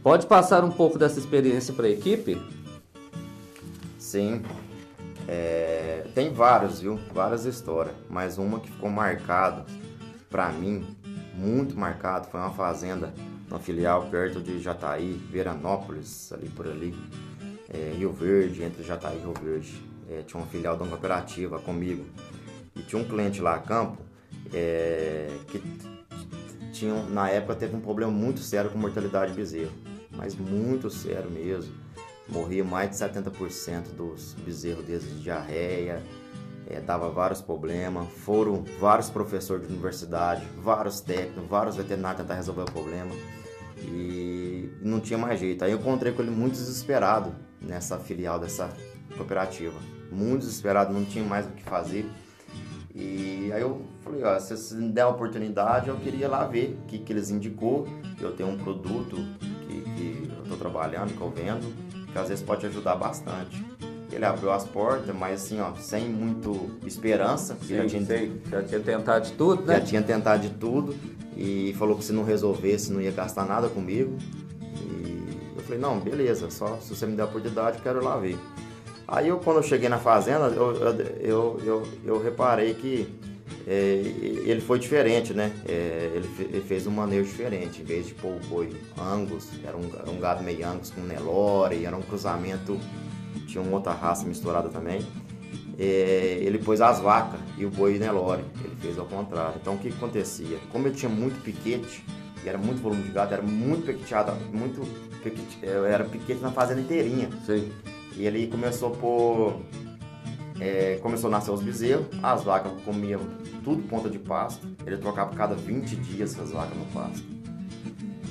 Pode 0.02 0.26
passar 0.26 0.64
um 0.64 0.70
pouco 0.70 0.98
dessa 0.98 1.18
experiência 1.18 1.74
para 1.74 1.86
a 1.86 1.90
equipe? 1.90 2.40
Sim. 3.98 4.40
É, 5.28 6.06
tem 6.14 6.32
vários, 6.32 6.80
viu? 6.80 6.98
Várias 7.12 7.44
histórias, 7.44 7.94
mas 8.08 8.38
uma 8.38 8.58
que 8.60 8.70
ficou 8.70 8.88
marcada 8.88 9.66
para 10.30 10.50
mim, 10.50 10.86
muito 11.34 11.78
marcado, 11.78 12.28
foi 12.28 12.40
uma 12.40 12.50
fazenda, 12.50 13.12
uma 13.48 13.58
filial 13.58 14.06
perto 14.06 14.40
de 14.40 14.58
Jataí, 14.58 15.12
Veranópolis, 15.30 16.32
ali 16.32 16.48
por 16.48 16.66
ali, 16.66 16.94
é, 17.68 17.92
Rio 17.96 18.10
Verde, 18.10 18.62
entre 18.62 18.82
Jataí 18.82 19.18
e 19.18 19.20
Rio 19.20 19.34
Verde. 19.34 19.86
É, 20.10 20.22
tinha 20.22 20.40
uma 20.40 20.46
filial 20.46 20.74
de 20.74 20.82
uma 20.82 20.88
cooperativa 20.88 21.58
comigo 21.58 22.06
e 22.74 22.80
tinha 22.80 23.00
um 23.00 23.04
cliente 23.04 23.42
lá 23.42 23.56
a 23.56 23.58
campo 23.58 23.98
é, 24.54 25.28
que 25.48 25.62
tinha, 26.72 26.94
na 27.10 27.28
época 27.28 27.54
teve 27.54 27.76
um 27.76 27.80
problema 27.80 28.10
muito 28.10 28.40
sério 28.40 28.70
com 28.70 28.78
mortalidade 28.78 29.32
de 29.32 29.36
bezerro, 29.36 29.72
mas 30.10 30.34
muito 30.34 30.88
sério 30.88 31.30
mesmo 31.30 31.74
morria 32.28 32.64
mais 32.64 32.90
de 32.90 32.96
70% 32.96 33.94
dos 33.96 34.34
bezerros 34.34 34.84
deles 34.84 35.04
de 35.04 35.22
diarreia, 35.22 36.02
é, 36.66 36.80
dava 36.80 37.08
vários 37.08 37.40
problemas. 37.40 38.08
Foram 38.08 38.64
vários 38.78 39.08
professores 39.08 39.66
de 39.66 39.72
universidade, 39.72 40.46
vários 40.58 41.00
técnicos, 41.00 41.48
vários 41.48 41.76
veterinários 41.76 42.20
tentar 42.22 42.34
resolver 42.34 42.62
o 42.62 42.72
problema 42.72 43.10
e 43.84 44.70
não 44.82 45.00
tinha 45.00 45.18
mais 45.18 45.40
jeito. 45.40 45.64
Aí 45.64 45.72
eu 45.72 45.78
encontrei 45.78 46.12
com 46.12 46.22
ele 46.22 46.30
muito 46.30 46.52
desesperado 46.52 47.34
nessa 47.60 47.98
filial 47.98 48.38
dessa 48.38 48.70
cooperativa, 49.16 49.78
muito 50.10 50.40
desesperado, 50.40 50.92
não 50.92 51.04
tinha 51.04 51.24
mais 51.24 51.46
o 51.46 51.50
que 51.50 51.62
fazer. 51.62 52.08
E 52.94 53.50
aí 53.52 53.60
eu 53.60 53.82
falei, 54.00 54.24
ó, 54.24 54.38
se 54.38 54.56
você 54.56 54.74
me 54.74 54.90
der 54.90 55.02
a 55.02 55.08
oportunidade, 55.08 55.88
eu 55.88 55.96
queria 55.96 56.28
lá 56.28 56.44
ver 56.44 56.78
o 56.82 56.86
que, 56.86 56.98
que 56.98 57.12
eles 57.12 57.30
indicou. 57.30 57.86
Eu 58.20 58.32
tenho 58.32 58.48
um 58.48 58.58
produto 58.58 59.16
que, 59.66 59.82
que 59.82 60.32
eu 60.36 60.42
estou 60.42 60.58
trabalhando, 60.58 61.16
que 61.16 61.20
eu 61.20 61.30
vendo, 61.30 61.72
que 62.12 62.18
às 62.18 62.28
vezes 62.28 62.44
pode 62.44 62.66
ajudar 62.66 62.94
bastante. 62.96 63.64
Ele 64.10 64.24
abriu 64.24 64.50
as 64.50 64.64
portas, 64.64 65.14
mas 65.14 65.42
assim, 65.44 65.60
ó, 65.60 65.74
sem 65.74 66.08
muito 66.08 66.70
esperança. 66.86 67.56
Sim, 67.62 67.76
já, 67.76 67.86
tinha, 67.86 68.06
sei. 68.06 68.40
já 68.50 68.62
tinha 68.62 68.80
tentado 68.80 69.26
de 69.26 69.32
tudo, 69.32 69.64
né? 69.64 69.74
Já 69.74 69.80
tinha 69.80 70.02
tentado 70.02 70.42
de 70.42 70.50
tudo 70.54 70.96
e 71.36 71.74
falou 71.78 71.96
que 71.96 72.04
se 72.04 72.12
não 72.12 72.24
resolvesse 72.24 72.92
não 72.92 73.00
ia 73.00 73.12
gastar 73.12 73.44
nada 73.44 73.68
comigo. 73.68 74.16
E 74.62 75.24
eu 75.56 75.62
falei, 75.62 75.78
não, 75.78 76.00
beleza, 76.00 76.50
só 76.50 76.78
se 76.80 76.94
você 76.94 77.06
me 77.06 77.14
der 77.16 77.22
a 77.22 77.26
oportunidade, 77.26 77.76
eu 77.76 77.82
quero 77.82 78.00
ir 78.00 78.04
lá 78.04 78.16
ver. 78.16 78.38
Aí 79.06 79.28
eu, 79.28 79.38
quando 79.38 79.58
eu 79.58 79.62
cheguei 79.62 79.88
na 79.88 79.98
fazenda, 79.98 80.48
eu, 80.48 80.74
eu, 81.20 81.60
eu, 81.64 81.82
eu 82.04 82.22
reparei 82.22 82.74
que 82.74 83.08
é, 83.66 84.02
ele 84.44 84.60
foi 84.60 84.78
diferente, 84.78 85.34
né? 85.34 85.52
É, 85.68 86.12
ele, 86.14 86.28
ele, 86.38 86.60
fez 86.66 86.86
um 86.86 86.90
manejo 86.90 87.28
diferente. 87.28 87.82
Em 87.82 87.84
vez 87.84 88.06
de 88.06 88.14
pôr 88.14 88.32
o 88.32 88.40
boi 88.48 88.70
Angus, 88.98 89.48
era 89.64 89.76
um, 89.76 89.90
era 89.94 90.10
um 90.10 90.18
gado 90.18 90.42
meio 90.42 90.66
Angus 90.66 90.90
com 90.90 91.02
Nelore, 91.02 91.84
era 91.84 91.96
um 91.96 92.02
cruzamento, 92.02 92.78
tinha 93.46 93.62
uma 93.62 93.76
outra 93.76 93.92
raça 93.92 94.26
misturada 94.26 94.68
também. 94.68 95.00
É, 95.78 96.38
ele 96.40 96.58
pôs 96.58 96.80
as 96.80 96.98
vacas 96.98 97.38
e 97.56 97.64
o 97.64 97.70
boi 97.70 97.98
Nelore. 97.98 98.42
Ele 98.64 98.76
fez 98.80 98.98
ao 98.98 99.06
contrário. 99.06 99.54
Então 99.60 99.74
o 99.74 99.78
que, 99.78 99.90
que 99.90 99.96
acontecia? 99.96 100.58
Como 100.72 100.88
ele 100.88 100.96
tinha 100.96 101.10
muito 101.10 101.42
piquete, 101.42 102.04
e 102.44 102.48
era 102.48 102.58
muito 102.58 102.80
volume 102.80 103.02
de 103.02 103.10
gado, 103.10 103.34
era 103.34 103.42
muito 103.42 103.86
piqueteado, 103.86 104.32
muito 104.52 104.80
piquete, 105.22 105.58
era 105.62 106.04
piquete 106.04 106.40
na 106.40 106.50
fazenda 106.50 106.80
inteirinha. 106.80 107.28
Sim. 107.44 107.70
E 108.16 108.26
ele 108.26 108.46
começou 108.46 108.90
por. 108.90 109.60
É, 110.60 110.98
começou 111.00 111.28
a 111.28 111.30
nascer 111.32 111.50
os 111.50 111.62
bezerros, 111.62 112.06
as 112.22 112.42
vacas 112.42 112.72
comiam 112.84 113.20
tudo 113.62 113.82
ponta 113.82 114.10
de 114.10 114.18
pasto. 114.18 114.66
Ele 114.86 114.96
trocava 114.96 115.34
cada 115.34 115.54
20 115.54 115.96
dias 115.96 116.38
as 116.38 116.50
vacas 116.50 116.76
no 116.76 116.84
pasto. 116.86 117.24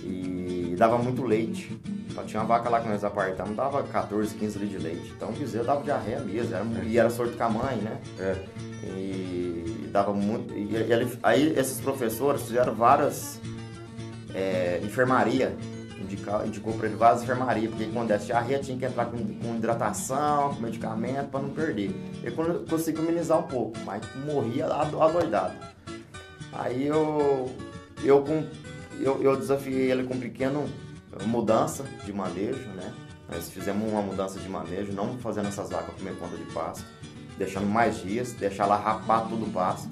E 0.03 0.75
dava 0.78 0.97
muito 0.97 1.23
leite. 1.23 1.80
Então, 2.09 2.25
tinha 2.25 2.41
uma 2.41 2.47
vaca 2.47 2.69
lá 2.69 2.82
que 2.82 2.88
nós 2.88 3.03
apartamos, 3.03 3.55
dava 3.55 3.84
14, 3.84 4.34
15 4.36 4.59
litros 4.59 4.82
de 4.82 4.88
leite. 4.88 5.13
Então 5.15 5.30
o 5.30 5.34
bezerro 5.34 5.65
dava 5.65 5.84
diarreia 5.84 6.19
mesmo. 6.19 6.55
Era, 6.55 6.65
E 6.84 6.97
era 6.97 7.09
sorte 7.09 7.38
com 7.38 7.43
a 7.43 7.49
mãe, 7.49 7.75
né? 7.78 7.99
É. 8.19 8.36
E 8.84 9.88
dava 9.91 10.13
muito. 10.13 10.53
E 10.53 10.75
ele, 10.75 11.17
aí 11.21 11.53
esses 11.57 11.80
professores 11.80 12.41
fizeram 12.43 12.73
várias 12.73 13.39
é, 14.34 14.80
enfermaria 14.84 15.55
indicou, 16.15 16.73
para 16.73 16.87
ele 16.87 16.95
várias 16.95 17.23
enfermarias, 17.23 17.69
porque 17.69 17.85
quando 17.87 18.07
desse 18.07 18.27
diarreia 18.27 18.59
tinha 18.59 18.77
que 18.77 18.85
entrar 18.85 19.05
com, 19.05 19.17
com 19.17 19.55
hidratação, 19.55 20.53
com 20.53 20.61
medicamento 20.61 21.29
para 21.29 21.41
não 21.41 21.49
perder. 21.49 21.93
Ele 22.23 22.35
conseguiu 22.69 23.03
minimizar 23.03 23.39
um 23.39 23.43
pouco, 23.43 23.77
mas 23.85 24.01
morria 24.25 24.65
adoidado. 24.65 25.55
Aí 26.53 26.87
eu, 26.87 27.51
eu, 28.03 28.23
eu, 28.99 29.21
eu 29.21 29.35
desafiei 29.35 29.91
ele 29.91 30.03
com 30.03 30.17
pequena 30.17 30.63
mudança 31.25 31.83
de 32.05 32.13
manejo, 32.13 32.67
né? 32.75 32.93
Nós 33.29 33.49
fizemos 33.49 33.91
uma 33.91 34.01
mudança 34.01 34.39
de 34.39 34.47
manejo, 34.47 34.93
não 34.93 35.17
fazendo 35.17 35.49
essas 35.49 35.69
vacas 35.69 35.93
comer 35.95 36.15
conta 36.17 36.37
de 36.37 36.45
pasto, 36.45 36.85
deixando 37.37 37.67
mais 37.67 37.97
dias, 37.97 38.31
deixar 38.33 38.63
ela 38.63 38.77
rapar 38.77 39.27
tudo 39.27 39.45
o 39.45 39.49
pasto 39.49 39.89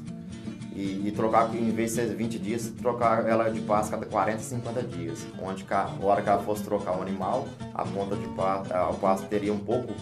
e, 0.75 1.07
e, 1.07 1.11
trocar, 1.15 1.55
em 1.55 1.71
vez 1.71 1.91
de 1.91 2.01
ser 2.01 2.13
20 2.13 2.37
dias, 2.37 2.69
trocar 2.81 3.25
ela 3.27 3.49
de 3.49 3.61
pasto 3.61 3.91
cada 3.91 4.05
40, 4.05 4.39
50 4.39 4.83
dias. 4.83 5.25
Onde 5.41 5.65
a 5.71 5.89
hora 6.01 6.21
que 6.21 6.27
ela 6.27 6.43
fosse 6.43 6.63
trocar 6.63 6.97
o 6.97 7.01
animal, 7.01 7.47
a 7.73 7.85
ponta 7.85 8.17
de 8.17 8.27
pasto, 8.29 8.73
o 8.73 8.93
pasto 8.95 9.27
teria 9.27 9.53
um 9.53 9.59
pouco, 9.59 9.93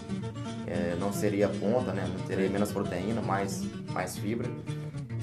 é, 0.66 0.96
não 0.98 1.12
seria 1.12 1.48
ponta, 1.48 1.92
né? 1.92 2.04
Teria 2.26 2.50
menos 2.50 2.72
proteína, 2.72 3.22
mais, 3.22 3.62
mais 3.92 4.18
fibra. 4.18 4.50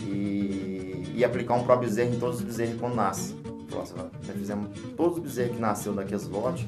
E, 0.03 1.11
e 1.15 1.23
aplicar 1.25 1.55
um 1.55 1.77
bezerro 1.77 2.15
em 2.15 2.19
todos 2.19 2.37
os 2.37 2.41
bezerros 2.43 2.79
quando 2.79 2.95
nasce. 2.95 3.35
Nós 3.69 3.93
fizemos 4.37 4.69
todos 4.95 5.17
os 5.17 5.23
bezerros 5.23 5.55
que 5.55 5.61
nasceu 5.61 5.93
daqueles 5.93 6.27
lotes, 6.27 6.65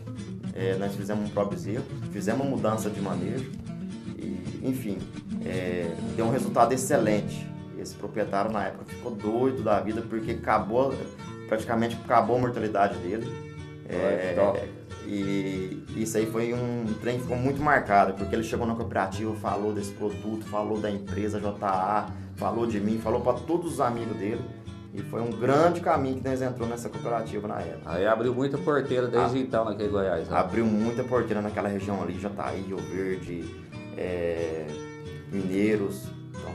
é, 0.54 0.76
nós 0.76 0.94
fizemos 0.94 1.30
um 1.30 1.46
bezerro, 1.46 1.84
fizemos 2.12 2.46
uma 2.46 2.56
mudança 2.56 2.90
de 2.90 3.00
manejo. 3.00 3.50
E, 4.18 4.62
enfim, 4.62 4.98
é, 5.46 5.94
deu 6.16 6.26
um 6.26 6.32
resultado 6.32 6.74
excelente 6.74 7.53
esse 7.84 7.96
proprietário 7.96 8.52
na 8.52 8.66
época 8.66 8.86
ficou 8.86 9.12
doido 9.12 9.62
da 9.62 9.80
vida 9.80 10.02
porque 10.02 10.32
acabou, 10.32 10.94
praticamente 11.48 11.98
acabou 12.04 12.38
a 12.38 12.40
mortalidade 12.40 12.98
dele. 13.00 13.32
É, 13.88 14.68
e 15.06 15.84
isso 15.98 16.18
aí 16.18 16.26
foi 16.26 16.54
um 16.54 16.86
trem 17.02 17.18
que 17.18 17.24
ficou 17.24 17.38
muito 17.38 17.62
marcado, 17.62 18.14
porque 18.14 18.34
ele 18.34 18.44
chegou 18.44 18.66
na 18.66 18.74
cooperativa, 18.74 19.34
falou 19.36 19.74
desse 19.74 19.92
produto, 19.92 20.46
falou 20.46 20.80
da 20.80 20.90
empresa 20.90 21.40
JA, 21.40 22.08
falou 22.36 22.66
de 22.66 22.80
mim, 22.80 23.00
falou 23.00 23.22
para 23.22 23.34
todos 23.34 23.74
os 23.74 23.82
amigos 23.82 24.16
dele. 24.18 24.42
E 24.94 25.02
foi 25.02 25.22
um 25.22 25.32
grande 25.32 25.82
caminho 25.82 26.22
que 26.22 26.28
nós 26.28 26.42
entrou 26.42 26.70
nessa 26.70 26.88
cooperativa 26.88 27.48
na 27.48 27.60
época. 27.60 27.92
Aí 27.92 28.06
abriu 28.06 28.34
muita 28.34 28.60
porteira 28.60 29.08
desde 29.08 29.40
ah, 29.40 29.42
então 29.42 29.66
naquele 29.66 29.90
Goiás. 29.90 30.30
Né? 30.30 30.38
Abriu 30.38 30.66
muita 30.66 31.04
porteira 31.04 31.42
naquela 31.42 31.68
região 31.68 32.02
ali, 32.02 32.20
Jataí, 32.20 32.62
Rio 32.62 32.78
Verde, 32.78 33.44
é, 33.98 34.68
Mineiros, 35.32 36.08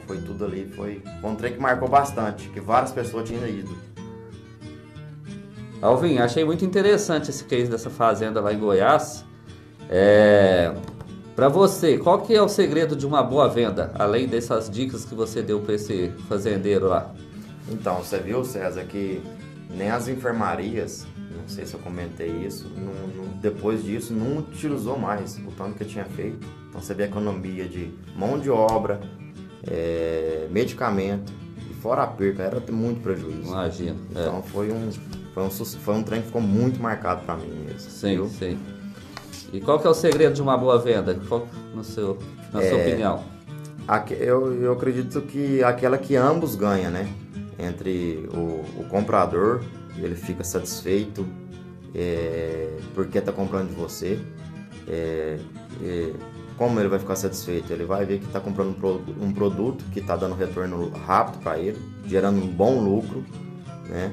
foi 0.08 0.18
tudo 0.18 0.46
ali, 0.46 0.66
foi, 0.74 1.02
um 1.22 1.36
trem 1.36 1.52
que 1.52 1.60
marcou 1.60 1.86
bastante, 1.86 2.48
que 2.48 2.60
várias 2.60 2.90
pessoas 2.90 3.28
tinham 3.28 3.46
ido. 3.46 3.76
Alvin, 5.82 6.18
achei 6.18 6.44
muito 6.44 6.64
interessante 6.64 7.30
esse 7.30 7.44
case 7.44 7.70
dessa 7.70 7.90
fazenda 7.90 8.40
lá 8.40 8.52
em 8.52 8.58
Goiás. 8.58 9.24
É... 9.88 10.74
Para 11.36 11.48
você, 11.48 11.98
qual 11.98 12.22
que 12.22 12.34
é 12.34 12.42
o 12.42 12.48
segredo 12.48 12.96
de 12.96 13.06
uma 13.06 13.22
boa 13.22 13.48
venda, 13.48 13.92
além 13.96 14.26
dessas 14.26 14.68
dicas 14.68 15.04
que 15.04 15.14
você 15.14 15.40
deu 15.40 15.60
para 15.60 15.74
esse 15.74 16.10
fazendeiro 16.28 16.88
lá? 16.88 17.14
Então, 17.70 17.98
você 17.98 18.18
viu, 18.18 18.44
César, 18.44 18.82
que 18.84 19.22
nem 19.70 19.90
as 19.90 20.08
enfermarias, 20.08 21.06
não 21.36 21.46
sei 21.46 21.64
se 21.64 21.74
eu 21.74 21.80
comentei 21.80 22.28
isso, 22.28 22.68
não, 22.76 23.06
não, 23.14 23.36
depois 23.40 23.84
disso 23.84 24.12
não 24.12 24.38
utilizou 24.38 24.98
mais 24.98 25.38
o 25.38 25.52
tanto 25.56 25.76
que 25.76 25.84
tinha 25.84 26.04
feito. 26.04 26.44
Então 26.68 26.80
você 26.80 26.92
vê 26.92 27.04
a 27.04 27.06
economia 27.06 27.68
de 27.68 27.90
mão 28.16 28.38
de 28.38 28.50
obra, 28.50 29.00
é, 29.66 30.46
medicamento, 30.50 31.32
e 31.70 31.74
fora 31.74 32.02
a 32.02 32.06
perca, 32.06 32.42
era 32.42 32.62
muito 32.72 33.00
prejuízo. 33.00 33.48
Imagina. 33.48 33.96
Então 34.10 34.38
é. 34.38 34.42
foi, 34.42 34.70
um, 34.72 34.90
foi, 35.34 35.42
um, 35.42 35.50
foi 35.50 35.94
um 35.94 36.02
trem 36.02 36.20
que 36.20 36.26
ficou 36.26 36.42
muito 36.42 36.80
marcado 36.80 37.22
para 37.24 37.36
mim 37.36 37.64
mesmo. 37.66 37.90
Sim, 37.90 38.14
viu? 38.14 38.28
sim. 38.28 38.58
E 39.52 39.60
qual 39.60 39.78
que 39.78 39.86
é 39.86 39.90
o 39.90 39.94
segredo 39.94 40.34
de 40.34 40.42
uma 40.42 40.56
boa 40.56 40.78
venda, 40.78 41.18
qual, 41.26 41.48
no 41.74 41.82
seu, 41.82 42.18
na 42.52 42.62
é, 42.62 42.68
sua 42.68 42.78
opinião? 42.78 43.24
Eu, 44.10 44.62
eu 44.62 44.72
acredito 44.72 45.22
que 45.22 45.62
aquela 45.62 45.96
que 45.96 46.14
ambos 46.14 46.54
ganham, 46.54 46.90
né? 46.90 47.08
Entre 47.58 48.28
o, 48.34 48.64
o 48.80 48.86
comprador, 48.90 49.62
ele 49.96 50.14
fica 50.14 50.44
satisfeito 50.44 51.26
é, 51.94 52.76
porque 52.94 53.18
está 53.18 53.32
comprando 53.32 53.70
de 53.70 53.74
você. 53.74 54.18
É, 54.86 55.38
é, 55.82 56.12
como 56.58 56.78
ele 56.80 56.88
vai 56.88 56.98
ficar 56.98 57.14
satisfeito? 57.14 57.72
Ele 57.72 57.84
vai 57.84 58.04
ver 58.04 58.18
que 58.18 58.26
está 58.26 58.40
comprando 58.40 58.76
um 59.20 59.32
produto 59.32 59.84
que 59.92 60.00
está 60.00 60.16
dando 60.16 60.34
retorno 60.34 60.90
rápido 60.90 61.40
para 61.40 61.56
ele, 61.56 61.78
gerando 62.04 62.42
um 62.42 62.48
bom 62.48 62.80
lucro, 62.80 63.24
né? 63.88 64.12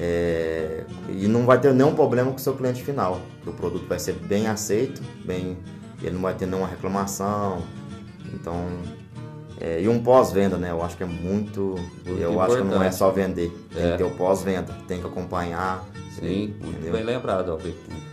É, 0.00 0.84
e 1.08 1.28
não 1.28 1.46
vai 1.46 1.60
ter 1.60 1.72
nenhum 1.72 1.94
problema 1.94 2.30
com 2.30 2.36
o 2.36 2.40
seu 2.40 2.54
cliente 2.54 2.82
final. 2.82 3.20
O 3.46 3.52
produto 3.52 3.86
vai 3.86 4.00
ser 4.00 4.14
bem 4.14 4.48
aceito, 4.48 5.00
bem, 5.24 5.56
ele 6.02 6.14
não 6.14 6.22
vai 6.22 6.34
ter 6.34 6.46
nenhuma 6.46 6.66
reclamação. 6.66 7.62
Então, 8.34 8.66
é, 9.60 9.80
e 9.80 9.88
um 9.88 10.02
pós-venda, 10.02 10.56
né? 10.56 10.72
Eu 10.72 10.82
acho 10.82 10.96
que 10.96 11.04
é 11.04 11.06
muito. 11.06 11.76
muito 12.04 12.20
eu 12.20 12.32
importante. 12.32 12.40
acho 12.40 12.56
que 12.56 12.74
não 12.74 12.82
é 12.82 12.90
só 12.90 13.10
vender, 13.12 13.52
tem 13.72 13.84
é. 13.84 13.92
que 13.92 13.98
ter 13.98 14.04
o 14.04 14.10
pós-venda, 14.10 14.74
tem 14.88 15.00
que 15.00 15.06
acompanhar. 15.06 15.84
Sim, 16.18 16.54
muito 16.60 16.90
bem 16.90 17.04
lembrado, 17.04 17.52
Alberto. 17.52 18.11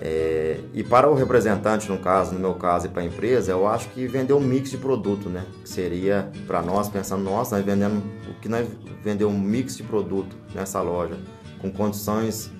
É, 0.00 0.60
e 0.72 0.82
para 0.82 1.08
o 1.10 1.14
representante, 1.14 1.88
no 1.88 1.98
caso, 1.98 2.32
no 2.32 2.40
meu 2.40 2.54
caso, 2.54 2.86
e 2.86 2.88
para 2.88 3.02
a 3.02 3.04
empresa, 3.04 3.52
eu 3.52 3.66
acho 3.66 3.88
que 3.90 4.06
vender 4.06 4.32
um 4.32 4.40
mix 4.40 4.70
de 4.70 4.78
produto, 4.78 5.28
né? 5.28 5.44
Que 5.62 5.68
seria 5.68 6.30
para 6.46 6.62
nós, 6.62 6.88
pensando, 6.88 7.22
nossa, 7.22 7.56
nós 7.56 7.64
vendendo 7.64 8.02
o 8.28 8.40
que 8.40 8.48
nós 8.48 8.68
vender 9.02 9.24
um 9.24 9.38
mix 9.38 9.76
de 9.76 9.82
produto 9.82 10.36
nessa 10.54 10.80
loja, 10.80 11.16
com 11.60 11.70
condições 11.70 12.50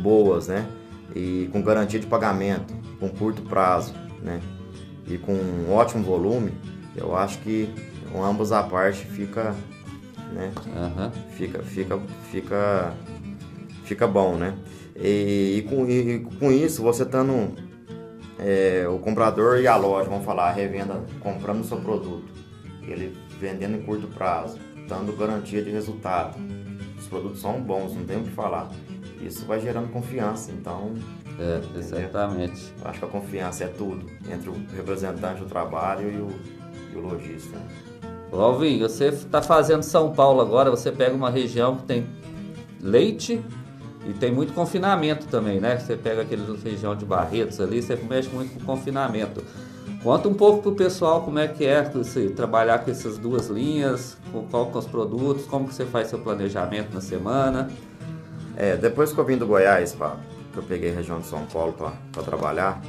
boas, 0.00 0.48
né? 0.48 0.66
E 1.14 1.48
com 1.52 1.62
garantia 1.62 2.00
de 2.00 2.06
pagamento, 2.06 2.74
com 2.98 3.08
curto 3.08 3.42
prazo, 3.42 3.94
né? 4.22 4.40
E 5.06 5.18
com 5.18 5.32
um 5.32 5.72
ótimo 5.72 6.02
volume, 6.02 6.52
eu 6.96 7.16
acho 7.16 7.38
que 7.40 7.68
ambos 8.22 8.52
a 8.52 8.62
parte 8.62 9.04
fica, 9.06 9.54
né? 10.32 10.52
Uhum. 10.66 11.10
Fica, 11.32 11.62
fica, 11.62 11.98
fica, 12.30 12.94
fica 13.84 14.06
bom, 14.06 14.36
né? 14.36 14.54
E, 14.96 15.58
e, 15.58 15.62
com, 15.62 15.88
e, 15.88 16.20
com, 16.38 16.52
isso, 16.52 16.82
você 16.82 17.02
estando 17.02 17.52
é, 18.38 18.86
o 18.88 18.98
comprador 18.98 19.58
e 19.58 19.66
a 19.66 19.76
loja, 19.76 20.08
vamos 20.08 20.24
falar, 20.24 20.50
a 20.50 20.52
revenda 20.52 21.02
comprando 21.20 21.60
o 21.60 21.64
seu 21.64 21.78
produto, 21.78 22.32
ele 22.82 23.16
vendendo 23.40 23.76
em 23.76 23.82
curto 23.82 24.06
prazo, 24.08 24.58
dando 24.88 25.16
garantia 25.16 25.62
de 25.62 25.70
resultado. 25.70 26.38
Os 26.98 27.06
produtos 27.06 27.40
são 27.40 27.60
bons, 27.60 27.94
não 27.94 28.04
tem 28.04 28.18
o 28.18 28.22
que 28.22 28.30
falar. 28.30 28.70
Isso 29.20 29.44
vai 29.46 29.60
gerando 29.60 29.90
confiança, 29.90 30.52
então. 30.52 30.94
É, 31.38 31.78
exatamente. 31.78 32.72
Eu 32.80 32.88
acho 32.88 32.98
que 33.00 33.04
a 33.04 33.08
confiança 33.08 33.64
é 33.64 33.68
tudo 33.68 34.06
entre 34.30 34.48
o 34.48 34.54
representante 34.74 35.40
do 35.40 35.46
trabalho 35.46 36.10
e 36.10 36.16
o, 36.16 36.28
e 36.92 36.96
o 36.96 37.00
lojista. 37.00 37.58
Ô, 38.30 38.40
Alvin, 38.40 38.78
você 38.78 39.08
está 39.08 39.42
fazendo 39.42 39.82
São 39.82 40.12
Paulo 40.12 40.40
agora, 40.40 40.70
você 40.70 40.92
pega 40.92 41.14
uma 41.14 41.30
região 41.30 41.76
que 41.76 41.84
tem 41.84 42.06
leite 42.80 43.42
e 44.06 44.12
tem 44.12 44.30
muito 44.30 44.52
confinamento 44.52 45.26
também, 45.26 45.60
né? 45.60 45.78
Você 45.78 45.96
pega 45.96 46.22
aquele 46.22 46.44
região 46.62 46.94
de 46.94 47.04
Barretos 47.04 47.60
ali, 47.60 47.82
você 47.82 47.96
mexe 47.96 48.28
muito 48.28 48.58
com 48.58 48.64
confinamento. 48.64 49.42
Conta 50.02 50.28
um 50.28 50.34
pouco 50.34 50.62
pro 50.62 50.72
pessoal 50.72 51.22
como 51.22 51.38
é 51.38 51.48
que 51.48 51.64
é 51.64 51.82
trabalhar 52.36 52.80
com 52.80 52.90
essas 52.90 53.16
duas 53.16 53.48
linhas, 53.48 54.18
com 54.30 54.46
qual 54.46 54.66
com 54.66 54.78
os 54.78 54.86
produtos, 54.86 55.46
como 55.46 55.66
que 55.66 55.74
você 55.74 55.86
faz 55.86 56.08
seu 56.08 56.18
planejamento 56.18 56.92
na 56.92 57.00
semana. 57.00 57.70
É, 58.56 58.76
depois 58.76 59.12
que 59.12 59.18
eu 59.18 59.24
vim 59.24 59.38
do 59.38 59.46
Goiás, 59.46 59.94
pá, 59.94 60.16
que 60.52 60.58
eu 60.58 60.62
peguei 60.62 60.92
a 60.92 60.94
região 60.94 61.20
de 61.20 61.26
São 61.26 61.46
Paulo 61.46 61.72
para 61.72 62.22
trabalhar, 62.22 62.82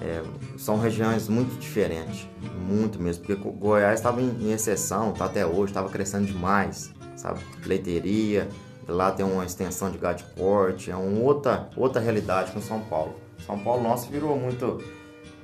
é, 0.00 0.22
são 0.56 0.78
regiões 0.78 1.28
muito 1.28 1.58
diferentes, 1.60 2.26
muito 2.66 3.00
mesmo, 3.00 3.24
porque 3.24 3.50
Goiás 3.50 4.00
estava 4.00 4.20
em, 4.20 4.30
em, 4.40 4.52
exceção, 4.52 5.12
tá 5.12 5.26
até 5.26 5.46
hoje, 5.46 5.70
estava 5.70 5.88
crescendo 5.88 6.26
demais, 6.26 6.92
sabe? 7.16 7.40
Leiteria, 7.64 8.48
lá 8.88 9.10
tem 9.10 9.24
uma 9.24 9.44
extensão 9.44 9.90
de 9.90 9.98
gado 9.98 10.22
de 10.22 10.24
corte, 10.34 10.90
é 10.90 10.96
uma 10.96 11.20
outra, 11.20 11.68
outra 11.76 12.00
realidade 12.00 12.52
com 12.52 12.60
São 12.60 12.80
Paulo. 12.80 13.14
São 13.44 13.58
Paulo 13.58 13.82
nosso 13.82 14.10
virou 14.10 14.36
muito, 14.38 14.82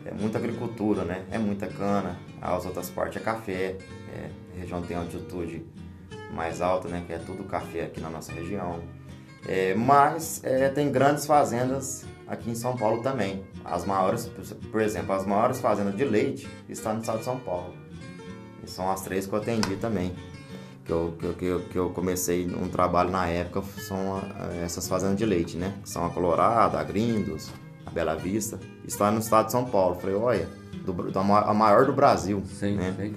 é 0.05 0.13
muita 0.13 0.39
agricultura, 0.39 1.05
né? 1.05 1.25
É 1.31 1.39
muita 1.39 1.67
cana, 1.67 2.19
as 2.41 2.65
outras 2.67 2.91
partes 2.91 3.21
é 3.21 3.25
café, 3.25 3.77
é, 4.13 4.31
a 4.55 4.61
região 4.61 4.83
tem 4.83 4.97
altitude 4.97 5.65
mais 6.35 6.61
alta, 6.61 6.89
né? 6.89 7.03
Que 7.07 7.13
é 7.13 7.19
tudo 7.19 7.45
café 7.45 7.85
aqui 7.85 8.01
na 8.01 8.11
nossa 8.11 8.33
região. 8.33 8.81
É, 9.47 9.75
mas 9.75 10.43
é, 10.45 10.69
tem 10.69 10.93
grandes 10.93 11.27
fazendas 11.27 12.05
aqui 12.27 12.51
em 12.51 12.55
São 12.55 12.77
Paulo 12.77 13.03
também. 13.03 13.45
As 13.65 13.85
maiores, 13.85 14.31
por 14.71 14.81
exemplo, 14.81 15.15
as 15.15 15.27
maiores 15.27 15.61
fazendas 15.61 15.97
de 15.97 16.05
leite 16.05 16.49
estão 16.69 16.95
no 16.95 17.01
estado 17.01 17.19
de 17.19 17.25
São 17.25 17.39
Paulo. 17.39 17.75
E 18.63 18.71
são 18.71 18.91
as 18.91 19.03
três 19.03 19.27
que 19.27 19.33
eu 19.33 19.39
atendi 19.39 19.77
também. 19.77 20.15
Que 20.91 21.27
eu, 21.27 21.35
que 21.39 21.45
eu, 21.45 21.61
que 21.61 21.77
eu 21.77 21.91
comecei 21.91 22.47
um 22.47 22.69
trabalho 22.69 23.11
na 23.11 23.25
época, 23.29 23.63
são 23.79 24.21
essas 24.65 24.89
fazendas 24.89 25.17
de 25.17 25.25
leite, 25.25 25.57
né? 25.57 25.73
São 25.85 26.05
a 26.05 26.11
Colorado, 26.11 26.77
a 26.77 26.83
Grindos, 26.83 27.49
a 27.87 27.91
Bela 27.91 28.17
Vista. 28.17 28.59
Está 28.85 29.09
no 29.09 29.21
estado 29.21 29.47
de 29.47 29.53
São 29.53 29.65
Paulo. 29.65 29.95
Falei, 30.01 30.17
olha, 30.17 30.49
do, 30.85 30.93
a 31.17 31.55
maior 31.55 31.87
do 31.87 31.93
Brasil. 31.93 32.43
Sim, 32.59 32.75
né? 32.75 32.93
sim. 32.99 33.15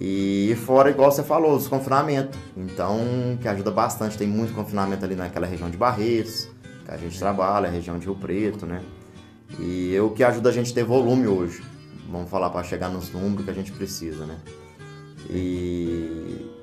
E 0.00 0.56
fora, 0.64 0.88
igual 0.88 1.10
você 1.10 1.24
falou, 1.24 1.56
os 1.56 1.66
confinamentos. 1.66 2.38
Então, 2.56 3.00
que 3.42 3.48
ajuda 3.48 3.72
bastante. 3.72 4.16
Tem 4.16 4.28
muito 4.28 4.54
confinamento 4.54 5.04
ali 5.04 5.16
naquela 5.16 5.48
região 5.48 5.68
de 5.68 5.76
Barretos, 5.76 6.48
que 6.84 6.92
a 6.92 6.96
gente 6.96 7.18
trabalha, 7.18 7.66
a 7.66 7.72
região 7.72 7.98
de 7.98 8.06
Rio 8.06 8.14
Preto, 8.14 8.66
né? 8.66 8.82
E 9.58 9.96
é 9.96 10.00
o 10.00 10.10
que 10.10 10.22
ajuda 10.22 10.50
a 10.50 10.52
gente 10.52 10.70
a 10.70 10.74
ter 10.76 10.84
volume 10.84 11.26
hoje. 11.26 11.60
Vamos 12.08 12.30
falar 12.30 12.50
para 12.50 12.62
chegar 12.62 12.88
nos 12.88 13.10
números 13.10 13.44
que 13.44 13.50
a 13.50 13.54
gente 13.54 13.72
precisa, 13.72 14.24
né? 14.26 14.38
E. 15.28 16.59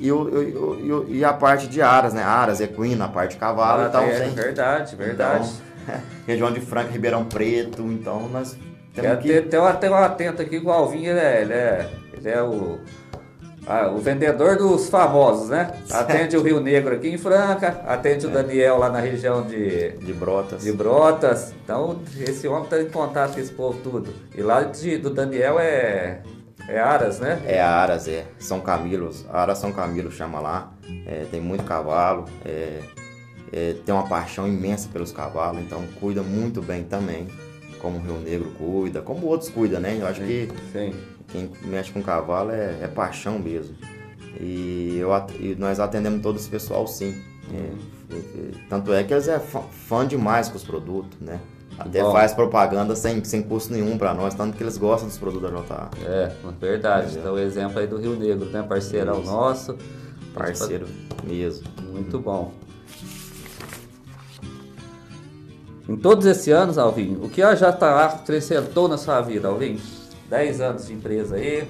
E, 0.00 0.10
o, 0.10 0.42
e, 0.42 0.92
o, 0.92 1.06
e 1.08 1.24
a 1.24 1.32
parte 1.32 1.66
de 1.66 1.82
aras, 1.82 2.14
né? 2.14 2.22
Aras, 2.22 2.60
equino, 2.60 3.04
a 3.04 3.08
parte 3.08 3.32
de 3.32 3.36
cavalo. 3.36 3.82
Ah, 3.82 3.86
então, 3.88 4.02
é, 4.02 4.16
sem... 4.16 4.30
verdade, 4.30 4.96
verdade. 4.96 5.50
Então, 5.84 6.00
região 6.26 6.50
de 6.50 6.60
Franca, 6.60 6.90
Ribeirão 6.90 7.24
Preto. 7.26 7.82
Então, 7.82 8.26
nós 8.28 8.56
temos 8.94 9.18
que... 9.20 9.28
Tem, 9.28 9.42
tem, 9.42 9.60
um, 9.60 9.72
tem 9.74 9.90
um 9.90 9.94
atento 9.94 10.40
aqui 10.40 10.58
com 10.58 10.70
o 10.70 10.72
Alvinho, 10.72 11.10
ele 11.10 11.20
é, 11.20 11.42
ele 11.42 11.52
é, 11.52 11.90
ele 12.16 12.28
é 12.30 12.42
o, 12.42 12.78
ah, 13.66 13.90
o 13.90 13.98
vendedor 13.98 14.56
dos 14.56 14.88
famosos, 14.88 15.50
né? 15.50 15.70
Atende 15.90 16.36
o 16.36 16.42
Rio 16.42 16.60
Negro 16.60 16.94
aqui 16.94 17.08
em 17.08 17.18
Franca, 17.18 17.82
atende 17.86 18.24
é. 18.24 18.28
o 18.28 18.32
Daniel 18.32 18.78
lá 18.78 18.88
na 18.88 19.00
região 19.00 19.42
de... 19.42 19.90
De 19.90 20.12
Brotas. 20.12 20.62
De 20.62 20.72
Brotas. 20.72 21.54
Então, 21.62 22.00
esse 22.18 22.48
homem 22.48 22.64
está 22.64 22.80
em 22.80 22.88
contato 22.88 23.34
com 23.34 23.40
esse 23.40 23.52
povo 23.52 23.78
tudo. 23.82 24.14
E 24.34 24.40
lá 24.40 24.62
de, 24.62 24.96
do 24.96 25.10
Daniel 25.10 25.58
é... 25.58 26.20
É 26.68 26.78
Aras, 26.78 27.18
né? 27.18 27.42
É 27.46 27.60
Aras, 27.60 28.06
é. 28.08 28.26
São 28.38 28.60
Camilos. 28.60 29.26
Aras 29.30 29.58
São 29.58 29.72
Camilo 29.72 30.10
chama 30.10 30.40
lá. 30.40 30.72
É, 31.06 31.26
tem 31.30 31.40
muito 31.40 31.64
cavalo. 31.64 32.26
É, 32.44 32.80
é, 33.52 33.74
tem 33.84 33.94
uma 33.94 34.06
paixão 34.06 34.46
imensa 34.46 34.88
pelos 34.92 35.12
cavalos, 35.12 35.60
então 35.62 35.84
cuida 35.98 36.22
muito 36.22 36.62
bem 36.62 36.84
também. 36.84 37.26
Como 37.80 37.98
o 37.98 38.00
Rio 38.00 38.20
Negro 38.20 38.50
cuida, 38.58 39.00
como 39.00 39.26
outros 39.26 39.48
cuidam, 39.48 39.80
né? 39.80 39.96
Eu 39.98 40.06
acho 40.06 40.20
sim, 40.20 40.26
que 40.26 40.48
sim. 40.70 40.94
quem 41.28 41.50
mexe 41.62 41.90
com 41.90 42.02
cavalo 42.02 42.50
é, 42.50 42.78
é 42.82 42.86
paixão 42.86 43.38
mesmo. 43.38 43.74
E, 44.38 44.96
eu, 44.98 45.10
e 45.40 45.56
nós 45.58 45.80
atendemos 45.80 46.22
todo 46.22 46.36
esse 46.36 46.48
pessoal 46.48 46.86
sim. 46.86 47.20
É, 47.52 48.10
tanto 48.68 48.92
é 48.92 49.02
que 49.02 49.12
eles 49.12 49.28
é 49.28 49.38
fã, 49.38 49.62
fã 49.62 50.06
demais 50.06 50.48
com 50.48 50.56
os 50.56 50.62
produtos, 50.62 51.18
né? 51.20 51.40
Até 51.80 52.02
Bom. 52.02 52.12
faz 52.12 52.34
propaganda 52.34 52.94
sem, 52.94 53.24
sem 53.24 53.42
custo 53.42 53.72
nenhum 53.72 53.96
para 53.96 54.12
nós, 54.12 54.34
tanto 54.34 54.54
que 54.54 54.62
eles 54.62 54.76
gostam 54.76 55.08
dos 55.08 55.16
produtos 55.16 55.50
da 55.50 55.60
JA. 55.60 55.90
É, 56.04 56.30
verdade. 56.60 57.18
Então 57.18 57.32
o 57.32 57.38
exemplo 57.38 57.78
aí 57.78 57.86
do 57.86 57.96
Rio 57.96 58.16
Negro, 58.16 58.50
né? 58.50 58.62
Parceirão 58.62 59.22
Isso. 59.22 59.30
nosso. 59.30 59.78
Parceiro 60.34 60.86
mesmo. 61.24 61.66
Muito 61.90 62.18
bom. 62.18 62.52
Em 65.88 65.96
todos 65.96 66.26
esses 66.26 66.48
anos, 66.48 66.76
Alvin, 66.76 67.18
o 67.22 67.30
que 67.30 67.42
a 67.42 67.54
JA 67.54 68.04
acrescentou 68.04 68.86
na 68.86 68.98
sua 68.98 69.22
vida, 69.22 69.48
Alvin? 69.48 69.80
10 70.28 70.60
anos 70.60 70.86
de 70.86 70.92
empresa 70.92 71.36
aí. 71.36 71.66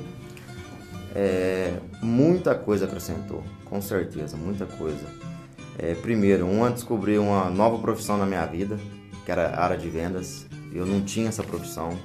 É, 1.15 1.73
muita 2.03 2.55
coisa 2.55 2.85
acrescentou, 2.85 3.43
com 3.65 3.81
certeza, 3.81 4.37
muita 4.37 4.67
coisa. 4.67 5.07
É, 5.79 5.95
primeiro, 5.95 6.47
uma 6.47 6.69
descobri 6.69 7.17
uma 7.17 7.49
nova 7.49 7.79
profissão 7.79 8.19
na 8.19 8.27
minha 8.27 8.45
vida, 8.45 8.79
que 9.31 9.39
era 9.39 9.61
área 9.61 9.77
de 9.77 9.89
vendas. 9.89 10.47
Eu 10.73 10.85
não 10.85 11.01
tinha 11.03 11.29
essa 11.29 11.43
profissão. 11.43 11.97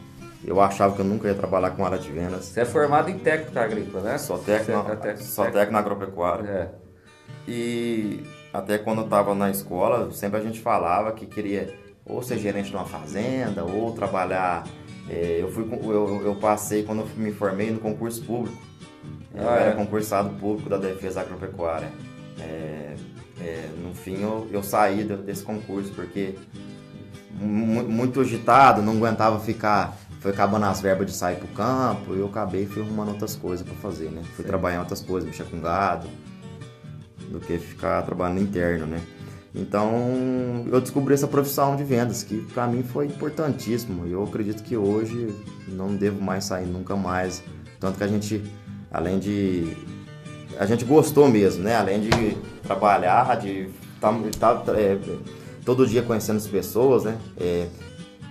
Eu 0.45 0.61
achava 0.61 0.93
que 0.93 1.01
eu 1.01 1.05
nunca 1.05 1.27
ia 1.27 1.33
trabalhar 1.33 1.71
com 1.71 1.83
área 1.83 1.97
de 1.97 2.11
vendas. 2.11 2.45
Você 2.45 2.61
é 2.61 2.65
formado 2.65 3.09
em 3.09 3.17
técnica 3.17 3.61
agrícola, 3.61 4.03
né? 4.03 4.17
Só 4.19 4.37
técnico, 4.37 4.91
é 5.03 5.15
só 5.15 5.45
técnico 5.49 5.77
agropecuária. 5.77 6.47
É. 6.47 6.69
E 7.47 8.23
até 8.53 8.77
quando 8.77 8.99
eu 8.99 9.05
estava 9.05 9.33
na 9.33 9.49
escola, 9.49 10.11
sempre 10.11 10.39
a 10.39 10.43
gente 10.43 10.59
falava 10.59 11.11
que 11.13 11.25
queria 11.25 11.73
ou 12.05 12.21
ser 12.21 12.37
gerente 12.37 12.69
de 12.69 12.75
uma 12.75 12.85
fazenda, 12.85 13.63
ou 13.63 13.91
trabalhar. 13.93 14.67
É, 15.09 15.39
eu, 15.41 15.51
fui, 15.51 15.67
eu, 15.71 16.21
eu 16.23 16.35
passei, 16.35 16.83
quando 16.83 16.99
eu 16.99 17.07
me 17.17 17.31
formei, 17.31 17.71
no 17.71 17.79
concurso 17.79 18.23
público. 18.23 18.61
Eu 19.33 19.49
ah, 19.49 19.55
era 19.55 19.71
é? 19.71 19.73
concursado 19.73 20.29
público 20.35 20.69
da 20.69 20.77
Defesa 20.77 21.21
Agropecuária. 21.21 21.91
É, 22.39 22.95
no 23.83 23.93
fim, 23.93 24.21
eu, 24.21 24.47
eu 24.51 24.63
saí 24.63 25.03
desse 25.03 25.43
concurso 25.43 25.91
porque 25.93 26.35
muito 27.35 28.21
agitado, 28.21 28.81
não 28.81 28.93
aguentava 28.93 29.39
ficar, 29.39 29.97
foi 30.19 30.31
acabando 30.31 30.65
as 30.65 30.79
verbas 30.81 31.07
de 31.07 31.13
sair 31.13 31.35
pro 31.35 31.47
campo, 31.49 32.15
e 32.15 32.19
eu 32.19 32.27
acabei 32.27 32.65
fui 32.65 32.81
arrumando 32.81 33.09
outras 33.09 33.35
coisas 33.35 33.65
para 33.65 33.75
fazer, 33.75 34.09
né? 34.09 34.21
Fui 34.35 34.43
Sim. 34.43 34.49
trabalhar 34.49 34.77
em 34.77 34.79
outras 34.79 35.01
coisas, 35.01 35.29
mexer 35.29 35.43
com 35.45 35.59
gado, 35.59 36.07
do 37.29 37.39
que 37.39 37.57
ficar 37.57 38.01
trabalhando 38.03 38.41
interno, 38.41 38.85
né? 38.85 39.01
Então, 39.53 40.65
eu 40.69 40.81
descobri 40.81 41.13
essa 41.13 41.27
profissão 41.27 41.77
de 41.77 41.83
vendas, 41.83 42.23
que 42.23 42.41
para 42.53 42.67
mim 42.67 42.83
foi 42.83 43.05
importantíssimo. 43.05 44.05
Eu 44.05 44.23
acredito 44.23 44.61
que 44.61 44.75
hoje 44.75 45.33
não 45.67 45.95
devo 45.95 46.21
mais 46.21 46.43
sair 46.43 46.65
nunca 46.65 46.95
mais. 46.95 47.41
Tanto 47.79 47.97
que 47.97 48.03
a 48.03 48.07
gente, 48.07 48.43
além 48.91 49.17
de. 49.17 49.77
A 50.59 50.65
gente 50.65 50.83
gostou 50.83 51.29
mesmo, 51.29 51.63
né? 51.63 51.75
Além 51.75 52.01
de 52.01 52.37
trabalhar, 52.63 53.37
de 53.39 53.69
estar 54.29 54.55
tá, 54.55 54.73
é, 54.77 54.99
todo 55.65 55.85
dia 55.85 56.01
conhecendo 56.03 56.37
as 56.37 56.47
pessoas, 56.47 57.03
né? 57.03 57.17
É, 57.37 57.67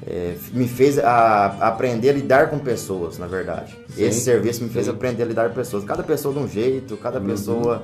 é, 0.07 0.37
me 0.53 0.69
fez 0.69 0.99
a, 0.99 1.47
aprender 1.67 2.11
a 2.11 2.13
lidar 2.13 2.51
com 2.51 2.59
pessoas, 2.59 3.19
na 3.19 3.27
verdade. 3.27 3.77
Sim, 3.89 4.05
Esse 4.05 4.21
serviço 4.21 4.63
me 4.63 4.71
fez 4.71 4.87
sim. 4.87 4.93
aprender 4.93 5.23
a 5.23 5.27
lidar 5.27 5.49
com 5.49 5.55
pessoas. 5.55 5.85
Cada 5.85 6.03
pessoa 6.03 6.33
de 6.33 6.41
um 6.41 6.49
jeito, 6.49 6.97
cada 6.97 7.19
uhum. 7.19 7.27
pessoa 7.27 7.83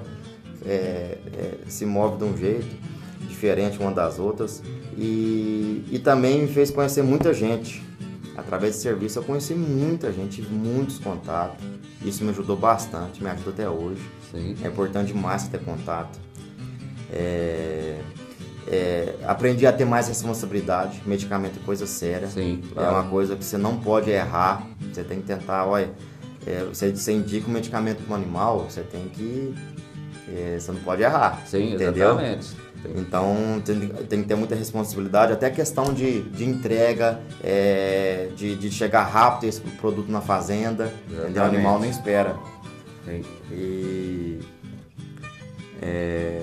é, 0.65 1.19
é, 1.35 1.55
se 1.67 1.85
move 1.85 2.19
de 2.19 2.25
um 2.25 2.37
jeito 2.37 2.91
diferente 3.41 3.79
uma 3.79 3.91
das 3.91 4.19
outras. 4.19 4.63
E, 4.97 5.85
e 5.91 5.99
também 5.99 6.43
me 6.43 6.49
fez 6.49 6.71
conhecer 6.71 7.03
muita 7.03 7.33
gente. 7.33 7.83
Através 8.37 8.73
desse 8.75 8.83
serviço 8.83 9.19
eu 9.19 9.23
conheci 9.23 9.55
muita 9.55 10.13
gente, 10.13 10.43
muitos 10.43 10.99
contatos. 10.99 11.65
Isso 12.05 12.23
me 12.25 12.31
ajudou 12.31 12.57
bastante, 12.57 13.23
me 13.23 13.31
ajuda 13.31 13.51
até 13.51 13.69
hoje. 13.69 14.03
Sim. 14.31 14.57
É 14.63 14.69
importante 14.69 15.13
demais 15.13 15.49
ter 15.49 15.61
contato. 15.61 16.19
É, 17.13 17.99
é, 18.69 19.15
aprendi 19.27 19.67
a 19.67 19.73
ter 19.73 19.85
mais 19.85 20.09
responsabilidade. 20.09 21.03
Medicamento 21.07 21.59
é 21.63 21.65
coisa 21.65 21.87
séria. 21.87 22.29
Sim, 22.29 22.63
claro. 22.73 22.89
É 22.89 22.93
uma 22.93 23.09
coisa 23.09 23.37
que 23.37 23.45
você 23.45 23.59
não 23.59 23.77
pode 23.79 24.11
errar. 24.11 24.67
Você 24.93 25.03
tem 25.03 25.21
que 25.21 25.27
tentar, 25.27 25.67
olha, 25.67 25.91
é, 26.47 26.65
você, 26.65 26.91
você 26.91 27.13
indica 27.13 27.49
um 27.49 27.53
medicamento 27.53 28.03
para 28.03 28.13
um 28.13 28.17
animal, 28.17 28.67
você 28.69 28.83
tem 28.83 29.09
que. 29.09 29.55
É, 30.29 30.59
você 30.59 30.73
não 30.73 30.81
pode 30.81 31.03
errar. 31.03 31.43
Sim, 31.47 31.75
entendeu? 31.75 32.11
exatamente. 32.11 32.71
Então 32.97 33.61
tem, 33.63 33.79
tem, 33.79 34.23
que 34.23 34.29
ter 34.29 34.35
muita 34.35 34.55
responsabilidade, 34.55 35.33
até 35.33 35.47
a 35.47 35.51
questão 35.51 35.93
de, 35.93 36.23
de 36.23 36.45
entrega, 36.47 37.21
é, 37.45 38.31
de, 38.35 38.57
de, 38.57 38.71
chegar 38.71 39.03
rápido 39.03 39.45
esse 39.45 39.61
produto 39.61 40.11
na 40.11 40.23
fazenda, 40.23 40.91
entendeu? 41.11 41.43
o 41.43 41.47
animal 41.47 41.79
não 41.79 41.87
espera. 41.87 42.37
Sim. 43.05 43.23
E, 43.53 44.41
é, 45.83 46.43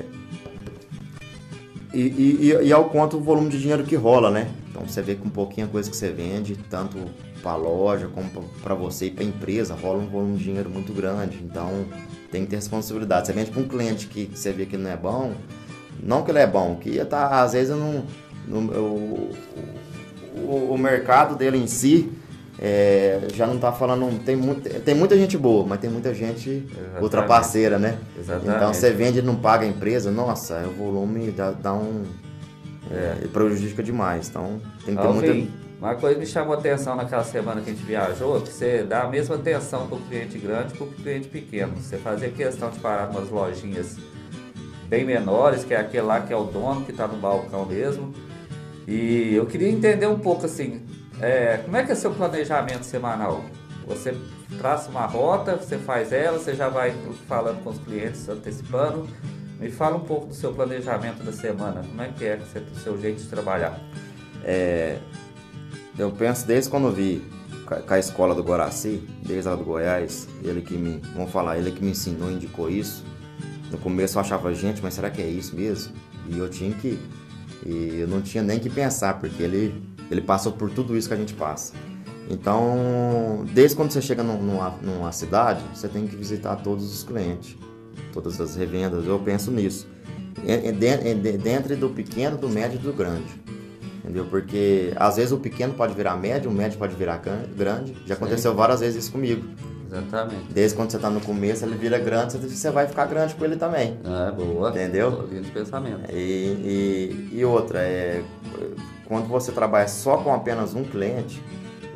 e, 2.00 2.50
e, 2.50 2.68
e, 2.68 2.74
ao 2.74 2.90
quanto 2.90 3.18
o 3.18 3.20
volume 3.20 3.50
de 3.50 3.60
dinheiro 3.60 3.84
que 3.84 3.96
rola, 3.96 4.30
né? 4.30 4.52
Então 4.70 4.88
você 4.88 5.02
vê 5.02 5.16
com 5.16 5.28
um 5.28 5.32
pouquinho 5.32 5.66
a 5.66 5.70
coisa 5.70 5.90
que 5.90 5.98
você 5.98 6.12
vende, 6.12 6.56
tanto 6.70 6.98
para 7.42 7.52
a 7.52 7.56
loja 7.56 8.08
como 8.08 8.30
para 8.62 8.76
você 8.76 9.08
e 9.08 9.12
para 9.12 9.24
a 9.24 9.28
empresa, 9.28 9.74
rola 9.74 10.00
um 10.00 10.08
volume 10.08 10.38
de 10.38 10.44
dinheiro 10.44 10.70
muito 10.70 10.94
grande. 10.94 11.40
Então 11.44 11.86
tem 12.32 12.44
que 12.44 12.52
ter 12.52 12.58
responsabilidade. 12.58 13.26
Você 13.26 13.34
vende 13.34 13.50
para 13.50 13.62
um 13.62 13.68
cliente 13.68 14.08
que, 14.08 14.28
que, 14.28 14.38
você 14.38 14.52
vê 14.52 14.66
que 14.66 14.78
não 14.78 14.92
é 14.92 14.98
bom, 14.98 15.34
não 16.02 16.24
que 16.24 16.30
ele 16.30 16.40
é 16.40 16.48
bom, 16.48 16.76
que 16.76 17.04
tá, 17.06 17.42
às 17.42 17.54
vezes 17.54 17.76
não, 17.76 18.06
não 18.48 18.66
o, 18.66 19.32
o, 20.36 20.74
o, 20.74 20.78
mercado 20.78 21.36
dele 21.36 21.58
em 21.58 21.68
si 21.68 22.12
é, 22.60 23.28
já 23.34 23.46
não 23.46 23.56
está 23.56 23.72
falando. 23.72 24.24
Tem, 24.24 24.36
muito, 24.36 24.68
tem 24.82 24.96
muita 24.96 25.16
gente 25.16 25.38
boa, 25.38 25.66
mas 25.66 25.80
tem 25.80 25.90
muita 25.90 26.14
gente 26.14 26.50
Exatamente. 26.50 27.04
ultrapasseira, 27.04 27.78
né? 27.78 27.98
Exatamente. 28.18 28.56
Então 28.56 28.74
você 28.74 28.92
vende 28.92 29.20
e 29.20 29.22
não 29.22 29.36
paga 29.36 29.66
a 29.66 29.68
empresa, 29.68 30.12
nossa, 30.12 30.66
o 30.68 30.72
volume 30.72 31.32
dá, 31.32 31.52
dá 31.52 31.74
um. 31.74 32.04
É, 32.90 33.28
prejudica 33.28 33.84
demais. 33.84 34.30
Então 34.30 34.62
tem 34.86 34.96
que 34.96 35.02
ter 35.02 35.08
muita. 35.10 35.68
Uma 35.80 35.94
coisa 35.94 36.20
me 36.20 36.26
chamou 36.26 36.56
a 36.56 36.58
atenção 36.58 36.96
naquela 36.96 37.24
semana 37.24 37.62
que 37.62 37.70
a 37.70 37.74
gente 37.74 37.86
viajou, 37.86 38.42
que 38.42 38.52
você 38.52 38.82
dá 38.82 39.04
a 39.04 39.08
mesma 39.08 39.36
atenção 39.36 39.86
para 39.88 39.98
o 39.98 40.02
cliente 40.02 40.38
grande 40.40 40.72
que 40.72 40.78
para 40.78 40.88
o 40.88 40.92
cliente 40.92 41.28
pequeno. 41.28 41.76
Você 41.78 41.98
fazia 41.98 42.30
questão 42.30 42.72
de 42.72 42.80
parar 42.80 43.12
umas 43.12 43.30
lojinhas 43.30 43.96
bem 44.90 45.06
menores, 45.06 45.64
que 45.64 45.76
é 45.76 45.78
aquele 45.78 46.04
lá 46.04 46.22
que 46.22 46.34
é 46.34 46.36
o 46.36 46.46
dono, 46.46 46.84
que 46.84 46.92
está 46.92 47.08
no 47.08 47.18
balcão 47.18 47.64
mesmo. 47.66 48.12
E 48.88 49.36
eu 49.36 49.46
queria 49.46 49.70
entender 49.70 50.08
um 50.08 50.18
pouco 50.18 50.48
assim, 50.48 50.82
é, 51.22 51.58
como 51.58 51.78
é 51.78 51.84
que 51.84 51.92
é 51.92 51.96
seu 51.96 52.12
planejamento 52.12 52.84
semanal? 52.84 53.44
Você 53.88 54.18
traça 54.58 54.90
uma 54.90 55.06
rota, 55.06 55.56
você 55.56 55.78
faz 55.78 56.12
ela, 56.12 56.38
você 56.38 56.54
já 56.54 56.68
vai 56.70 56.94
falando 57.28 57.64
com 57.64 57.70
os 57.70 57.80
clientes, 57.80 58.28
antecipando. 58.28 59.08
Me 59.60 59.72
fala 59.72 59.96
um 59.96 60.02
pouco 60.02 60.28
do 60.28 60.34
seu 60.34 60.54
planejamento 60.54 61.24
da 61.24 61.32
semana, 61.32 61.82
como 61.82 62.02
é 62.02 62.10
que 62.10 62.26
é 62.26 62.38
o 62.38 62.80
seu 62.80 63.00
jeito 63.00 63.24
de 63.24 63.28
trabalhar? 63.28 63.80
É, 64.44 65.00
eu 65.98 66.12
penso 66.12 66.46
desde 66.46 66.70
quando 66.70 66.92
vi 66.92 67.26
com 67.66 67.94
a 67.94 68.00
escola 68.00 68.36
do 68.36 68.44
Guaraci, 68.44 69.04
desde 69.26 69.50
lá 69.50 69.56
do 69.56 69.64
Goiás, 69.64 70.28
ele 70.44 70.62
que 70.62 70.76
me, 70.76 71.02
vamos 71.14 71.32
falar, 71.32 71.58
ele 71.58 71.72
que 71.72 71.84
me 71.84 71.92
ensinou, 71.92 72.32
indicou 72.32 72.70
isso. 72.70 73.04
No 73.72 73.78
começo 73.78 74.18
eu 74.18 74.22
achava, 74.22 74.54
gente, 74.54 74.82
mas 74.82 74.94
será 74.94 75.10
que 75.10 75.22
é 75.22 75.28
isso 75.28 75.56
mesmo? 75.56 75.94
E 76.30 76.38
eu 76.38 76.50
tinha 76.50 76.72
que, 76.74 77.00
e 77.66 78.00
eu 78.00 78.08
não 78.08 78.22
tinha 78.22 78.44
nem 78.44 78.60
que 78.60 78.70
pensar, 78.70 79.20
porque 79.20 79.42
ele, 79.42 79.84
ele 80.10 80.22
passou 80.22 80.52
por 80.52 80.70
tudo 80.70 80.96
isso 80.98 81.08
que 81.08 81.14
a 81.14 81.18
gente 81.18 81.34
passa. 81.34 81.74
Então, 82.30 83.46
desde 83.54 83.76
quando 83.76 83.92
você 83.92 84.02
chega 84.02 84.22
numa, 84.22 84.72
numa 84.82 85.12
cidade, 85.12 85.64
você 85.74 85.88
tem 85.88 86.06
que 86.06 86.16
visitar 86.16 86.58
todos 86.58 86.94
os 86.94 87.04
clientes, 87.04 87.56
todas 88.12 88.40
as 88.42 88.56
revendas, 88.56 89.06
eu 89.06 89.18
penso 89.20 89.50
nisso. 89.52 89.88
Dentro 91.42 91.76
do 91.78 91.90
pequeno, 91.90 92.38
do 92.38 92.50
médio 92.50 92.80
e 92.80 92.84
do 92.84 92.94
grande 92.94 93.48
entendeu? 94.08 94.26
Porque 94.26 94.94
às 94.96 95.18
vezes 95.18 95.32
o 95.32 95.38
pequeno 95.38 95.74
pode 95.74 95.94
virar 95.94 96.16
médio, 96.16 96.50
o 96.50 96.54
médio 96.54 96.80
pode 96.80 96.96
virar 96.96 97.22
grande. 97.56 97.96
Já 98.06 98.16
aconteceu 98.16 98.52
Sim. 98.52 98.58
várias 98.58 98.80
vezes 98.80 99.04
isso 99.04 99.12
comigo. 99.12 99.44
Exatamente. 99.88 100.52
Desde 100.52 100.76
quando 100.76 100.92
você 100.92 100.98
está 100.98 101.10
no 101.10 101.22
começo, 101.22 101.64
ele 101.64 101.76
vira 101.76 101.98
grande, 101.98 102.38
você 102.38 102.72
vai 102.72 102.88
ficar 102.88 103.06
grande 103.06 103.36
com 103.36 103.46
ele 103.46 103.56
também. 103.56 103.98
É, 104.04 104.32
boa. 104.32 104.70
Entendeu? 104.70 105.12
Boa 105.12 105.26
linha 105.26 105.42
de 105.42 105.52
pensamento. 105.52 106.12
E, 106.12 106.16
e, 106.16 107.30
e, 107.34 107.46
outra, 107.46 107.80
é, 107.80 108.22
quando 109.08 109.28
você 109.28 109.52
trabalha 109.52 109.88
só 109.88 110.18
com 110.18 110.34
apenas 110.34 110.74
um 110.74 110.84
cliente, 110.84 111.42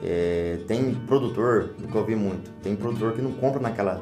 é, 0.04 0.60
tem 0.68 0.94
produtor, 0.94 1.72
que 1.90 1.96
eu 1.96 2.06
vi 2.06 2.16
muito, 2.16 2.50
tem 2.64 2.76
produtor 2.76 3.14
que 3.14 3.22
não 3.22 3.32
compra 3.34 3.60
naquela 3.60 4.02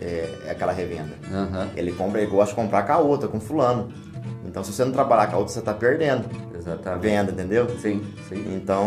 é, 0.00 0.50
aquela 0.50 0.72
revenda. 0.72 1.14
Uhum. 1.30 1.70
Ele 1.74 1.92
compra, 1.92 2.20
ele 2.20 2.30
gosta 2.30 2.54
de 2.54 2.60
comprar 2.60 2.82
com 2.82 2.92
a 2.92 2.98
outra, 2.98 3.28
com 3.28 3.40
fulano. 3.40 3.88
Então 4.44 4.62
se 4.62 4.72
você 4.72 4.84
não 4.84 4.92
trabalhar 4.92 5.26
com 5.28 5.36
a 5.36 5.38
outra, 5.38 5.52
você 5.52 5.58
está 5.58 5.74
perdendo. 5.74 6.28
Exatamente. 6.66 7.02
venda, 7.02 7.32
entendeu? 7.32 7.68
Sim, 7.78 8.04
sim. 8.28 8.56
Então 8.56 8.84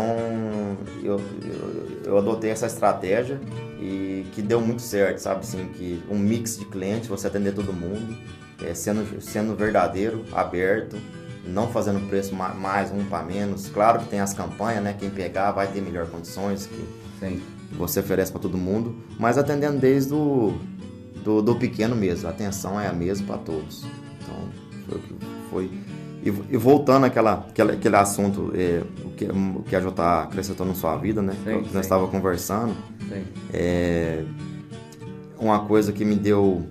eu, 1.02 1.20
eu, 1.42 2.00
eu, 2.04 2.18
adotei 2.18 2.50
essa 2.50 2.66
estratégia 2.66 3.40
e 3.80 4.26
que 4.32 4.42
deu 4.42 4.60
muito 4.60 4.82
certo, 4.82 5.18
sabe? 5.18 5.40
Assim, 5.40 5.66
que 5.68 6.02
um 6.10 6.18
mix 6.18 6.58
de 6.58 6.66
clientes, 6.66 7.08
você 7.08 7.26
atender 7.26 7.54
todo 7.54 7.72
mundo, 7.72 8.16
é, 8.62 8.74
sendo, 8.74 9.20
sendo 9.22 9.56
verdadeiro, 9.56 10.24
aberto, 10.32 10.96
não 11.44 11.68
fazendo 11.68 12.06
preço 12.08 12.34
mais 12.34 12.90
um 12.90 13.04
para 13.04 13.24
menos. 13.24 13.68
Claro 13.68 14.00
que 14.00 14.06
tem 14.06 14.20
as 14.20 14.34
campanhas, 14.34 14.82
né? 14.82 14.94
Quem 14.98 15.10
pegar 15.10 15.52
vai 15.52 15.66
ter 15.66 15.80
melhor 15.80 16.06
condições 16.06 16.66
que 16.66 16.84
sim. 17.18 17.42
você 17.72 18.00
oferece 18.00 18.30
para 18.30 18.40
todo 18.40 18.56
mundo, 18.56 18.96
mas 19.18 19.38
atendendo 19.38 19.78
desde 19.78 20.12
o 20.12 20.58
do, 21.24 21.42
do 21.42 21.56
pequeno 21.56 21.96
mesmo. 21.96 22.28
A 22.28 22.30
atenção 22.30 22.80
é 22.80 22.86
a 22.86 22.92
mesma 22.92 23.26
para 23.26 23.38
todos. 23.38 23.84
Então 24.20 24.48
foi 24.86 24.98
o 24.98 25.00
que 25.00 25.14
foi 25.50 25.70
e, 26.22 26.28
e 26.28 26.56
voltando 26.56 27.06
àquela, 27.06 27.46
àquela, 27.48 27.72
aquele 27.72 27.96
assunto, 27.96 28.52
é, 28.54 28.82
o, 29.04 29.10
que, 29.10 29.24
o 29.24 29.64
que 29.66 29.74
a 29.74 29.80
JA 29.80 30.22
acrescentou 30.24 30.66
na 30.66 30.74
sua 30.74 30.96
vida, 30.96 31.22
né? 31.22 31.32
Sim, 31.44 31.62
que 31.62 31.74
nós 31.74 31.86
estávamos 31.86 32.10
conversando. 32.10 32.74
Sim. 33.08 33.24
É, 33.52 34.24
uma 35.38 35.60
coisa 35.60 35.92
que 35.92 36.04
me 36.04 36.14
deu 36.14 36.66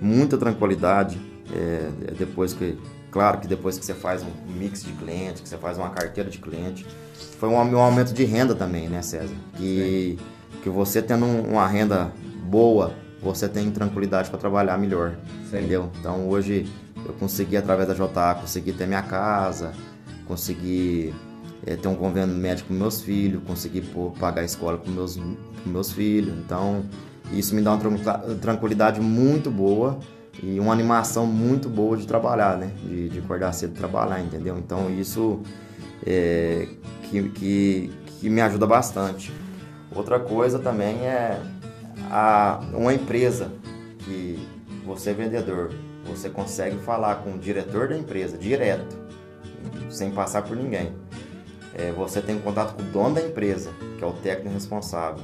muita 0.00 0.38
tranquilidade 0.38 1.18
é, 1.52 1.90
depois 2.16 2.52
que, 2.52 2.78
claro 3.16 3.38
que 3.38 3.48
depois 3.48 3.78
que 3.78 3.84
você 3.86 3.94
faz 3.94 4.22
um 4.22 4.30
mix 4.58 4.84
de 4.84 4.92
clientes, 4.92 5.40
que 5.40 5.48
você 5.48 5.56
faz 5.56 5.78
uma 5.78 5.88
carteira 5.88 6.28
de 6.28 6.36
cliente, 6.36 6.86
foi 7.40 7.48
um, 7.48 7.54
um 7.54 7.78
aumento 7.78 8.12
de 8.12 8.24
renda 8.24 8.54
também, 8.54 8.90
né, 8.90 9.00
César? 9.00 9.34
Que, 9.56 10.18
que 10.62 10.68
você 10.68 11.00
tendo 11.00 11.24
uma 11.24 11.66
renda 11.66 12.12
boa, 12.44 12.92
você 13.22 13.48
tem 13.48 13.70
tranquilidade 13.70 14.28
para 14.28 14.38
trabalhar 14.38 14.76
melhor, 14.76 15.16
Sim. 15.50 15.56
entendeu? 15.56 15.90
Então 15.98 16.28
hoje 16.28 16.70
eu 17.06 17.14
consegui, 17.14 17.56
através 17.56 17.88
da 17.88 17.94
JA, 17.94 18.34
conseguir 18.34 18.74
ter 18.74 18.86
minha 18.86 19.00
casa, 19.00 19.72
consegui 20.26 21.14
é, 21.66 21.74
ter 21.74 21.88
um 21.88 21.94
convênio 21.94 22.34
médico 22.34 22.68
com 22.68 22.74
meus 22.74 23.00
filhos, 23.00 23.42
consegui 23.46 23.80
pô, 23.80 24.10
pagar 24.20 24.42
a 24.42 24.44
escola 24.44 24.76
com 24.76 24.90
meus, 24.90 25.16
com 25.16 25.70
meus 25.70 25.90
filhos. 25.90 26.34
Então, 26.44 26.84
isso 27.32 27.54
me 27.54 27.62
dá 27.62 27.72
uma 27.72 28.36
tranquilidade 28.42 29.00
muito 29.00 29.50
boa 29.50 29.98
e 30.42 30.60
uma 30.60 30.72
animação 30.72 31.26
muito 31.26 31.68
boa 31.68 31.96
de 31.96 32.06
trabalhar, 32.06 32.56
né? 32.56 32.70
De, 32.84 33.08
de 33.08 33.18
acordar 33.18 33.52
cedo 33.52 33.74
e 33.74 33.78
trabalhar, 33.78 34.20
entendeu? 34.20 34.58
Então, 34.58 34.90
isso 34.90 35.40
é, 36.06 36.68
que, 37.04 37.28
que, 37.30 37.92
que 38.20 38.30
me 38.30 38.40
ajuda 38.40 38.66
bastante. 38.66 39.32
Outra 39.94 40.20
coisa 40.20 40.58
também 40.58 41.06
é 41.06 41.40
a, 42.10 42.60
uma 42.72 42.92
empresa 42.92 43.50
que 44.00 44.38
você 44.84 45.10
é 45.10 45.14
vendedor, 45.14 45.72
você 46.06 46.28
consegue 46.28 46.76
falar 46.78 47.16
com 47.16 47.34
o 47.34 47.38
diretor 47.38 47.88
da 47.88 47.96
empresa 47.96 48.36
direto, 48.36 48.96
sem 49.90 50.10
passar 50.10 50.42
por 50.42 50.56
ninguém. 50.56 50.92
É, 51.74 51.92
você 51.92 52.20
tem 52.20 52.38
contato 52.38 52.74
com 52.74 52.82
o 52.82 52.86
dono 52.86 53.16
da 53.16 53.22
empresa, 53.22 53.70
que 53.98 54.04
é 54.04 54.06
o 54.06 54.12
técnico 54.12 54.54
responsável. 54.54 55.22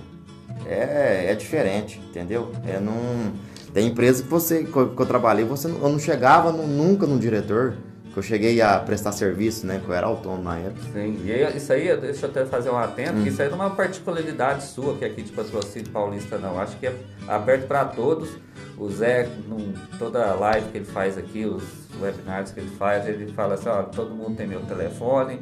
É, 0.66 1.30
é 1.30 1.34
diferente, 1.34 1.98
entendeu? 1.98 2.52
É 2.66 2.78
num, 2.78 3.32
tem 3.72 3.88
empresa 3.88 4.22
que 4.22 4.28
você 4.28 4.64
que 4.64 4.76
eu, 4.76 5.06
trabalhei, 5.06 5.44
você 5.44 5.68
eu 5.68 5.88
não 5.88 5.98
chegava 5.98 6.52
no, 6.52 6.66
nunca 6.66 7.06
no 7.06 7.18
diretor 7.18 7.76
que 8.12 8.18
eu 8.18 8.22
cheguei 8.22 8.60
a 8.60 8.78
prestar 8.78 9.12
serviço, 9.12 9.66
né? 9.66 9.80
Que 9.82 9.88
eu 9.88 9.94
era 9.94 10.06
autônomo 10.06 10.42
na 10.42 10.58
época. 10.58 10.82
Sim, 10.92 11.22
e 11.24 11.32
aí, 11.32 11.56
isso 11.56 11.72
aí, 11.72 11.96
deixa 11.96 12.26
eu 12.26 12.30
até 12.30 12.44
fazer 12.44 12.70
um 12.70 12.76
atento, 12.76 13.14
hum. 13.14 13.22
que 13.22 13.30
isso 13.30 13.40
aí 13.40 13.48
não 13.48 13.56
é 13.56 13.66
uma 13.66 13.74
particularidade 13.74 14.64
sua, 14.64 14.96
que 14.96 15.04
aqui 15.04 15.22
de 15.22 15.32
patrocínio 15.32 15.88
paulista, 15.90 16.36
não. 16.38 16.60
Acho 16.60 16.76
que 16.76 16.86
é 16.86 16.94
aberto 17.26 17.66
para 17.66 17.86
todos. 17.86 18.28
O 18.76 18.90
Zé, 18.90 19.28
num, 19.48 19.72
toda 19.98 20.30
a 20.30 20.34
live 20.34 20.68
que 20.70 20.78
ele 20.78 20.84
faz 20.84 21.16
aqui, 21.16 21.46
os 21.46 21.62
webinars 22.00 22.50
que 22.50 22.60
ele 22.60 22.70
faz, 22.76 23.06
ele 23.08 23.32
fala 23.32 23.54
assim, 23.54 23.68
ó, 23.68 23.82
todo 23.84 24.14
mundo 24.14 24.36
tem 24.36 24.46
meu 24.46 24.60
telefone, 24.60 25.40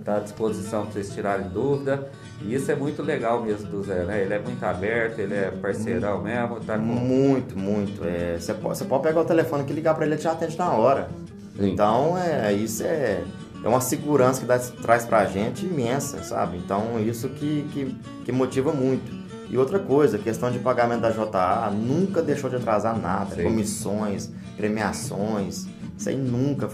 está 0.00 0.16
à 0.16 0.20
disposição 0.20 0.82
para 0.82 0.92
vocês 0.92 1.14
tirarem 1.14 1.48
dúvida. 1.48 2.10
E 2.42 2.54
isso 2.54 2.70
é 2.70 2.74
muito 2.74 3.02
legal 3.02 3.42
mesmo 3.42 3.70
do 3.70 3.82
Zé, 3.82 4.04
né? 4.04 4.22
Ele 4.22 4.34
é 4.34 4.38
muito 4.38 4.62
aberto, 4.64 5.18
ele 5.18 5.34
é 5.34 5.50
parceirão 5.50 6.22
mesmo. 6.22 6.60
Tá 6.60 6.76
com... 6.76 6.84
Muito, 6.84 7.58
muito. 7.58 8.04
É, 8.04 8.38
você, 8.38 8.54
pode, 8.54 8.78
você 8.78 8.84
pode 8.84 9.02
pegar 9.02 9.20
o 9.20 9.24
telefone 9.24 9.64
que 9.64 9.72
ligar 9.72 9.94
para 9.94 10.04
ele, 10.04 10.14
ele 10.14 10.20
te 10.20 10.28
atende 10.28 10.56
na 10.58 10.72
hora. 10.72 11.08
Sim. 11.56 11.70
Então, 11.70 12.16
é, 12.18 12.52
isso 12.52 12.82
é, 12.82 13.22
é 13.62 13.68
uma 13.68 13.80
segurança 13.80 14.40
que 14.40 14.46
dá, 14.46 14.58
traz 14.58 15.04
pra 15.04 15.26
gente 15.26 15.66
imensa, 15.66 16.22
sabe? 16.22 16.56
Então, 16.56 16.98
isso 16.98 17.28
que, 17.28 17.68
que, 17.72 17.96
que 18.24 18.32
motiva 18.32 18.72
muito. 18.72 19.20
E 19.50 19.58
outra 19.58 19.78
coisa, 19.78 20.16
questão 20.16 20.50
de 20.50 20.60
pagamento 20.60 21.00
da 21.00 21.10
JA 21.10 21.70
nunca 21.74 22.22
deixou 22.22 22.48
de 22.48 22.56
atrasar 22.56 22.98
nada. 22.98 23.34
Sim. 23.34 23.42
Comissões, 23.42 24.30
premiações, 24.56 25.66
isso 25.98 26.08
aí 26.08 26.16
nunca. 26.16 26.70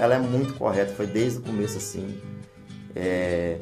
Ela 0.00 0.16
é 0.16 0.18
muito 0.18 0.54
correta, 0.54 0.92
foi 0.94 1.06
desde 1.06 1.38
o 1.38 1.42
começo 1.42 1.76
assim. 1.76 2.18
É, 2.94 3.58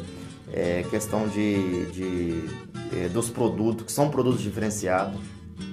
é 0.53 0.85
questão 0.91 1.27
de, 1.29 1.87
de 1.87 2.45
é, 2.93 3.09
dos 3.09 3.31
produtos, 3.31 3.87
que 3.87 3.93
são 3.93 4.11
produtos 4.11 4.41
diferenciados. 4.43 5.19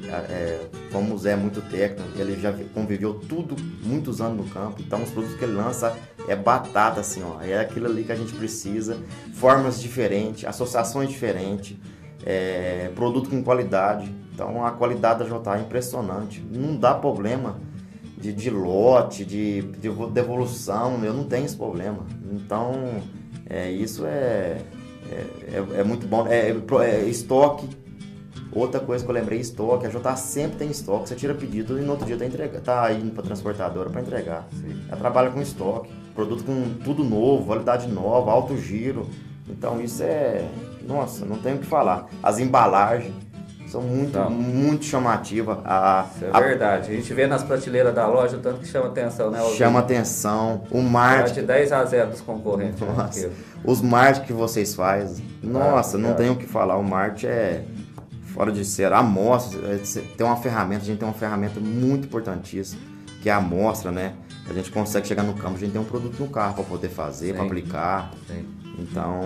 é, 0.07 0.67
como 0.91 1.13
o 1.13 1.17
Zé 1.17 1.31
é 1.31 1.35
muito 1.35 1.61
técnico, 1.61 2.09
ele 2.17 2.39
já 2.39 2.53
conviveu 2.73 3.13
tudo, 3.13 3.55
muitos 3.83 4.21
anos 4.21 4.45
no 4.45 4.51
campo, 4.51 4.81
então 4.81 5.03
os 5.03 5.09
produtos 5.09 5.37
que 5.37 5.43
ele 5.43 5.53
lança 5.53 5.95
é 6.27 6.35
batata, 6.35 6.99
assim, 7.01 7.21
ó, 7.23 7.41
é 7.41 7.59
aquilo 7.59 7.87
ali 7.87 8.03
que 8.03 8.11
a 8.11 8.15
gente 8.15 8.33
precisa, 8.33 8.97
formas 9.33 9.79
diferentes, 9.81 10.45
associações 10.45 11.09
diferentes, 11.09 11.77
é, 12.25 12.91
produto 12.95 13.29
com 13.29 13.43
qualidade, 13.43 14.13
então 14.33 14.65
a 14.65 14.71
qualidade 14.71 15.19
da 15.19 15.25
JA 15.25 15.57
é 15.57 15.61
impressionante, 15.61 16.43
não 16.51 16.75
dá 16.75 16.93
problema 16.93 17.59
de, 18.17 18.33
de 18.33 18.49
lote, 18.49 19.25
de, 19.25 19.61
de 19.61 19.89
devolução, 20.11 21.03
eu 21.03 21.13
não 21.13 21.23
tenho 21.23 21.45
esse 21.45 21.55
problema, 21.55 22.05
então 22.31 23.01
é, 23.49 23.71
isso 23.71 24.05
é, 24.05 24.61
é, 25.11 25.25
é, 25.53 25.79
é 25.79 25.83
muito 25.83 26.07
bom, 26.07 26.27
é, 26.27 26.51
é 26.83 27.03
estoque, 27.05 27.67
Outra 28.51 28.79
coisa 28.79 29.03
que 29.03 29.11
eu 29.11 29.13
lembrei, 29.13 29.39
estoque. 29.39 29.85
A 29.85 29.89
JA 29.89 30.15
sempre 30.15 30.57
tem 30.57 30.71
estoque. 30.71 31.09
Você 31.09 31.15
tira 31.15 31.35
pedido 31.35 31.77
e 31.77 31.81
no 31.81 31.91
outro 31.91 32.05
dia 32.05 32.17
tá, 32.17 32.25
entrega, 32.25 32.59
tá 32.59 32.91
indo 32.91 33.11
para 33.11 33.23
transportadora 33.23 33.89
para 33.89 34.01
entregar. 34.01 34.47
Sim. 34.51 34.81
Ela 34.87 34.97
trabalha 34.97 35.29
com 35.29 35.41
estoque. 35.41 35.91
Produto 36.15 36.43
com 36.43 36.73
tudo 36.83 37.03
novo, 37.03 37.45
validade 37.45 37.87
nova, 37.87 38.31
alto 38.31 38.57
giro. 38.57 39.07
Então 39.47 39.79
isso 39.79 40.01
é. 40.01 40.47
Nossa, 40.87 41.25
não 41.25 41.37
tenho 41.37 41.57
o 41.57 41.59
que 41.59 41.65
falar. 41.65 42.07
As 42.23 42.39
embalagens 42.39 43.13
são 43.69 43.81
muito, 43.81 44.17
não. 44.17 44.29
muito 44.29 44.85
chamativas. 44.85 45.57
A, 45.63 46.07
Isso 46.15 46.25
é 46.25 46.41
verdade. 46.41 46.91
A 46.91 46.95
gente 46.95 47.13
vê 47.13 47.27
nas 47.27 47.43
prateleiras 47.43 47.93
da 47.93 48.07
loja 48.07 48.37
o 48.37 48.39
tanto 48.39 48.59
que 48.59 48.67
chama 48.67 48.87
atenção, 48.87 49.29
né? 49.29 49.39
Chama 49.55 49.79
atenção. 49.79 50.63
O 50.71 50.81
marketing. 50.81 51.41
de 51.41 51.47
10 51.47 51.71
a 51.71 51.85
0 51.85 52.09
dos 52.11 52.21
concorrentes. 52.21 52.81
Né, 52.81 52.93
nossa. 52.95 53.27
Né? 53.27 53.33
Os 53.63 53.81
marketing 53.81 54.25
que 54.25 54.33
vocês 54.33 54.73
fazem. 54.73 55.25
Nossa, 55.43 55.97
ah, 55.97 55.99
não 55.99 56.11
é. 56.11 56.13
tenho 56.13 56.33
o 56.33 56.35
que 56.35 56.47
falar. 56.47 56.77
O 56.77 56.83
marketing 56.83 57.27
é 57.27 57.63
fora 58.33 58.51
de 58.51 58.63
ser 58.63 58.93
a 58.93 58.99
amostra, 58.99 59.59
é, 59.67 59.77
tem 60.15 60.25
uma 60.25 60.37
ferramenta, 60.37 60.83
a 60.83 60.85
gente 60.85 60.99
tem 60.99 61.07
uma 61.07 61.13
ferramenta 61.13 61.59
muito 61.59 62.05
importantíssima, 62.05 62.81
que 63.21 63.29
é 63.29 63.33
a 63.33 63.37
amostra, 63.37 63.91
né? 63.91 64.13
A 64.49 64.53
gente 64.53 64.71
consegue 64.71 65.07
chegar 65.07 65.23
no 65.23 65.33
campo, 65.33 65.55
a 65.55 65.59
gente 65.59 65.71
tem 65.71 65.81
um 65.81 65.85
produto 65.85 66.19
no 66.19 66.29
carro 66.29 66.55
para 66.55 66.63
poder 66.63 66.89
fazer, 66.89 67.35
para 67.35 67.43
aplicar. 67.43 68.11
Sim. 68.27 68.45
Então, 68.79 69.21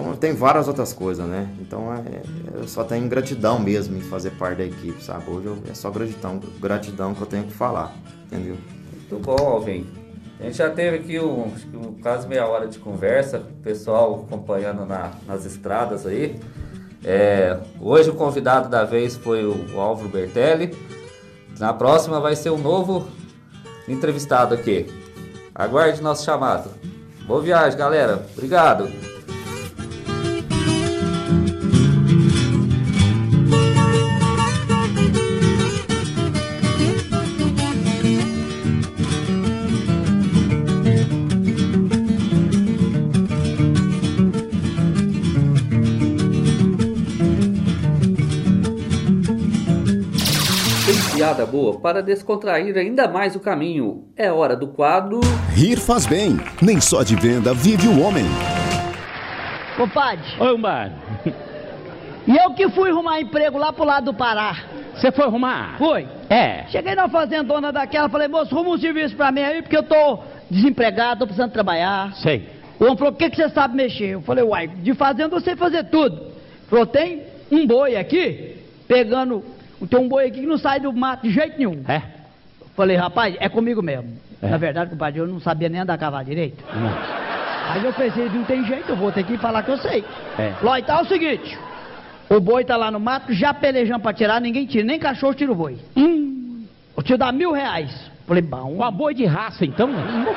então 0.00 0.14
tem 0.14 0.34
várias 0.34 0.68
outras 0.68 0.92
coisas, 0.92 1.26
né? 1.26 1.48
Então 1.60 1.92
é, 1.92 1.98
é, 1.98 2.60
eu 2.60 2.68
só 2.68 2.84
tenho 2.84 3.08
gratidão 3.08 3.58
mesmo 3.58 3.96
em 3.96 4.00
fazer 4.00 4.30
parte 4.32 4.58
da 4.58 4.64
equipe, 4.64 5.02
sabe? 5.02 5.30
Hoje 5.30 5.46
eu, 5.46 5.58
é 5.70 5.74
só 5.74 5.90
gratidão, 5.90 6.40
gratidão 6.60 7.14
que 7.14 7.22
eu 7.22 7.26
tenho 7.26 7.44
que 7.44 7.52
falar, 7.52 7.94
entendeu? 8.26 8.56
Muito 8.92 9.24
bom, 9.24 9.36
Alvin. 9.38 9.86
A 10.38 10.44
gente 10.44 10.58
já 10.58 10.68
teve 10.68 10.98
aqui 10.98 11.18
um, 11.18 11.50
um 11.74 11.94
quase 12.02 12.28
meia 12.28 12.46
hora 12.46 12.68
de 12.68 12.78
conversa, 12.78 13.42
pessoal 13.62 14.26
acompanhando 14.26 14.84
na, 14.84 15.12
nas 15.26 15.46
estradas 15.46 16.06
aí. 16.06 16.38
É, 17.02 17.58
hoje 17.80 18.10
o 18.10 18.14
convidado 18.14 18.68
da 18.68 18.84
vez 18.84 19.16
foi 19.16 19.46
o 19.46 19.80
Álvaro 19.80 20.08
Bertelli. 20.08 20.76
Na 21.58 21.72
próxima 21.72 22.20
vai 22.20 22.36
ser 22.36 22.50
um 22.50 22.58
novo 22.58 23.08
entrevistado 23.88 24.54
aqui. 24.54 24.86
Aguarde 25.54 26.02
nosso 26.02 26.22
chamado. 26.22 26.68
Boa 27.26 27.40
viagem, 27.40 27.78
galera. 27.78 28.26
Obrigado. 28.34 29.15
Piada 51.26 51.44
boa 51.44 51.80
para 51.80 52.00
descontrair 52.00 52.76
ainda 52.76 53.08
mais 53.08 53.34
o 53.34 53.40
caminho. 53.40 54.04
É 54.16 54.30
hora 54.30 54.54
do 54.54 54.68
quadro. 54.68 55.18
Rir 55.52 55.76
faz 55.76 56.06
bem. 56.06 56.36
Nem 56.62 56.80
só 56.80 57.02
de 57.02 57.16
venda 57.16 57.52
vive 57.52 57.88
o 57.88 58.00
homem. 58.00 58.24
Compadre. 59.76 60.24
Oi, 60.38 60.56
mano. 60.56 60.94
E 62.28 62.36
eu 62.36 62.54
que 62.54 62.68
fui 62.70 62.90
arrumar 62.90 63.20
emprego 63.20 63.58
lá 63.58 63.72
pro 63.72 63.84
lado 63.84 64.04
do 64.04 64.14
Pará. 64.14 64.66
Você 64.94 65.10
foi 65.10 65.24
arrumar? 65.24 65.76
Fui. 65.78 66.06
É. 66.30 66.64
Cheguei 66.68 66.94
na 66.94 67.08
fazendona 67.08 67.72
daquela, 67.72 68.08
falei, 68.08 68.28
moço, 68.28 68.54
arruma 68.54 68.70
um 68.70 68.78
serviço 68.78 69.16
pra 69.16 69.32
mim 69.32 69.40
aí, 69.40 69.62
porque 69.62 69.76
eu 69.76 69.82
tô 69.82 70.20
desempregado, 70.48 71.20
tô 71.20 71.26
precisando 71.26 71.50
trabalhar. 71.50 72.14
Sei. 72.22 72.48
O 72.78 72.84
homem 72.84 72.96
falou, 72.96 73.12
o 73.12 73.16
que, 73.16 73.30
que 73.30 73.36
você 73.36 73.48
sabe 73.48 73.74
mexer? 73.74 74.10
Eu 74.10 74.22
falei, 74.22 74.44
uai, 74.44 74.68
de 74.68 74.94
fazenda 74.94 75.34
eu 75.34 75.40
sei 75.40 75.56
fazer 75.56 75.90
tudo. 75.90 76.28
Falou, 76.70 76.86
tem 76.86 77.24
um 77.50 77.66
boi 77.66 77.96
aqui, 77.96 78.56
pegando 78.86 79.55
tem 79.84 79.98
um 79.98 80.08
boi 80.08 80.26
aqui 80.26 80.40
que 80.40 80.46
não 80.46 80.56
sai 80.56 80.80
do 80.80 80.92
mato 80.92 81.22
de 81.22 81.30
jeito 81.30 81.58
nenhum. 81.58 81.82
É? 81.88 82.02
Falei, 82.76 82.96
rapaz, 82.96 83.36
é 83.40 83.48
comigo 83.48 83.82
mesmo. 83.82 84.18
É. 84.40 84.48
Na 84.48 84.56
verdade, 84.56 84.90
compadre, 84.90 85.20
eu 85.20 85.26
não 85.26 85.40
sabia 85.40 85.68
nem 85.68 85.80
andar 85.80 85.98
cavalo 85.98 86.24
direito. 86.24 86.62
Não. 86.74 86.92
Aí 87.72 87.84
eu 87.84 87.92
pensei, 87.92 88.28
não 88.28 88.44
tem 88.44 88.64
jeito, 88.64 88.90
eu 88.90 88.96
vou 88.96 89.10
ter 89.10 89.24
que 89.24 89.36
falar 89.38 89.62
que 89.62 89.70
eu 89.70 89.78
sei. 89.78 90.04
É. 90.38 90.50
Falou, 90.52 90.76
então 90.76 90.98
é 90.98 91.02
o 91.02 91.06
seguinte, 91.06 91.58
o 92.28 92.40
boi 92.40 92.64
tá 92.64 92.76
lá 92.76 92.90
no 92.90 93.00
mato, 93.00 93.32
já 93.32 93.52
pelejando 93.52 94.00
pra 94.00 94.12
tirar, 94.12 94.40
ninguém 94.40 94.66
tira, 94.66 94.84
nem 94.84 94.98
cachorro 94.98 95.34
tira 95.34 95.50
o 95.50 95.54
boi. 95.54 95.78
Hum. 95.96 96.64
Eu 96.96 97.02
te 97.02 97.16
dar 97.16 97.32
mil 97.32 97.52
reais. 97.52 98.10
Falei, 98.26 98.42
bom. 98.42 98.72
Uma 98.72 98.90
boi 98.90 99.14
de 99.14 99.24
raça, 99.24 99.64
então? 99.64 99.88
Um 99.88 100.24
boi, 100.24 100.34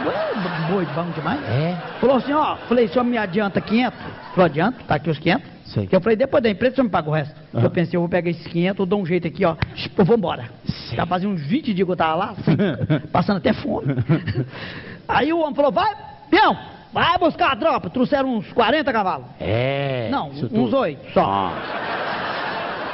boi 0.71 0.85
bom 0.93 1.09
demais. 1.11 1.41
É. 1.49 1.75
Falou 1.99 2.17
assim, 2.17 2.33
ó, 2.33 2.55
falei, 2.67 2.87
senhor 2.87 3.03
me 3.03 3.17
adianta 3.17 3.59
500? 3.59 3.99
Falou, 4.31 4.45
adianta, 4.45 4.79
tá 4.87 4.95
aqui 4.95 5.09
os 5.09 5.17
500. 5.17 5.58
Sei. 5.73 5.87
Que 5.87 5.95
eu 5.95 6.01
falei, 6.01 6.15
depois 6.15 6.41
da 6.41 6.49
empresa 6.49 6.75
você 6.75 6.83
me 6.83 6.89
paga 6.89 7.09
o 7.09 7.13
resto. 7.13 7.35
Uhum. 7.53 7.61
Eu 7.61 7.69
pensei, 7.69 7.95
eu 7.95 8.01
vou 8.01 8.09
pegar 8.09 8.29
esses 8.29 8.45
500, 8.47 8.79
eu 8.79 8.85
dou 8.85 9.01
um 9.01 9.05
jeito 9.05 9.27
aqui, 9.27 9.45
ó. 9.45 9.55
Eu 9.97 10.05
vou 10.05 10.17
embora. 10.17 10.49
Já 10.93 11.05
fazia 11.05 11.29
uns 11.29 11.41
20 11.41 11.73
dias 11.73 11.85
que 11.85 11.91
eu 11.91 11.95
tava 11.95 12.15
lá, 12.15 12.31
assim, 12.31 13.07
passando 13.11 13.37
até 13.37 13.53
fome. 13.53 13.87
Aí 15.07 15.31
o 15.31 15.39
homem 15.39 15.55
falou, 15.55 15.71
vai, 15.71 15.95
peão, 16.29 16.57
vai 16.91 17.17
buscar 17.17 17.51
a 17.51 17.55
tropa. 17.55 17.89
Trouxeram 17.89 18.37
uns 18.37 18.51
40 18.51 18.91
cavalos. 18.91 19.27
É. 19.39 20.09
Não, 20.11 20.29
uns 20.29 20.73
8 20.73 21.13
só. 21.13 21.23
Ah 21.25 22.28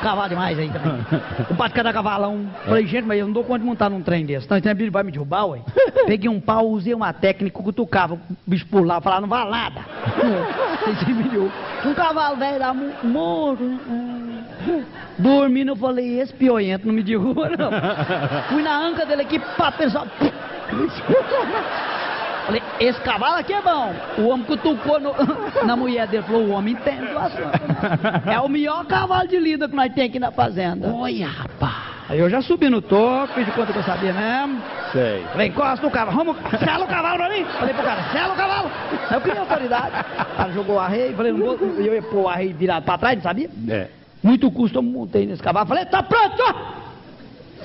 cavalo 0.01 0.29
demais 0.29 0.57
aí 0.57 0.69
também. 0.69 1.05
o 1.49 1.53
bate 1.53 1.73
cada 1.73 1.93
cavalão. 1.93 2.45
É. 2.63 2.67
Falei, 2.67 2.87
gente, 2.87 3.05
mas 3.05 3.19
eu 3.19 3.25
não 3.25 3.33
dou 3.33 3.43
conta 3.43 3.59
de 3.59 3.65
montar 3.65 3.89
num 3.89 4.01
trem 4.01 4.25
desse. 4.25 4.45
Então, 4.45 4.71
ele 4.71 4.89
vai 4.89 5.03
me 5.03 5.11
derrubar, 5.11 5.45
ué. 5.47 5.61
Peguei 6.05 6.29
um 6.29 6.39
pau, 6.39 6.67
usei 6.67 6.93
uma 6.93 7.13
técnica, 7.13 7.61
cutucava, 7.61 8.15
o 8.15 8.19
bicho 8.45 8.65
pular, 8.67 9.01
falar, 9.01 9.21
não 9.21 9.27
vai 9.27 9.49
nada. 9.49 9.81
um 11.85 11.93
cavalo 11.93 12.37
velho 12.37 12.59
lá, 12.59 12.73
morto. 12.73 13.63
Né? 13.63 14.85
Dormindo, 15.17 15.71
eu 15.71 15.75
falei, 15.75 16.19
esse 16.19 16.33
pioento 16.33 16.87
não 16.87 16.93
me 16.93 17.03
derruba, 17.03 17.49
não. 17.49 17.71
Fui 18.49 18.61
na 18.61 18.77
anca 18.77 19.05
dele 19.05 19.21
aqui, 19.21 19.39
pá, 19.57 19.71
pessoal. 19.71 20.07
Falei, 22.45 22.61
esse 22.79 22.99
cavalo 23.01 23.37
aqui 23.37 23.53
é 23.53 23.61
bom. 23.61 23.93
O 24.19 24.27
homem 24.27 24.45
cutucou 24.45 24.99
no, 24.99 25.13
na 25.65 25.75
mulher 25.75 26.07
dele. 26.07 26.23
Falou, 26.23 26.43
o 26.43 26.51
homem 26.51 26.73
entende 26.75 27.13
o 27.13 27.17
assunto. 27.17 27.65
É 28.31 28.39
o 28.39 28.49
melhor 28.49 28.85
cavalo 28.85 29.27
de 29.27 29.39
lida 29.39 29.67
que 29.67 29.75
nós 29.75 29.91
temos 29.93 30.09
aqui 30.09 30.19
na 30.19 30.31
fazenda. 30.31 30.91
Olha, 30.93 31.27
rapaz. 31.27 31.95
Aí 32.07 32.19
eu 32.19 32.29
já 32.29 32.39
subi 32.41 32.69
no 32.69 32.81
topo, 32.81 33.33
fiz 33.33 33.45
de 33.45 33.51
conta 33.51 33.73
que 33.73 33.79
eu 33.79 33.83
sabia 33.83 34.13
mesmo. 34.13 34.61
Sei. 34.91 35.23
Falei, 35.31 35.47
encosta 35.47 35.87
o 35.87 35.91
cavalo, 35.91 36.17
vamos, 36.17 36.37
sela 36.59 36.85
o 36.85 36.87
cavalo 36.87 37.17
pra 37.17 37.29
mim. 37.29 37.43
Falei 37.45 37.73
pro 37.73 37.83
cara, 37.83 38.03
sela 38.11 38.33
o 38.33 38.37
cavalo. 38.37 38.71
Aí 39.09 39.17
eu 39.17 39.21
queria 39.21 39.39
autoridade. 39.39 40.05
O 40.19 40.37
cara 40.37 40.51
jogou 40.51 40.75
o 40.75 40.79
arreio, 40.79 41.15
falei, 41.15 41.31
não 41.31 41.39
vou, 41.39 41.57
eu 41.57 41.93
ia 41.95 42.01
pôr 42.03 42.21
o 42.21 42.27
arreio 42.29 42.55
virado 42.55 42.83
pra 42.83 42.97
trás, 42.97 43.15
não 43.15 43.23
sabia? 43.23 43.49
É. 43.69 43.87
Muito 44.21 44.51
custo, 44.51 44.77
eu 44.77 44.83
montei 44.83 45.25
nesse 45.25 45.41
cavalo. 45.41 45.67
Falei, 45.67 45.85
tá 45.85 46.03
pronto! 46.03 46.43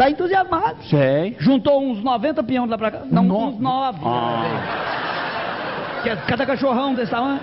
Tá 0.00 0.08
entusiasmado. 0.08 0.82
Sei. 0.84 1.36
Juntou 1.40 1.84
uns 1.84 2.02
90 2.02 2.42
peões 2.44 2.70
lá 2.70 2.78
pra 2.78 2.90
cá. 2.90 3.02
Não, 3.10 3.22
no... 3.22 3.48
uns 3.48 3.60
9. 3.60 3.98
Ah. 4.02 4.42
Né? 6.02 6.16
Cada 6.26 6.46
cachorrão 6.46 6.94
desse 6.94 7.10
tamanho. 7.10 7.38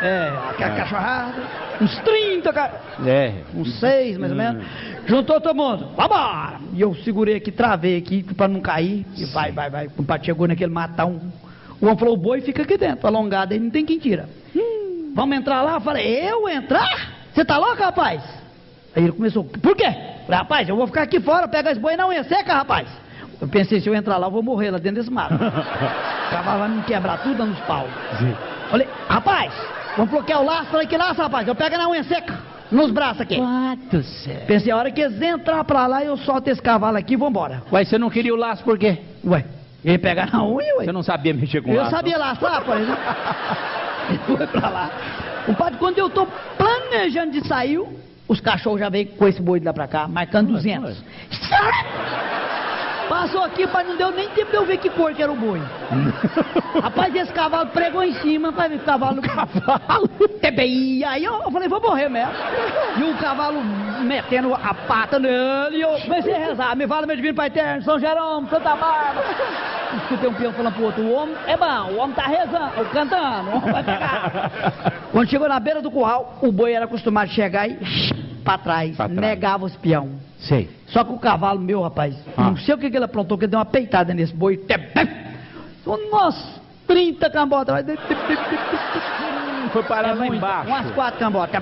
É, 0.00 0.32
aquela 0.48 0.72
é. 0.72 0.76
cachorrada. 0.78 1.42
Uns 1.78 1.98
30, 1.98 2.50
ca... 2.50 2.72
é. 3.06 3.34
uns 3.54 3.78
6 3.78 4.16
mais 4.16 4.32
ou 4.32 4.38
menos. 4.38 4.64
Juntou 5.04 5.38
todo 5.38 5.54
mundo. 5.54 5.88
Vambora! 5.94 6.58
E 6.72 6.80
eu 6.80 6.94
segurei 6.94 7.34
aqui, 7.34 7.52
travei 7.52 7.98
aqui 7.98 8.22
pra 8.22 8.48
não 8.48 8.62
cair. 8.62 9.04
E 9.14 9.26
vai, 9.26 9.52
vai, 9.52 9.68
vai. 9.68 9.90
O 9.94 10.02
pai 10.02 10.18
chegou 10.24 10.48
naquele 10.48 10.72
matão. 10.72 11.20
O 11.78 11.84
homem 11.84 11.98
falou: 11.98 12.14
o 12.14 12.16
boi 12.16 12.40
fica 12.40 12.62
aqui 12.62 12.78
dentro, 12.78 13.06
alongado, 13.06 13.52
aí 13.52 13.60
não 13.60 13.68
tem 13.68 13.84
quem 13.84 13.98
tira. 13.98 14.30
Hum. 14.56 15.12
Vamos 15.14 15.36
entrar 15.36 15.60
lá? 15.60 15.74
Eu 15.74 15.80
falei: 15.82 16.06
eu 16.26 16.48
entrar? 16.48 17.12
Você 17.34 17.44
tá 17.44 17.58
louco, 17.58 17.82
rapaz? 17.82 18.22
Aí 18.96 19.02
ele 19.02 19.12
começou: 19.12 19.44
por 19.44 19.76
quê? 19.76 19.94
Falei, 20.28 20.40
rapaz, 20.40 20.68
eu 20.68 20.76
vou 20.76 20.86
ficar 20.86 21.02
aqui 21.04 21.18
fora, 21.20 21.48
pega 21.48 21.70
as 21.70 21.78
boias 21.78 21.96
não 21.96 22.12
ia 22.12 22.22
seca, 22.22 22.52
rapaz. 22.52 22.86
Eu 23.40 23.48
pensei, 23.48 23.80
se 23.80 23.88
eu 23.88 23.94
entrar 23.94 24.18
lá, 24.18 24.26
eu 24.26 24.30
vou 24.30 24.42
morrer 24.42 24.70
lá 24.70 24.76
dentro 24.76 25.00
desse 25.00 25.10
mato. 25.10 25.32
o 25.34 26.30
cavalo 26.30 26.58
vai 26.58 26.68
me 26.68 26.82
quebrar 26.82 27.22
tudo 27.22 27.46
nos 27.46 27.58
pau. 27.60 27.88
Sim. 28.18 28.36
Falei, 28.70 28.86
rapaz, 29.08 29.54
vamos 29.96 30.10
bloquear 30.10 30.42
o 30.42 30.44
laço. 30.44 30.66
Falei, 30.66 30.86
que 30.86 30.98
laço, 30.98 31.22
rapaz? 31.22 31.48
Eu 31.48 31.54
pego 31.54 31.78
na 31.78 31.88
unha 31.88 32.04
seca, 32.04 32.38
nos 32.70 32.90
braços 32.90 33.22
aqui. 33.22 33.40
Céu. 34.02 34.42
Pensei, 34.46 34.70
a 34.70 34.76
hora 34.76 34.90
que 34.90 35.00
eles 35.00 35.18
entrar 35.22 35.64
pra 35.64 35.86
lá, 35.86 36.04
eu 36.04 36.14
solto 36.18 36.48
esse 36.48 36.60
cavalo 36.60 36.98
aqui 36.98 37.14
e 37.14 37.16
vambora. 37.16 37.62
Ué, 37.72 37.82
você 37.82 37.96
não 37.96 38.10
queria 38.10 38.34
o 38.34 38.36
laço 38.36 38.62
por 38.62 38.78
quê? 38.78 38.98
Ué, 39.24 39.46
ele 39.82 39.96
pegar 39.96 40.30
na 40.30 40.44
unha, 40.44 40.76
ué. 40.76 40.84
Você 40.84 40.92
não 40.92 41.02
sabia 41.02 41.32
mexer 41.32 41.62
com 41.62 41.70
eu 41.70 41.76
laço? 41.78 41.94
Eu 41.94 41.96
sabia 41.96 42.18
laçar, 42.18 42.62
por 42.62 42.76
exemplo. 42.76 43.00
ele 44.10 44.18
foi 44.36 44.46
pra 44.46 44.68
lá. 44.68 44.90
O 45.48 45.54
padre, 45.54 45.78
quando 45.78 45.96
eu 45.96 46.10
tô 46.10 46.26
planejando 46.58 47.32
de 47.32 47.48
sair, 47.48 47.80
Os 48.28 48.40
cachorros 48.40 48.78
já 48.78 48.90
veio 48.90 49.06
com 49.06 49.26
esse 49.26 49.40
boi 49.40 49.58
de 49.58 49.66
lá 49.66 49.72
pra 49.72 49.88
cá, 49.88 50.06
marcando 50.06 50.52
200. 50.52 51.02
Passou 53.08 53.42
aqui, 53.44 53.66
mas 53.66 53.86
não 53.88 53.96
deu 53.96 54.10
nem 54.10 54.28
tempo 54.30 54.50
de 54.50 54.56
eu 54.56 54.66
ver 54.66 54.76
que 54.78 54.90
cor 54.90 55.14
que 55.14 55.22
era 55.22 55.32
o 55.32 55.36
boi. 55.36 55.60
Rapaz, 56.82 57.14
esse 57.14 57.32
cavalo 57.32 57.68
pregou 57.70 58.02
em 58.02 58.12
cima, 58.14 58.50
rapaz, 58.50 58.74
o 58.74 58.78
cavalo. 58.84 59.22
Cavalo? 59.22 60.10
Aí 61.08 61.24
eu, 61.24 61.42
eu 61.42 61.50
falei, 61.50 61.68
vou 61.68 61.80
morrer 61.80 62.08
mesmo. 62.08 62.32
E 62.98 63.02
o 63.04 63.16
cavalo 63.16 63.60
metendo 64.02 64.54
a 64.54 64.74
pata 64.74 65.18
nele, 65.18 65.78
e 65.78 65.80
eu 65.80 65.90
comecei 66.00 66.34
a 66.34 66.38
rezar. 66.38 66.76
Me 66.76 66.86
fala, 66.86 67.06
meu 67.06 67.16
divino 67.16 67.34
Pai 67.34 67.46
Eterno, 67.46 67.82
São 67.82 67.98
Jerônimo, 67.98 68.48
Santa 68.48 68.76
Bárbara. 68.76 69.24
Escutei 70.02 70.28
um 70.28 70.34
peão 70.34 70.52
falando 70.52 70.74
pro 70.74 70.84
outro: 70.84 71.02
o 71.02 71.12
homem 71.12 71.34
é 71.46 71.56
bom, 71.56 71.92
o 71.92 71.96
homem 71.98 72.14
tá 72.14 72.26
rezando, 72.26 72.72
cantando, 72.92 73.50
o 73.50 73.56
homem 73.56 73.72
vai 73.72 73.82
pegar. 73.84 74.52
Quando 75.12 75.28
chegou 75.30 75.48
na 75.48 75.58
beira 75.58 75.80
do 75.80 75.90
curral, 75.90 76.38
o 76.42 76.52
boi 76.52 76.72
era 76.72 76.84
acostumado 76.84 77.24
a 77.30 77.32
chegar 77.32 77.68
e 77.68 77.78
pra 78.44 78.58
trás, 78.58 78.96
Pra 78.96 79.06
trás. 79.06 79.20
negava 79.20 79.64
os 79.64 79.76
peão. 79.76 80.10
Sei. 80.38 80.70
Só 80.88 81.02
que 81.04 81.12
o 81.12 81.18
cavalo 81.18 81.60
meu, 81.60 81.82
rapaz, 81.82 82.14
não 82.36 82.56
sei 82.56 82.74
o 82.74 82.78
que, 82.78 82.90
que 82.90 82.96
ele 82.96 83.04
aprontou, 83.04 83.36
que 83.36 83.44
ele 83.44 83.50
deu 83.50 83.58
uma 83.58 83.66
peitada 83.66 84.14
nesse 84.14 84.32
boi. 84.34 84.60
Nossa, 86.10 86.60
30 86.86 87.30
cambotas. 87.30 87.84
Foi 89.72 89.82
parar 89.82 90.12
lá 90.14 90.24
É 90.24 90.28
muito. 90.28 90.36
embaixo. 90.36 90.68
Umas 90.68 90.90
quatro 90.92 91.18
cambotas. 91.18 91.60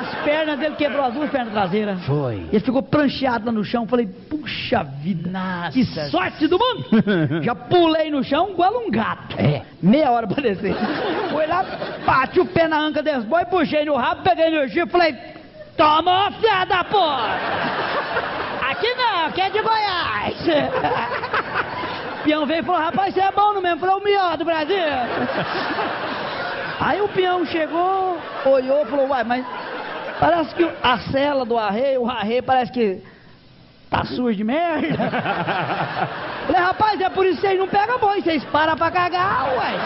As 0.00 0.14
pernas 0.24 0.58
dele 0.58 0.74
quebrou 0.76 1.04
as 1.04 1.14
duas 1.14 1.30
pernas 1.30 1.52
traseiras. 1.52 2.04
Foi. 2.04 2.46
Ele 2.50 2.60
ficou 2.60 2.82
prancheado 2.82 3.46
lá 3.46 3.52
no 3.52 3.62
chão. 3.64 3.86
Falei, 3.86 4.06
puxa 4.06 4.82
vida, 4.82 5.30
que 5.72 5.84
sorte 6.10 6.46
do 6.48 6.58
mundo! 6.58 6.86
Já 7.44 7.54
pulei 7.54 8.10
no 8.10 8.24
chão 8.24 8.50
igual 8.50 8.72
um 8.86 8.90
gato. 8.90 9.36
É. 9.38 9.62
Meia 9.82 10.10
hora 10.10 10.26
pra 10.26 10.42
descer. 10.42 10.74
Fui 11.30 11.46
lá, 11.46 11.64
bati 12.04 12.40
o 12.40 12.46
pé 12.46 12.66
na 12.66 12.78
anca 12.78 13.02
desse 13.02 13.26
boi, 13.26 13.44
puxei 13.44 13.84
no 13.84 13.94
rabo, 13.96 14.22
peguei 14.22 14.50
no 14.50 14.68
chifre, 14.68 14.90
falei, 14.90 15.14
toma, 15.80 16.30
filha 16.32 16.66
da 16.66 16.84
porra! 16.84 17.38
Aqui 18.70 18.94
não, 18.94 19.26
aqui 19.26 19.40
é 19.40 19.48
de 19.48 19.62
Goiás. 19.62 20.36
Peão 22.22 22.44
veio 22.44 22.60
e 22.60 22.62
falou, 22.62 22.82
rapaz, 22.82 23.14
você 23.14 23.20
é 23.20 23.32
bom 23.32 23.54
no 23.54 23.62
mesmo. 23.62 23.76
Eu 23.76 23.80
falei, 23.80 23.96
o 23.96 24.04
melhor 24.04 24.36
do 24.36 24.44
Brasil. 24.44 24.76
Aí 26.80 27.00
o 27.00 27.08
peão 27.08 27.46
chegou, 27.46 28.18
olhou 28.44 28.82
e 28.82 28.86
falou, 28.90 29.08
uai, 29.08 29.24
mas 29.24 29.46
parece 30.18 30.54
que 30.54 30.70
a 30.82 30.98
cela 31.10 31.46
do 31.46 31.56
arreio, 31.56 32.02
o 32.02 32.10
arreio 32.10 32.42
parece 32.42 32.70
que 32.72 33.02
tá 33.88 34.04
sujo 34.04 34.36
de 34.36 34.44
merda. 34.44 34.98
Falei, 36.46 36.60
rapaz, 36.60 37.00
é 37.00 37.08
por 37.08 37.24
isso 37.24 37.40
que 37.40 37.46
vocês 37.46 37.58
não 37.58 37.68
pegam 37.68 37.98
boi, 37.98 38.20
vocês 38.20 38.44
param 38.44 38.76
pra 38.76 38.90
cagar, 38.90 39.48
uai. 39.56 39.76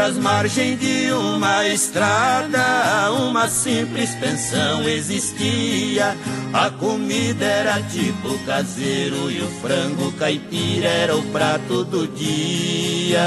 As 0.00 0.16
margens 0.16 0.80
de 0.80 1.12
uma 1.12 1.68
estrada, 1.68 3.12
uma 3.12 3.48
simples 3.48 4.14
pensão 4.14 4.82
existia. 4.88 6.16
A 6.54 6.70
comida 6.70 7.44
era 7.44 7.82
tipo 7.82 8.38
caseiro 8.46 9.30
e 9.30 9.42
o 9.42 9.48
frango 9.60 10.10
caipira 10.12 10.88
era 10.88 11.14
o 11.16 11.22
prato 11.24 11.84
do 11.84 12.08
dia. 12.08 13.20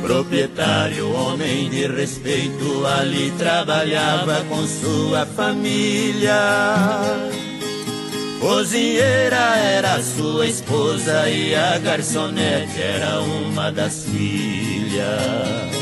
Proprietário, 0.00 1.12
homem 1.12 1.68
de 1.68 1.88
respeito, 1.88 2.86
ali 2.86 3.32
trabalhava 3.36 4.44
com 4.48 4.64
sua 4.64 5.26
família. 5.26 6.38
Cozinheira 8.44 9.56
era 9.56 10.02
sua 10.02 10.46
esposa 10.46 11.30
e 11.30 11.54
a 11.54 11.78
garçonete 11.78 12.78
era 12.78 13.22
uma 13.22 13.72
das 13.72 14.04
filhas. 14.04 15.73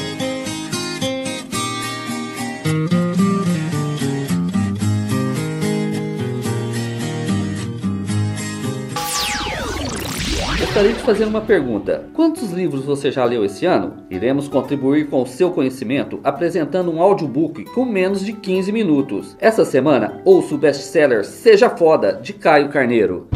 Gostaria 10.72 10.94
de 10.94 11.02
fazer 11.02 11.24
uma 11.26 11.42
pergunta. 11.42 12.08
Quantos 12.14 12.50
livros 12.50 12.82
você 12.82 13.10
já 13.10 13.26
leu 13.26 13.44
esse 13.44 13.66
ano? 13.66 14.06
Iremos 14.08 14.48
contribuir 14.48 15.10
com 15.10 15.20
o 15.20 15.26
seu 15.26 15.50
conhecimento 15.50 16.18
apresentando 16.24 16.90
um 16.90 17.02
audiobook 17.02 17.66
com 17.66 17.84
menos 17.84 18.24
de 18.24 18.32
15 18.32 18.72
minutos. 18.72 19.36
Essa 19.38 19.66
semana, 19.66 20.22
ouça 20.24 20.54
o 20.54 20.58
best-seller 20.58 21.26
Seja 21.26 21.68
Foda, 21.68 22.14
de 22.14 22.32
Caio 22.32 22.70
Carneiro. 22.70 23.28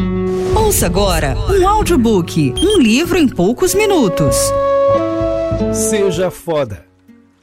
Ouça 0.56 0.86
agora 0.86 1.36
um 1.50 1.68
audiobook, 1.68 2.54
um 2.56 2.80
livro 2.80 3.18
em 3.18 3.28
poucos 3.28 3.74
minutos. 3.74 4.34
Seja 5.74 6.30
Foda. 6.30 6.86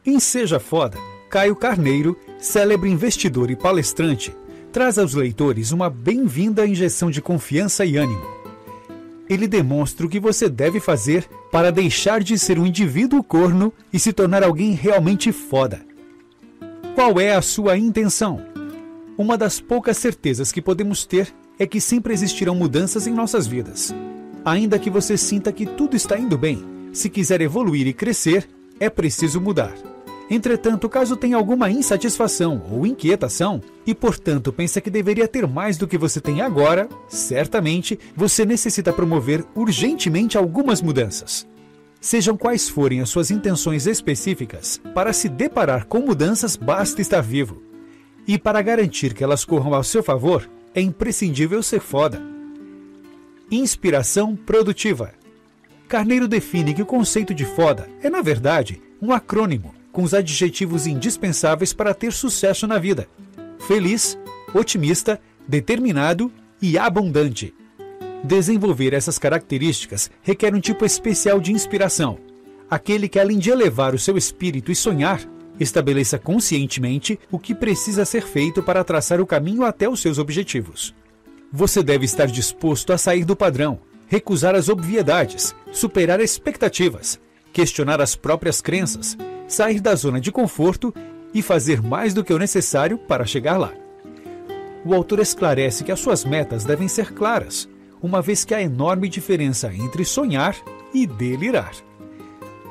Em 0.03 0.19
Seja 0.19 0.59
Foda, 0.59 0.97
Caio 1.29 1.55
Carneiro, 1.55 2.17
célebre 2.39 2.89
investidor 2.89 3.51
e 3.51 3.55
palestrante, 3.55 4.35
traz 4.71 4.97
aos 4.97 5.13
leitores 5.13 5.71
uma 5.71 5.87
bem-vinda 5.87 6.65
injeção 6.65 7.11
de 7.11 7.21
confiança 7.21 7.85
e 7.85 7.95
ânimo. 7.95 8.32
Ele 9.29 9.47
demonstra 9.47 10.05
o 10.05 10.09
que 10.09 10.19
você 10.19 10.49
deve 10.49 10.79
fazer 10.79 11.27
para 11.51 11.71
deixar 11.71 12.21
de 12.21 12.37
ser 12.37 12.59
um 12.59 12.65
indivíduo 12.65 13.23
corno 13.23 13.73
e 13.91 13.99
se 13.99 14.11
tornar 14.11 14.43
alguém 14.43 14.73
realmente 14.73 15.31
foda. 15.31 15.81
Qual 16.95 17.19
é 17.19 17.33
a 17.33 17.41
sua 17.41 17.77
intenção? 17.77 18.41
Uma 19.17 19.37
das 19.37 19.59
poucas 19.59 19.97
certezas 19.97 20.51
que 20.51 20.61
podemos 20.61 21.05
ter 21.05 21.33
é 21.57 21.65
que 21.65 21.79
sempre 21.79 22.13
existirão 22.13 22.55
mudanças 22.55 23.07
em 23.07 23.13
nossas 23.13 23.47
vidas. 23.47 23.93
Ainda 24.43 24.79
que 24.79 24.89
você 24.89 25.17
sinta 25.17 25.51
que 25.51 25.65
tudo 25.65 25.95
está 25.95 26.17
indo 26.17 26.37
bem, 26.37 26.63
se 26.91 27.09
quiser 27.09 27.41
evoluir 27.41 27.87
e 27.87 27.93
crescer, 27.93 28.47
é 28.79 28.89
preciso 28.89 29.39
mudar. 29.39 29.92
Entretanto, 30.29 30.87
caso 30.87 31.17
tenha 31.17 31.35
alguma 31.35 31.69
insatisfação 31.69 32.61
ou 32.71 32.87
inquietação 32.87 33.61
e, 33.85 33.93
portanto, 33.93 34.53
pensa 34.53 34.79
que 34.79 34.89
deveria 34.89 35.27
ter 35.27 35.45
mais 35.45 35.77
do 35.77 35.87
que 35.87 35.97
você 35.97 36.21
tem 36.21 36.41
agora, 36.41 36.87
certamente 37.07 37.99
você 38.15 38.45
necessita 38.45 38.93
promover 38.93 39.43
urgentemente 39.53 40.37
algumas 40.37 40.81
mudanças. 40.81 41.45
Sejam 41.99 42.37
quais 42.37 42.69
forem 42.69 43.01
as 43.01 43.09
suas 43.09 43.31
intenções 43.31 43.85
específicas, 43.85 44.79
para 44.93 45.13
se 45.13 45.29
deparar 45.29 45.85
com 45.85 45.99
mudanças 45.99 46.55
basta 46.55 47.01
estar 47.01 47.21
vivo. 47.21 47.61
E 48.25 48.37
para 48.37 48.61
garantir 48.61 49.13
que 49.13 49.23
elas 49.23 49.43
corram 49.43 49.73
ao 49.73 49.83
seu 49.83 50.01
favor, 50.01 50.49
é 50.73 50.81
imprescindível 50.81 51.61
ser 51.61 51.81
foda. 51.81 52.21
Inspiração 53.51 54.35
produtiva. 54.35 55.13
Carneiro 55.87 56.27
define 56.27 56.73
que 56.73 56.81
o 56.81 56.85
conceito 56.85 57.33
de 57.33 57.45
foda 57.45 57.87
é, 58.01 58.09
na 58.09 58.21
verdade, 58.21 58.81
um 59.01 59.11
acrônimo 59.11 59.82
com 59.93 60.03
os 60.03 60.13
adjetivos 60.13 60.85
indispensáveis 60.87 61.71
para 61.71 61.93
ter 61.93 62.11
sucesso 62.11 62.67
na 62.67 62.77
vida: 62.77 63.07
feliz, 63.65 64.17
otimista, 64.53 65.21
determinado 65.47 66.29
e 66.61 66.77
abundante. 66.77 67.53
Desenvolver 68.23 68.93
essas 68.93 69.17
características 69.19 70.09
requer 70.21 70.53
um 70.53 70.59
tipo 70.59 70.85
especial 70.85 71.39
de 71.39 71.51
inspiração, 71.51 72.17
aquele 72.69 73.07
que, 73.07 73.19
além 73.19 73.37
de 73.37 73.49
elevar 73.49 73.93
o 73.93 73.99
seu 73.99 74.17
espírito 74.17 74.71
e 74.71 74.75
sonhar, 74.75 75.21
estabeleça 75.59 76.17
conscientemente 76.17 77.19
o 77.29 77.37
que 77.37 77.53
precisa 77.53 78.05
ser 78.05 78.23
feito 78.23 78.63
para 78.63 78.83
traçar 78.83 79.21
o 79.21 79.27
caminho 79.27 79.63
até 79.63 79.87
os 79.87 80.01
seus 80.01 80.17
objetivos. 80.17 80.95
Você 81.51 81.83
deve 81.83 82.05
estar 82.05 82.25
disposto 82.25 82.91
a 82.91 82.97
sair 82.97 83.25
do 83.25 83.35
padrão, 83.35 83.79
recusar 84.07 84.55
as 84.55 84.69
obviedades, 84.69 85.53
superar 85.71 86.19
expectativas, 86.19 87.19
questionar 87.51 88.01
as 88.01 88.15
próprias 88.15 88.61
crenças, 88.61 89.15
sair 89.47 89.79
da 89.79 89.95
zona 89.95 90.19
de 90.19 90.31
conforto 90.31 90.93
e 91.33 91.41
fazer 91.41 91.81
mais 91.81 92.13
do 92.13 92.23
que 92.23 92.33
o 92.33 92.39
necessário 92.39 92.97
para 92.97 93.25
chegar 93.25 93.57
lá. 93.57 93.73
O 94.85 94.93
autor 94.93 95.19
esclarece 95.19 95.83
que 95.83 95.91
as 95.91 95.99
suas 95.99 96.25
metas 96.25 96.63
devem 96.63 96.87
ser 96.87 97.13
claras, 97.13 97.69
uma 98.01 98.21
vez 98.21 98.43
que 98.43 98.53
há 98.53 98.61
enorme 98.61 99.07
diferença 99.07 99.73
entre 99.73 100.03
sonhar 100.03 100.55
e 100.93 101.07
delirar. 101.07 101.71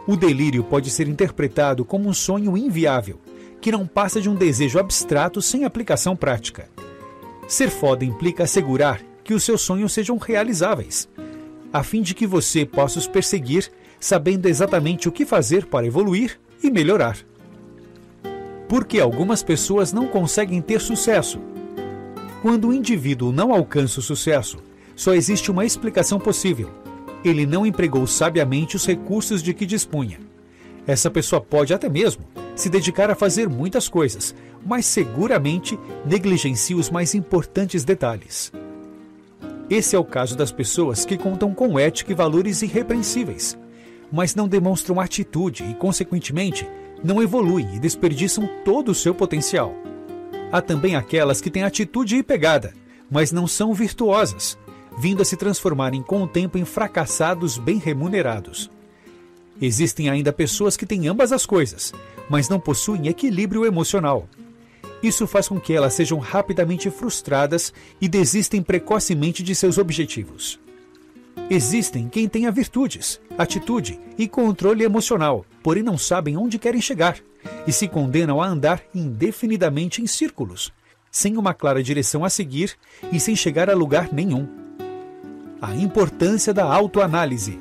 O 0.06 0.16
delírio 0.16 0.62
pode 0.62 0.90
ser 0.90 1.08
interpretado 1.08 1.84
como 1.84 2.08
um 2.08 2.12
sonho 2.12 2.56
inviável, 2.56 3.18
que 3.60 3.72
não 3.72 3.86
passa 3.86 4.20
de 4.20 4.28
um 4.28 4.34
desejo 4.34 4.78
abstrato 4.78 5.40
sem 5.40 5.64
aplicação 5.64 6.14
prática. 6.14 6.68
Ser 7.48 7.70
foda 7.70 8.04
implica 8.04 8.44
assegurar 8.44 9.00
que 9.24 9.32
os 9.32 9.44
seus 9.44 9.62
sonhos 9.62 9.92
sejam 9.92 10.18
realizáveis, 10.18 11.08
a 11.72 11.82
fim 11.82 12.02
de 12.02 12.14
que 12.14 12.26
você 12.26 12.66
possa 12.66 12.98
os 12.98 13.06
perseguir 13.06 13.70
sabendo 13.98 14.46
exatamente 14.46 15.08
o 15.08 15.12
que 15.12 15.24
fazer 15.24 15.66
para 15.66 15.86
evoluir 15.86 16.38
e 16.62 16.70
melhorar. 16.70 17.18
Porque 18.68 19.00
algumas 19.00 19.42
pessoas 19.42 19.92
não 19.92 20.06
conseguem 20.06 20.62
ter 20.62 20.80
sucesso. 20.80 21.38
Quando 22.40 22.68
o 22.68 22.72
indivíduo 22.72 23.32
não 23.32 23.52
alcança 23.52 24.00
o 24.00 24.02
sucesso, 24.02 24.58
só 24.96 25.14
existe 25.14 25.50
uma 25.50 25.64
explicação 25.64 26.18
possível. 26.18 26.70
Ele 27.24 27.46
não 27.46 27.64
empregou 27.64 28.06
sabiamente 28.06 28.76
os 28.76 28.86
recursos 28.86 29.42
de 29.42 29.54
que 29.54 29.66
dispunha. 29.66 30.18
Essa 30.86 31.10
pessoa 31.10 31.40
pode 31.40 31.72
até 31.72 31.88
mesmo 31.88 32.24
se 32.56 32.68
dedicar 32.68 33.10
a 33.10 33.14
fazer 33.14 33.48
muitas 33.48 33.88
coisas, 33.88 34.34
mas 34.64 34.86
seguramente 34.86 35.78
negligencia 36.04 36.76
os 36.76 36.90
mais 36.90 37.14
importantes 37.14 37.84
detalhes. 37.84 38.52
Esse 39.70 39.96
é 39.96 39.98
o 39.98 40.04
caso 40.04 40.36
das 40.36 40.52
pessoas 40.52 41.04
que 41.04 41.16
contam 41.16 41.54
com 41.54 41.78
ética 41.78 42.12
e 42.12 42.14
valores 42.14 42.60
irrepreensíveis, 42.62 43.56
mas 44.12 44.34
não 44.34 44.46
demonstram 44.46 45.00
atitude 45.00 45.64
e, 45.64 45.74
consequentemente, 45.74 46.68
não 47.02 47.22
evoluem 47.22 47.74
e 47.74 47.80
desperdiçam 47.80 48.48
todo 48.64 48.90
o 48.90 48.94
seu 48.94 49.14
potencial. 49.14 49.74
Há 50.52 50.60
também 50.60 50.94
aquelas 50.94 51.40
que 51.40 51.50
têm 51.50 51.64
atitude 51.64 52.16
e 52.16 52.22
pegada, 52.22 52.74
mas 53.10 53.32
não 53.32 53.46
são 53.46 53.72
virtuosas, 53.72 54.58
vindo 54.98 55.22
a 55.22 55.24
se 55.24 55.36
transformarem 55.36 56.02
com 56.02 56.22
o 56.22 56.28
tempo 56.28 56.58
em 56.58 56.64
fracassados 56.64 57.56
bem 57.56 57.78
remunerados. 57.78 58.70
Existem 59.60 60.10
ainda 60.10 60.32
pessoas 60.32 60.76
que 60.76 60.86
têm 60.86 61.08
ambas 61.08 61.32
as 61.32 61.46
coisas, 61.46 61.92
mas 62.28 62.48
não 62.48 62.60
possuem 62.60 63.08
equilíbrio 63.08 63.64
emocional. 63.64 64.28
Isso 65.02 65.26
faz 65.26 65.48
com 65.48 65.58
que 65.58 65.72
elas 65.72 65.94
sejam 65.94 66.18
rapidamente 66.18 66.90
frustradas 66.90 67.72
e 68.00 68.06
desistem 68.06 68.62
precocemente 68.62 69.42
de 69.42 69.54
seus 69.54 69.78
objetivos. 69.78 70.60
Existem 71.51 72.09
quem 72.09 72.28
tenha 72.28 72.51
virtudes, 72.51 73.20
atitude 73.36 74.01
e 74.16 74.26
controle 74.26 74.84
emocional, 74.84 75.45
porém 75.62 75.82
não 75.82 75.99
sabem 75.99 76.36
onde 76.36 76.59
querem 76.59 76.80
chegar 76.80 77.18
e 77.66 77.72
se 77.72 77.88
condenam 77.88 78.40
a 78.40 78.47
andar 78.47 78.82
indefinidamente 78.95 80.01
em 80.01 80.07
círculos, 80.07 80.72
sem 81.11 81.36
uma 81.36 81.53
clara 81.53 81.82
direção 81.82 82.24
a 82.24 82.30
seguir 82.30 82.76
e 83.12 83.20
sem 83.20 83.36
chegar 83.36 83.68
a 83.68 83.74
lugar 83.74 84.12
nenhum. 84.12 84.49
A 85.61 85.74
importância 85.74 86.55
da 86.55 86.64
autoanálise. 86.64 87.59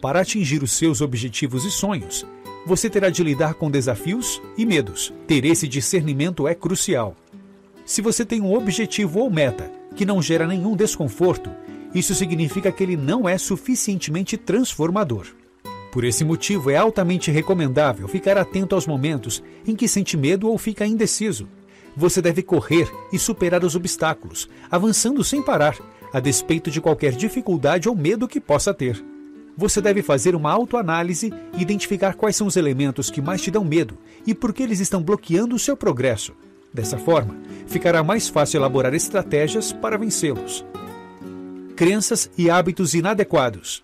Para 0.00 0.20
atingir 0.20 0.62
os 0.62 0.72
seus 0.72 1.00
objetivos 1.00 1.64
e 1.64 1.70
sonhos, 1.70 2.26
você 2.66 2.90
terá 2.90 3.10
de 3.10 3.22
lidar 3.22 3.54
com 3.54 3.70
desafios 3.70 4.40
e 4.56 4.66
medos. 4.66 5.12
Ter 5.26 5.44
esse 5.44 5.66
discernimento 5.66 6.46
é 6.46 6.54
crucial. 6.54 7.16
Se 7.84 8.00
você 8.00 8.24
tem 8.24 8.40
um 8.40 8.54
objetivo 8.54 9.20
ou 9.20 9.30
meta 9.30 9.70
que 9.96 10.06
não 10.06 10.22
gera 10.22 10.46
nenhum 10.46 10.76
desconforto, 10.76 11.50
isso 11.94 12.14
significa 12.14 12.70
que 12.70 12.82
ele 12.82 12.96
não 12.96 13.28
é 13.28 13.36
suficientemente 13.36 14.36
transformador. 14.36 15.26
Por 15.90 16.04
esse 16.04 16.24
motivo, 16.24 16.70
é 16.70 16.76
altamente 16.76 17.30
recomendável 17.30 18.06
ficar 18.06 18.38
atento 18.38 18.74
aos 18.74 18.86
momentos 18.86 19.42
em 19.66 19.74
que 19.74 19.88
sente 19.88 20.16
medo 20.16 20.48
ou 20.48 20.56
fica 20.56 20.86
indeciso. 20.86 21.48
Você 21.96 22.22
deve 22.22 22.42
correr 22.42 22.88
e 23.12 23.18
superar 23.18 23.64
os 23.64 23.74
obstáculos, 23.74 24.48
avançando 24.70 25.24
sem 25.24 25.42
parar, 25.42 25.76
a 26.12 26.20
despeito 26.20 26.70
de 26.70 26.80
qualquer 26.80 27.12
dificuldade 27.12 27.88
ou 27.88 27.96
medo 27.96 28.28
que 28.28 28.40
possa 28.40 28.72
ter. 28.72 29.04
Você 29.56 29.80
deve 29.80 30.00
fazer 30.00 30.34
uma 30.34 30.52
autoanálise 30.52 31.32
e 31.56 31.60
identificar 31.60 32.14
quais 32.14 32.36
são 32.36 32.46
os 32.46 32.56
elementos 32.56 33.10
que 33.10 33.20
mais 33.20 33.42
te 33.42 33.50
dão 33.50 33.64
medo 33.64 33.98
e 34.26 34.32
por 34.32 34.52
que 34.52 34.62
eles 34.62 34.80
estão 34.80 35.02
bloqueando 35.02 35.56
o 35.56 35.58
seu 35.58 35.76
progresso. 35.76 36.32
Dessa 36.72 36.96
forma, 36.96 37.36
ficará 37.66 38.02
mais 38.02 38.28
fácil 38.28 38.58
elaborar 38.58 38.94
estratégias 38.94 39.72
para 39.72 39.98
vencê-los. 39.98 40.64
Crenças 41.80 42.30
e 42.36 42.50
hábitos 42.50 42.92
inadequados. 42.92 43.82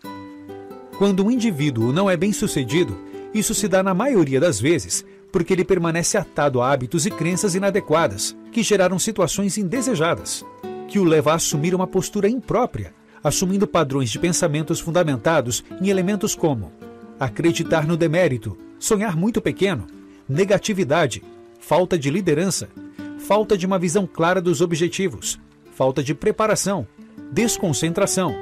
Quando 0.99 1.25
um 1.25 1.31
indivíduo 1.31 1.95
não 1.95 2.11
é 2.11 2.15
bem 2.15 2.31
sucedido, 2.31 2.95
isso 3.33 3.55
se 3.55 3.67
dá 3.67 3.83
na 3.83 3.95
maioria 3.95 4.39
das 4.39 4.61
vezes 4.61 5.03
porque 5.33 5.55
ele 5.55 5.65
permanece 5.65 6.19
atado 6.19 6.61
a 6.61 6.71
hábitos 6.71 7.07
e 7.07 7.11
crenças 7.11 7.55
inadequadas, 7.55 8.37
que 8.53 8.63
geraram 8.63 8.99
situações 8.99 9.57
indesejadas, 9.57 10.45
que 10.89 10.99
o 10.99 11.05
leva 11.05 11.33
a 11.33 11.37
assumir 11.37 11.75
uma 11.75 11.87
postura 11.87 12.29
imprópria, 12.29 12.93
assumindo 13.25 13.67
padrões 13.67 14.11
de 14.11 14.19
pensamentos 14.19 14.79
fundamentados 14.79 15.65
em 15.81 15.89
elementos 15.89 16.35
como 16.35 16.71
acreditar 17.19 17.87
no 17.87 17.97
demérito, 17.97 18.59
sonhar 18.79 19.17
muito 19.17 19.41
pequeno, 19.41 19.87
negatividade, 20.29 21.23
falta 21.59 21.99
de 21.99 22.11
liderança, 22.11 22.69
falta 23.17 23.57
de 23.57 23.65
uma 23.65 23.79
visão 23.79 24.07
clara 24.07 24.43
dos 24.43 24.61
objetivos, 24.61 25.41
falta 25.73 26.03
de 26.03 26.15
preparação, 26.15 26.87
desconcentração, 27.33 28.35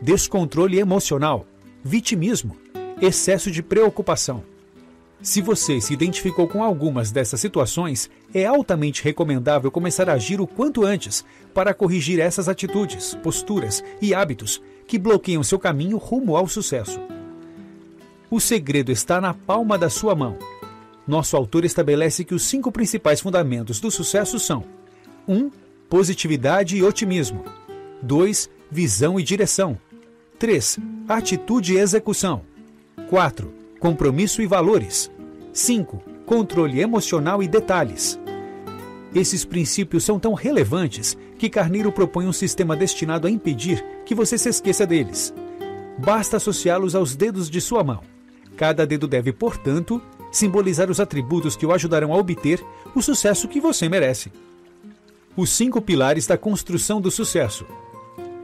descontrole 0.00 0.78
emocional, 0.78 1.46
vitimismo, 1.82 2.56
excesso 3.00 3.50
de 3.50 3.62
preocupação. 3.62 4.42
Se 5.22 5.40
você 5.40 5.80
se 5.80 5.94
identificou 5.94 6.48
com 6.48 6.64
algumas 6.64 7.12
dessas 7.12 7.40
situações, 7.40 8.10
é 8.34 8.44
altamente 8.44 9.04
recomendável 9.04 9.70
começar 9.70 10.10
a 10.10 10.14
agir 10.14 10.40
o 10.40 10.48
quanto 10.48 10.84
antes 10.84 11.24
para 11.54 11.72
corrigir 11.72 12.18
essas 12.18 12.48
atitudes, 12.48 13.14
posturas 13.22 13.84
e 14.00 14.12
hábitos 14.12 14.60
que 14.86 14.98
bloqueiam 14.98 15.44
seu 15.44 15.60
caminho 15.60 15.96
rumo 15.96 16.36
ao 16.36 16.48
sucesso. 16.48 17.00
O 18.28 18.40
segredo 18.40 18.90
está 18.90 19.20
na 19.20 19.32
palma 19.32 19.78
da 19.78 19.88
sua 19.88 20.14
mão. 20.14 20.36
Nosso 21.06 21.36
autor 21.36 21.64
estabelece 21.64 22.24
que 22.24 22.34
os 22.34 22.42
cinco 22.42 22.72
principais 22.72 23.20
fundamentos 23.20 23.78
do 23.78 23.90
sucesso 23.90 24.40
são: 24.40 24.64
1. 25.28 25.36
Um, 25.36 25.50
positividade 25.88 26.76
e 26.76 26.82
otimismo. 26.82 27.44
2. 28.02 28.50
Visão 28.70 29.18
e 29.18 29.22
direção. 29.22 29.78
3. 30.38 30.78
Atitude 31.08 31.74
e 31.74 31.78
execução. 31.78 32.42
4. 33.08 33.52
Compromisso 33.78 34.42
e 34.42 34.46
valores. 34.46 35.10
5. 35.52 36.02
Controle 36.26 36.80
emocional 36.80 37.42
e 37.42 37.48
detalhes. 37.48 38.18
Esses 39.14 39.44
princípios 39.44 40.04
são 40.04 40.18
tão 40.18 40.32
relevantes 40.32 41.16
que 41.38 41.50
Carneiro 41.50 41.92
propõe 41.92 42.26
um 42.26 42.32
sistema 42.32 42.74
destinado 42.74 43.26
a 43.26 43.30
impedir 43.30 43.84
que 44.06 44.14
você 44.14 44.38
se 44.38 44.48
esqueça 44.48 44.86
deles. 44.86 45.34
Basta 45.98 46.38
associá-los 46.38 46.94
aos 46.94 47.14
dedos 47.14 47.50
de 47.50 47.60
sua 47.60 47.84
mão. 47.84 48.02
Cada 48.56 48.86
dedo 48.86 49.06
deve, 49.06 49.32
portanto, 49.32 50.00
simbolizar 50.30 50.90
os 50.90 50.98
atributos 50.98 51.54
que 51.54 51.66
o 51.66 51.72
ajudarão 51.72 52.12
a 52.12 52.16
obter 52.16 52.64
o 52.94 53.02
sucesso 53.02 53.46
que 53.46 53.60
você 53.60 53.88
merece. 53.88 54.32
Os 55.36 55.50
cinco 55.50 55.80
pilares 55.80 56.26
da 56.26 56.38
construção 56.38 57.00
do 57.00 57.10
sucesso. 57.10 57.66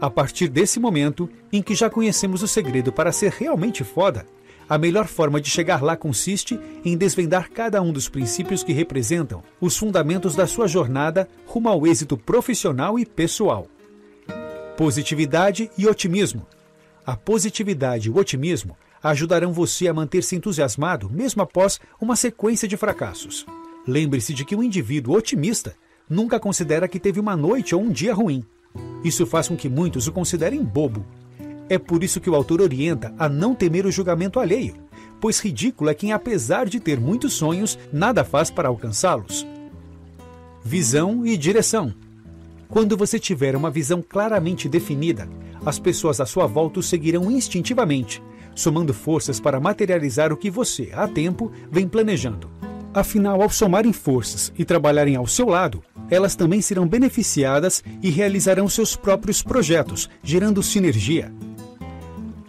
A 0.01 0.09
partir 0.09 0.49
desse 0.49 0.78
momento, 0.78 1.28
em 1.53 1.61
que 1.61 1.74
já 1.74 1.90
conhecemos 1.90 2.42
o 2.42 2.49
segredo 2.49 2.92
para 2.92 3.11
ser 3.11 3.32
realmente 3.32 3.82
foda, 3.82 4.24
a 4.68 4.78
melhor 4.78 5.07
forma 5.07 5.40
de 5.40 5.51
chegar 5.51 5.82
lá 5.82 5.96
consiste 5.96 6.61
em 6.84 6.96
desvendar 6.96 7.51
cada 7.51 7.80
um 7.80 7.92
dos 7.92 8.09
princípios 8.09 8.62
que 8.62 8.72
representam 8.72 9.42
os 9.61 9.76
fundamentos 9.76 10.36
da 10.36 10.46
sua 10.46 10.68
jornada 10.68 11.28
rumo 11.46 11.68
ao 11.68 11.86
êxito 11.86 12.16
profissional 12.16 12.99
e 12.99 13.07
pessoal. 13.07 13.66
Positividade 14.76 15.70
e 15.76 15.86
otimismo. 15.86 16.46
A 17.05 17.16
positividade 17.16 18.09
e 18.09 18.11
o 18.11 18.18
otimismo 18.18 18.76
ajudarão 19.03 19.53
você 19.53 19.88
a 19.88 19.94
manter-se 19.94 20.36
entusiasmado 20.36 21.09
mesmo 21.11 21.42
após 21.42 21.80
uma 22.01 22.14
sequência 22.14 22.68
de 22.68 22.76
fracassos. 22.76 23.46
Lembre-se 23.86 24.34
de 24.34 24.44
que 24.44 24.55
um 24.55 24.62
indivíduo 24.62 25.16
otimista 25.16 25.74
nunca 26.09 26.38
considera 26.38 26.86
que 26.86 27.01
teve 27.01 27.18
uma 27.18 27.36
noite 27.36 27.74
ou 27.74 27.80
um 27.80 27.90
dia 27.90 28.12
ruim. 28.12 28.45
Isso 29.04 29.26
faz 29.26 29.49
com 29.49 29.57
que 29.57 29.68
muitos 29.68 30.07
o 30.07 30.12
considerem 30.12 30.62
bobo 30.62 31.04
é 31.68 31.79
por 31.79 32.03
isso 32.03 32.20
que 32.20 32.30
o 32.30 32.34
autor 32.34 32.61
orienta 32.62 33.14
a 33.18 33.29
não 33.29 33.54
temer 33.54 33.84
o 33.84 33.91
julgamento 33.91 34.41
alheio, 34.41 34.75
pois 35.20 35.38
ridículo 35.38 35.91
é 35.91 35.95
quem, 35.95 36.12
apesar 36.12 36.66
de 36.66 36.80
ter 36.80 36.99
muitos 36.99 37.34
sonhos, 37.34 37.79
nada 37.92 38.25
faz 38.25 38.50
para 38.50 38.68
alcançá-los. 38.68 39.46
Visão 40.64 41.26
e 41.26 41.37
direção. 41.37 41.92
Quando 42.68 42.96
você 42.96 43.18
tiver 43.18 43.54
uma 43.54 43.70
visão 43.70 44.03
claramente 44.03 44.68
definida, 44.68 45.29
as 45.64 45.79
pessoas 45.79 46.20
à 46.20 46.26
sua 46.26 46.46
volta 46.46 46.80
o 46.80 46.83
seguirão 46.83 47.30
instintivamente, 47.30 48.22
somando 48.54 48.95
forças 48.95 49.38
para 49.38 49.61
materializar 49.61 50.33
o 50.33 50.37
que 50.37 50.50
você, 50.50 50.91
há 50.92 51.07
tempo, 51.07 51.53
vem 51.70 51.87
planejando. 51.88 52.50
Afinal, 52.92 53.42
ao 53.42 53.50
somarem 53.50 53.92
forças 53.92 54.53
e 54.58 54.64
trabalharem 54.64 55.16
ao 55.16 55.26
seu 55.26 55.49
lado, 55.49 55.83
elas 56.11 56.35
também 56.35 56.61
serão 56.61 56.87
beneficiadas 56.87 57.83
e 58.03 58.11
realizarão 58.11 58.68
seus 58.68 58.97
próprios 58.97 59.43
projetos, 59.43 60.09
gerando 60.22 60.63
sinergia, 60.63 61.33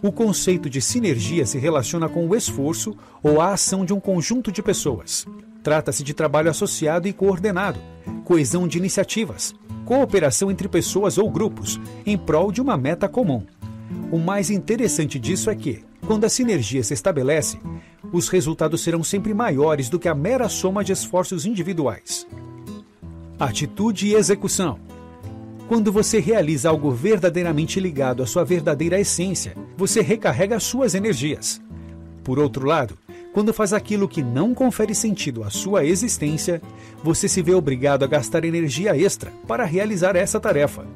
o 0.02 0.10
conceito 0.10 0.70
de 0.70 0.80
sinergia 0.80 1.44
se 1.44 1.58
relaciona 1.58 2.08
com 2.08 2.26
o 2.26 2.34
esforço 2.34 2.96
ou 3.22 3.38
a 3.38 3.52
ação 3.52 3.84
de 3.84 3.92
um 3.92 4.00
conjunto 4.00 4.50
de 4.50 4.62
pessoas. 4.62 5.26
Trata-se 5.62 6.02
de 6.02 6.14
trabalho 6.14 6.50
associado 6.50 7.06
e 7.06 7.12
coordenado, 7.12 7.78
coesão 8.24 8.66
de 8.66 8.78
iniciativas, 8.78 9.54
cooperação 9.84 10.50
entre 10.50 10.68
pessoas 10.68 11.18
ou 11.18 11.30
grupos, 11.30 11.78
em 12.06 12.16
prol 12.16 12.50
de 12.50 12.62
uma 12.62 12.78
meta 12.78 13.10
comum. 13.10 13.44
O 14.10 14.18
mais 14.18 14.48
interessante 14.48 15.18
disso 15.18 15.50
é 15.50 15.54
que, 15.54 15.84
quando 16.06 16.24
a 16.24 16.30
sinergia 16.30 16.82
se 16.82 16.94
estabelece, 16.94 17.58
os 18.10 18.30
resultados 18.30 18.80
serão 18.80 19.04
sempre 19.04 19.34
maiores 19.34 19.90
do 19.90 19.98
que 19.98 20.08
a 20.08 20.14
mera 20.14 20.48
soma 20.48 20.82
de 20.82 20.92
esforços 20.92 21.44
individuais. 21.44 22.26
Atitude 23.40 24.08
e 24.08 24.14
execução. 24.14 24.78
Quando 25.66 25.90
você 25.90 26.20
realiza 26.20 26.68
algo 26.68 26.90
verdadeiramente 26.90 27.80
ligado 27.80 28.22
à 28.22 28.26
sua 28.26 28.44
verdadeira 28.44 29.00
essência, 29.00 29.56
você 29.78 30.02
recarrega 30.02 30.60
suas 30.60 30.94
energias. 30.94 31.58
Por 32.22 32.38
outro 32.38 32.66
lado, 32.66 32.98
quando 33.32 33.54
faz 33.54 33.72
aquilo 33.72 34.06
que 34.06 34.22
não 34.22 34.52
confere 34.52 34.94
sentido 34.94 35.42
à 35.42 35.48
sua 35.48 35.86
existência, 35.86 36.60
você 37.02 37.26
se 37.26 37.40
vê 37.40 37.54
obrigado 37.54 38.02
a 38.02 38.06
gastar 38.06 38.44
energia 38.44 38.94
extra 38.94 39.32
para 39.48 39.64
realizar 39.64 40.16
essa 40.16 40.38
tarefa. 40.38 40.86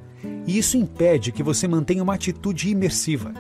E 0.47 0.59
isso 0.59 0.77
impede 0.77 1.33
que 1.33 1.43
você 1.43 1.67
mantenha 1.67 2.03
uma 2.03 2.15
atitude 2.15 2.69
imersiva. 2.69 3.33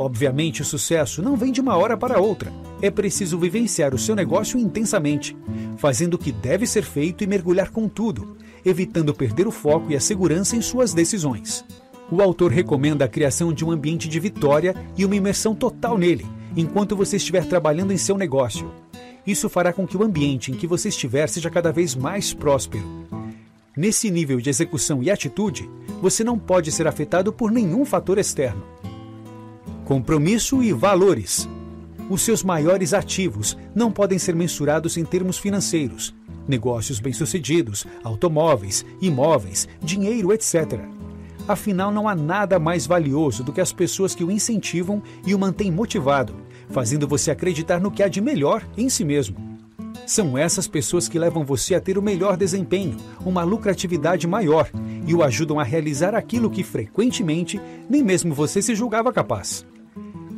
Obviamente, 0.00 0.62
o 0.62 0.64
sucesso 0.64 1.20
não 1.20 1.36
vem 1.36 1.52
de 1.52 1.60
uma 1.60 1.76
hora 1.76 1.94
para 1.94 2.18
outra. 2.18 2.50
É 2.80 2.90
preciso 2.90 3.38
vivenciar 3.38 3.94
o 3.94 3.98
seu 3.98 4.16
negócio 4.16 4.58
intensamente, 4.58 5.36
fazendo 5.76 6.14
o 6.14 6.18
que 6.18 6.32
deve 6.32 6.66
ser 6.66 6.84
feito 6.84 7.22
e 7.22 7.26
mergulhar 7.26 7.70
com 7.70 7.86
tudo, 7.86 8.34
evitando 8.64 9.12
perder 9.12 9.46
o 9.46 9.50
foco 9.50 9.92
e 9.92 9.94
a 9.94 10.00
segurança 10.00 10.56
em 10.56 10.62
suas 10.62 10.94
decisões. 10.94 11.62
O 12.10 12.22
autor 12.22 12.50
recomenda 12.50 13.04
a 13.04 13.08
criação 13.08 13.52
de 13.52 13.62
um 13.62 13.70
ambiente 13.70 14.08
de 14.08 14.18
vitória 14.18 14.74
e 14.96 15.04
uma 15.04 15.16
imersão 15.16 15.54
total 15.54 15.98
nele, 15.98 16.26
enquanto 16.56 16.96
você 16.96 17.16
estiver 17.16 17.44
trabalhando 17.44 17.92
em 17.92 17.98
seu 17.98 18.16
negócio. 18.16 18.72
Isso 19.26 19.50
fará 19.50 19.70
com 19.70 19.86
que 19.86 19.98
o 19.98 20.02
ambiente 20.02 20.50
em 20.50 20.54
que 20.54 20.66
você 20.66 20.88
estiver 20.88 21.28
seja 21.28 21.50
cada 21.50 21.70
vez 21.70 21.94
mais 21.94 22.32
próspero. 22.32 22.88
Nesse 23.76 24.10
nível 24.10 24.40
de 24.40 24.48
execução 24.48 25.02
e 25.02 25.10
atitude, 25.10 25.68
você 26.00 26.24
não 26.24 26.38
pode 26.38 26.72
ser 26.72 26.86
afetado 26.86 27.34
por 27.34 27.50
nenhum 27.50 27.84
fator 27.84 28.16
externo. 28.16 28.79
Compromisso 29.90 30.62
e 30.62 30.72
valores. 30.72 31.48
Os 32.08 32.22
seus 32.22 32.44
maiores 32.44 32.94
ativos 32.94 33.58
não 33.74 33.90
podem 33.90 34.20
ser 34.20 34.36
mensurados 34.36 34.96
em 34.96 35.04
termos 35.04 35.36
financeiros. 35.36 36.14
Negócios 36.46 37.00
bem-sucedidos, 37.00 37.84
automóveis, 38.04 38.86
imóveis, 39.02 39.66
dinheiro, 39.82 40.32
etc. 40.32 40.78
Afinal, 41.48 41.90
não 41.90 42.08
há 42.08 42.14
nada 42.14 42.56
mais 42.56 42.86
valioso 42.86 43.42
do 43.42 43.52
que 43.52 43.60
as 43.60 43.72
pessoas 43.72 44.14
que 44.14 44.22
o 44.22 44.30
incentivam 44.30 45.02
e 45.26 45.34
o 45.34 45.38
mantêm 45.40 45.72
motivado, 45.72 46.36
fazendo 46.68 47.08
você 47.08 47.32
acreditar 47.32 47.80
no 47.80 47.90
que 47.90 48.04
há 48.04 48.06
de 48.06 48.20
melhor 48.20 48.64
em 48.76 48.88
si 48.88 49.04
mesmo. 49.04 49.58
São 50.06 50.38
essas 50.38 50.68
pessoas 50.68 51.08
que 51.08 51.18
levam 51.18 51.44
você 51.44 51.74
a 51.74 51.80
ter 51.80 51.98
o 51.98 52.02
melhor 52.02 52.36
desempenho, 52.36 52.96
uma 53.26 53.42
lucratividade 53.42 54.24
maior 54.28 54.70
e 55.04 55.12
o 55.16 55.24
ajudam 55.24 55.58
a 55.58 55.64
realizar 55.64 56.14
aquilo 56.14 56.48
que 56.48 56.62
frequentemente 56.62 57.60
nem 57.88 58.04
mesmo 58.04 58.32
você 58.32 58.62
se 58.62 58.72
julgava 58.76 59.12
capaz. 59.12 59.68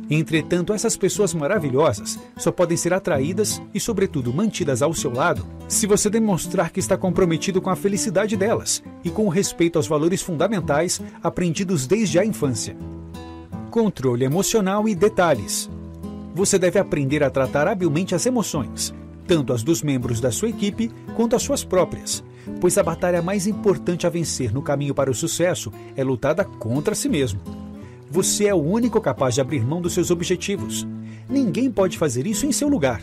Entretanto, 0.09 0.73
essas 0.73 0.97
pessoas 0.97 1.33
maravilhosas 1.33 2.19
só 2.37 2.51
podem 2.51 2.75
ser 2.75 2.93
atraídas 2.93 3.61
e, 3.73 3.79
sobretudo, 3.79 4.33
mantidas 4.33 4.81
ao 4.81 4.93
seu 4.93 5.11
lado 5.11 5.45
se 5.67 5.87
você 5.87 6.09
demonstrar 6.09 6.71
que 6.71 6.79
está 6.79 6.97
comprometido 6.97 7.61
com 7.61 7.69
a 7.69 7.75
felicidade 7.75 8.35
delas 8.35 8.83
e 9.03 9.09
com 9.09 9.25
o 9.25 9.29
respeito 9.29 9.77
aos 9.77 9.87
valores 9.87 10.21
fundamentais 10.21 11.01
aprendidos 11.21 11.87
desde 11.87 12.19
a 12.19 12.25
infância. 12.25 12.75
Controle 13.71 14.25
emocional 14.25 14.87
e 14.87 14.93
detalhes. 14.93 15.69
Você 16.35 16.59
deve 16.59 16.79
aprender 16.79 17.23
a 17.23 17.29
tratar 17.29 17.67
habilmente 17.67 18.13
as 18.13 18.25
emoções, 18.25 18.93
tanto 19.27 19.53
as 19.53 19.63
dos 19.63 19.81
membros 19.81 20.19
da 20.19 20.31
sua 20.31 20.49
equipe 20.49 20.91
quanto 21.15 21.35
as 21.35 21.43
suas 21.43 21.63
próprias, 21.63 22.23
pois 22.59 22.77
a 22.77 22.83
batalha 22.83 23.21
mais 23.21 23.47
importante 23.47 24.05
a 24.05 24.09
vencer 24.09 24.53
no 24.53 24.61
caminho 24.61 24.93
para 24.93 25.09
o 25.09 25.15
sucesso 25.15 25.71
é 25.95 26.03
lutada 26.03 26.43
contra 26.43 26.93
si 26.93 27.07
mesmo. 27.07 27.62
Você 28.13 28.45
é 28.45 28.53
o 28.53 28.61
único 28.61 29.01
capaz 29.01 29.33
de 29.33 29.41
abrir 29.41 29.65
mão 29.65 29.81
dos 29.81 29.91
seus 29.91 30.11
objetivos. 30.11 30.85
Ninguém 31.27 31.71
pode 31.71 31.97
fazer 31.97 32.27
isso 32.27 32.45
em 32.45 32.51
seu 32.51 32.67
lugar. 32.67 33.01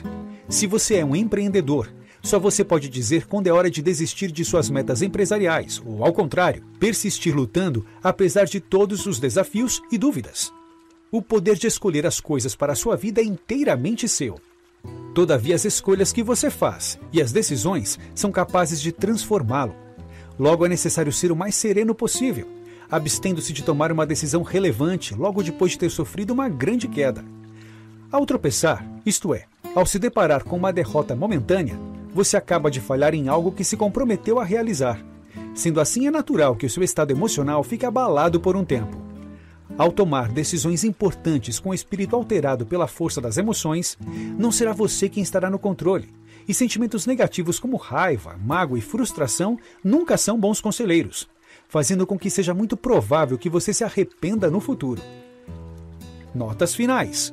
Se 0.48 0.68
você 0.68 0.98
é 0.98 1.04
um 1.04 1.16
empreendedor, 1.16 1.92
só 2.22 2.38
você 2.38 2.62
pode 2.62 2.88
dizer 2.88 3.26
quando 3.26 3.48
é 3.48 3.50
hora 3.52 3.68
de 3.68 3.82
desistir 3.82 4.30
de 4.30 4.44
suas 4.44 4.70
metas 4.70 5.02
empresariais, 5.02 5.82
ou, 5.84 6.04
ao 6.04 6.12
contrário, 6.12 6.64
persistir 6.78 7.34
lutando 7.34 7.84
apesar 8.00 8.44
de 8.44 8.60
todos 8.60 9.04
os 9.04 9.18
desafios 9.18 9.82
e 9.90 9.98
dúvidas. 9.98 10.52
O 11.10 11.20
poder 11.20 11.56
de 11.56 11.66
escolher 11.66 12.06
as 12.06 12.20
coisas 12.20 12.54
para 12.54 12.74
a 12.74 12.76
sua 12.76 12.96
vida 12.96 13.20
é 13.20 13.24
inteiramente 13.24 14.08
seu. 14.08 14.36
Todavia, 15.12 15.56
as 15.56 15.64
escolhas 15.64 16.12
que 16.12 16.22
você 16.22 16.50
faz 16.50 17.00
e 17.12 17.20
as 17.20 17.32
decisões 17.32 17.98
são 18.14 18.30
capazes 18.30 18.80
de 18.80 18.92
transformá-lo. 18.92 19.74
Logo, 20.38 20.64
é 20.64 20.68
necessário 20.68 21.12
ser 21.12 21.32
o 21.32 21.36
mais 21.36 21.56
sereno 21.56 21.96
possível 21.96 22.59
abstendo-se 22.90 23.52
de 23.52 23.62
tomar 23.62 23.92
uma 23.92 24.04
decisão 24.04 24.42
relevante 24.42 25.14
logo 25.14 25.42
depois 25.42 25.72
de 25.72 25.78
ter 25.78 25.90
sofrido 25.90 26.32
uma 26.32 26.48
grande 26.48 26.88
queda. 26.88 27.24
Ao 28.10 28.26
tropeçar, 28.26 28.84
isto 29.06 29.32
é, 29.32 29.44
ao 29.74 29.86
se 29.86 29.98
deparar 29.98 30.42
com 30.42 30.56
uma 30.56 30.72
derrota 30.72 31.14
momentânea, 31.14 31.78
você 32.12 32.36
acaba 32.36 32.70
de 32.70 32.80
falhar 32.80 33.14
em 33.14 33.28
algo 33.28 33.52
que 33.52 33.62
se 33.62 33.76
comprometeu 33.76 34.40
a 34.40 34.44
realizar. 34.44 35.00
Sendo 35.54 35.80
assim, 35.80 36.08
é 36.08 36.10
natural 36.10 36.56
que 36.56 36.66
o 36.66 36.70
seu 36.70 36.82
estado 36.82 37.12
emocional 37.12 37.62
fique 37.62 37.86
abalado 37.86 38.40
por 38.40 38.56
um 38.56 38.64
tempo. 38.64 39.00
Ao 39.78 39.92
tomar 39.92 40.28
decisões 40.28 40.82
importantes 40.82 41.60
com 41.60 41.70
o 41.70 41.74
espírito 41.74 42.16
alterado 42.16 42.66
pela 42.66 42.88
força 42.88 43.20
das 43.20 43.36
emoções, 43.36 43.96
não 44.36 44.50
será 44.50 44.72
você 44.72 45.08
quem 45.08 45.22
estará 45.22 45.48
no 45.48 45.58
controle, 45.58 46.12
e 46.48 46.52
sentimentos 46.52 47.06
negativos 47.06 47.60
como 47.60 47.76
raiva, 47.76 48.36
mágoa 48.44 48.78
e 48.78 48.82
frustração 48.82 49.56
nunca 49.84 50.16
são 50.16 50.38
bons 50.38 50.60
conselheiros 50.60 51.28
fazendo 51.70 52.04
com 52.04 52.18
que 52.18 52.28
seja 52.28 52.52
muito 52.52 52.76
provável 52.76 53.38
que 53.38 53.48
você 53.48 53.72
se 53.72 53.84
arrependa 53.84 54.50
no 54.50 54.60
futuro. 54.60 55.00
Notas 56.34 56.74
finais. 56.74 57.32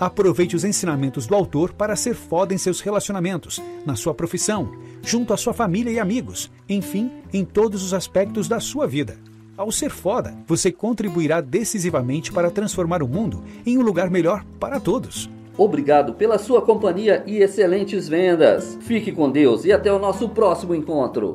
Aproveite 0.00 0.56
os 0.56 0.64
ensinamentos 0.64 1.26
do 1.26 1.34
autor 1.34 1.74
para 1.74 1.94
ser 1.94 2.14
foda 2.14 2.54
em 2.54 2.58
seus 2.58 2.80
relacionamentos, 2.80 3.60
na 3.84 3.94
sua 3.94 4.14
profissão, 4.14 4.72
junto 5.02 5.34
à 5.34 5.36
sua 5.36 5.52
família 5.52 5.90
e 5.90 5.98
amigos, 5.98 6.50
enfim, 6.66 7.10
em 7.34 7.44
todos 7.44 7.84
os 7.84 7.92
aspectos 7.92 8.48
da 8.48 8.60
sua 8.60 8.86
vida. 8.86 9.18
Ao 9.58 9.70
ser 9.70 9.90
foda, 9.90 10.34
você 10.46 10.72
contribuirá 10.72 11.42
decisivamente 11.42 12.32
para 12.32 12.50
transformar 12.50 13.02
o 13.02 13.08
mundo 13.08 13.44
em 13.66 13.76
um 13.76 13.82
lugar 13.82 14.08
melhor 14.08 14.42
para 14.58 14.80
todos. 14.80 15.28
Obrigado 15.58 16.14
pela 16.14 16.38
sua 16.38 16.62
companhia 16.62 17.22
e 17.26 17.42
excelentes 17.42 18.08
vendas. 18.08 18.78
Fique 18.80 19.12
com 19.12 19.30
Deus 19.30 19.66
e 19.66 19.72
até 19.72 19.92
o 19.92 19.98
nosso 19.98 20.30
próximo 20.30 20.74
encontro. 20.74 21.34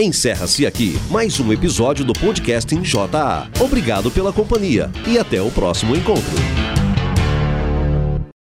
Encerra-se 0.00 0.66
aqui 0.66 0.98
mais 1.10 1.38
um 1.40 1.52
episódio 1.52 2.06
do 2.06 2.14
podcast 2.14 2.74
em 2.74 2.80
JA. 2.80 3.46
Obrigado 3.60 4.10
pela 4.10 4.32
companhia 4.32 4.90
e 5.06 5.18
até 5.18 5.42
o 5.42 5.50
próximo 5.50 5.94
encontro. 5.94 6.89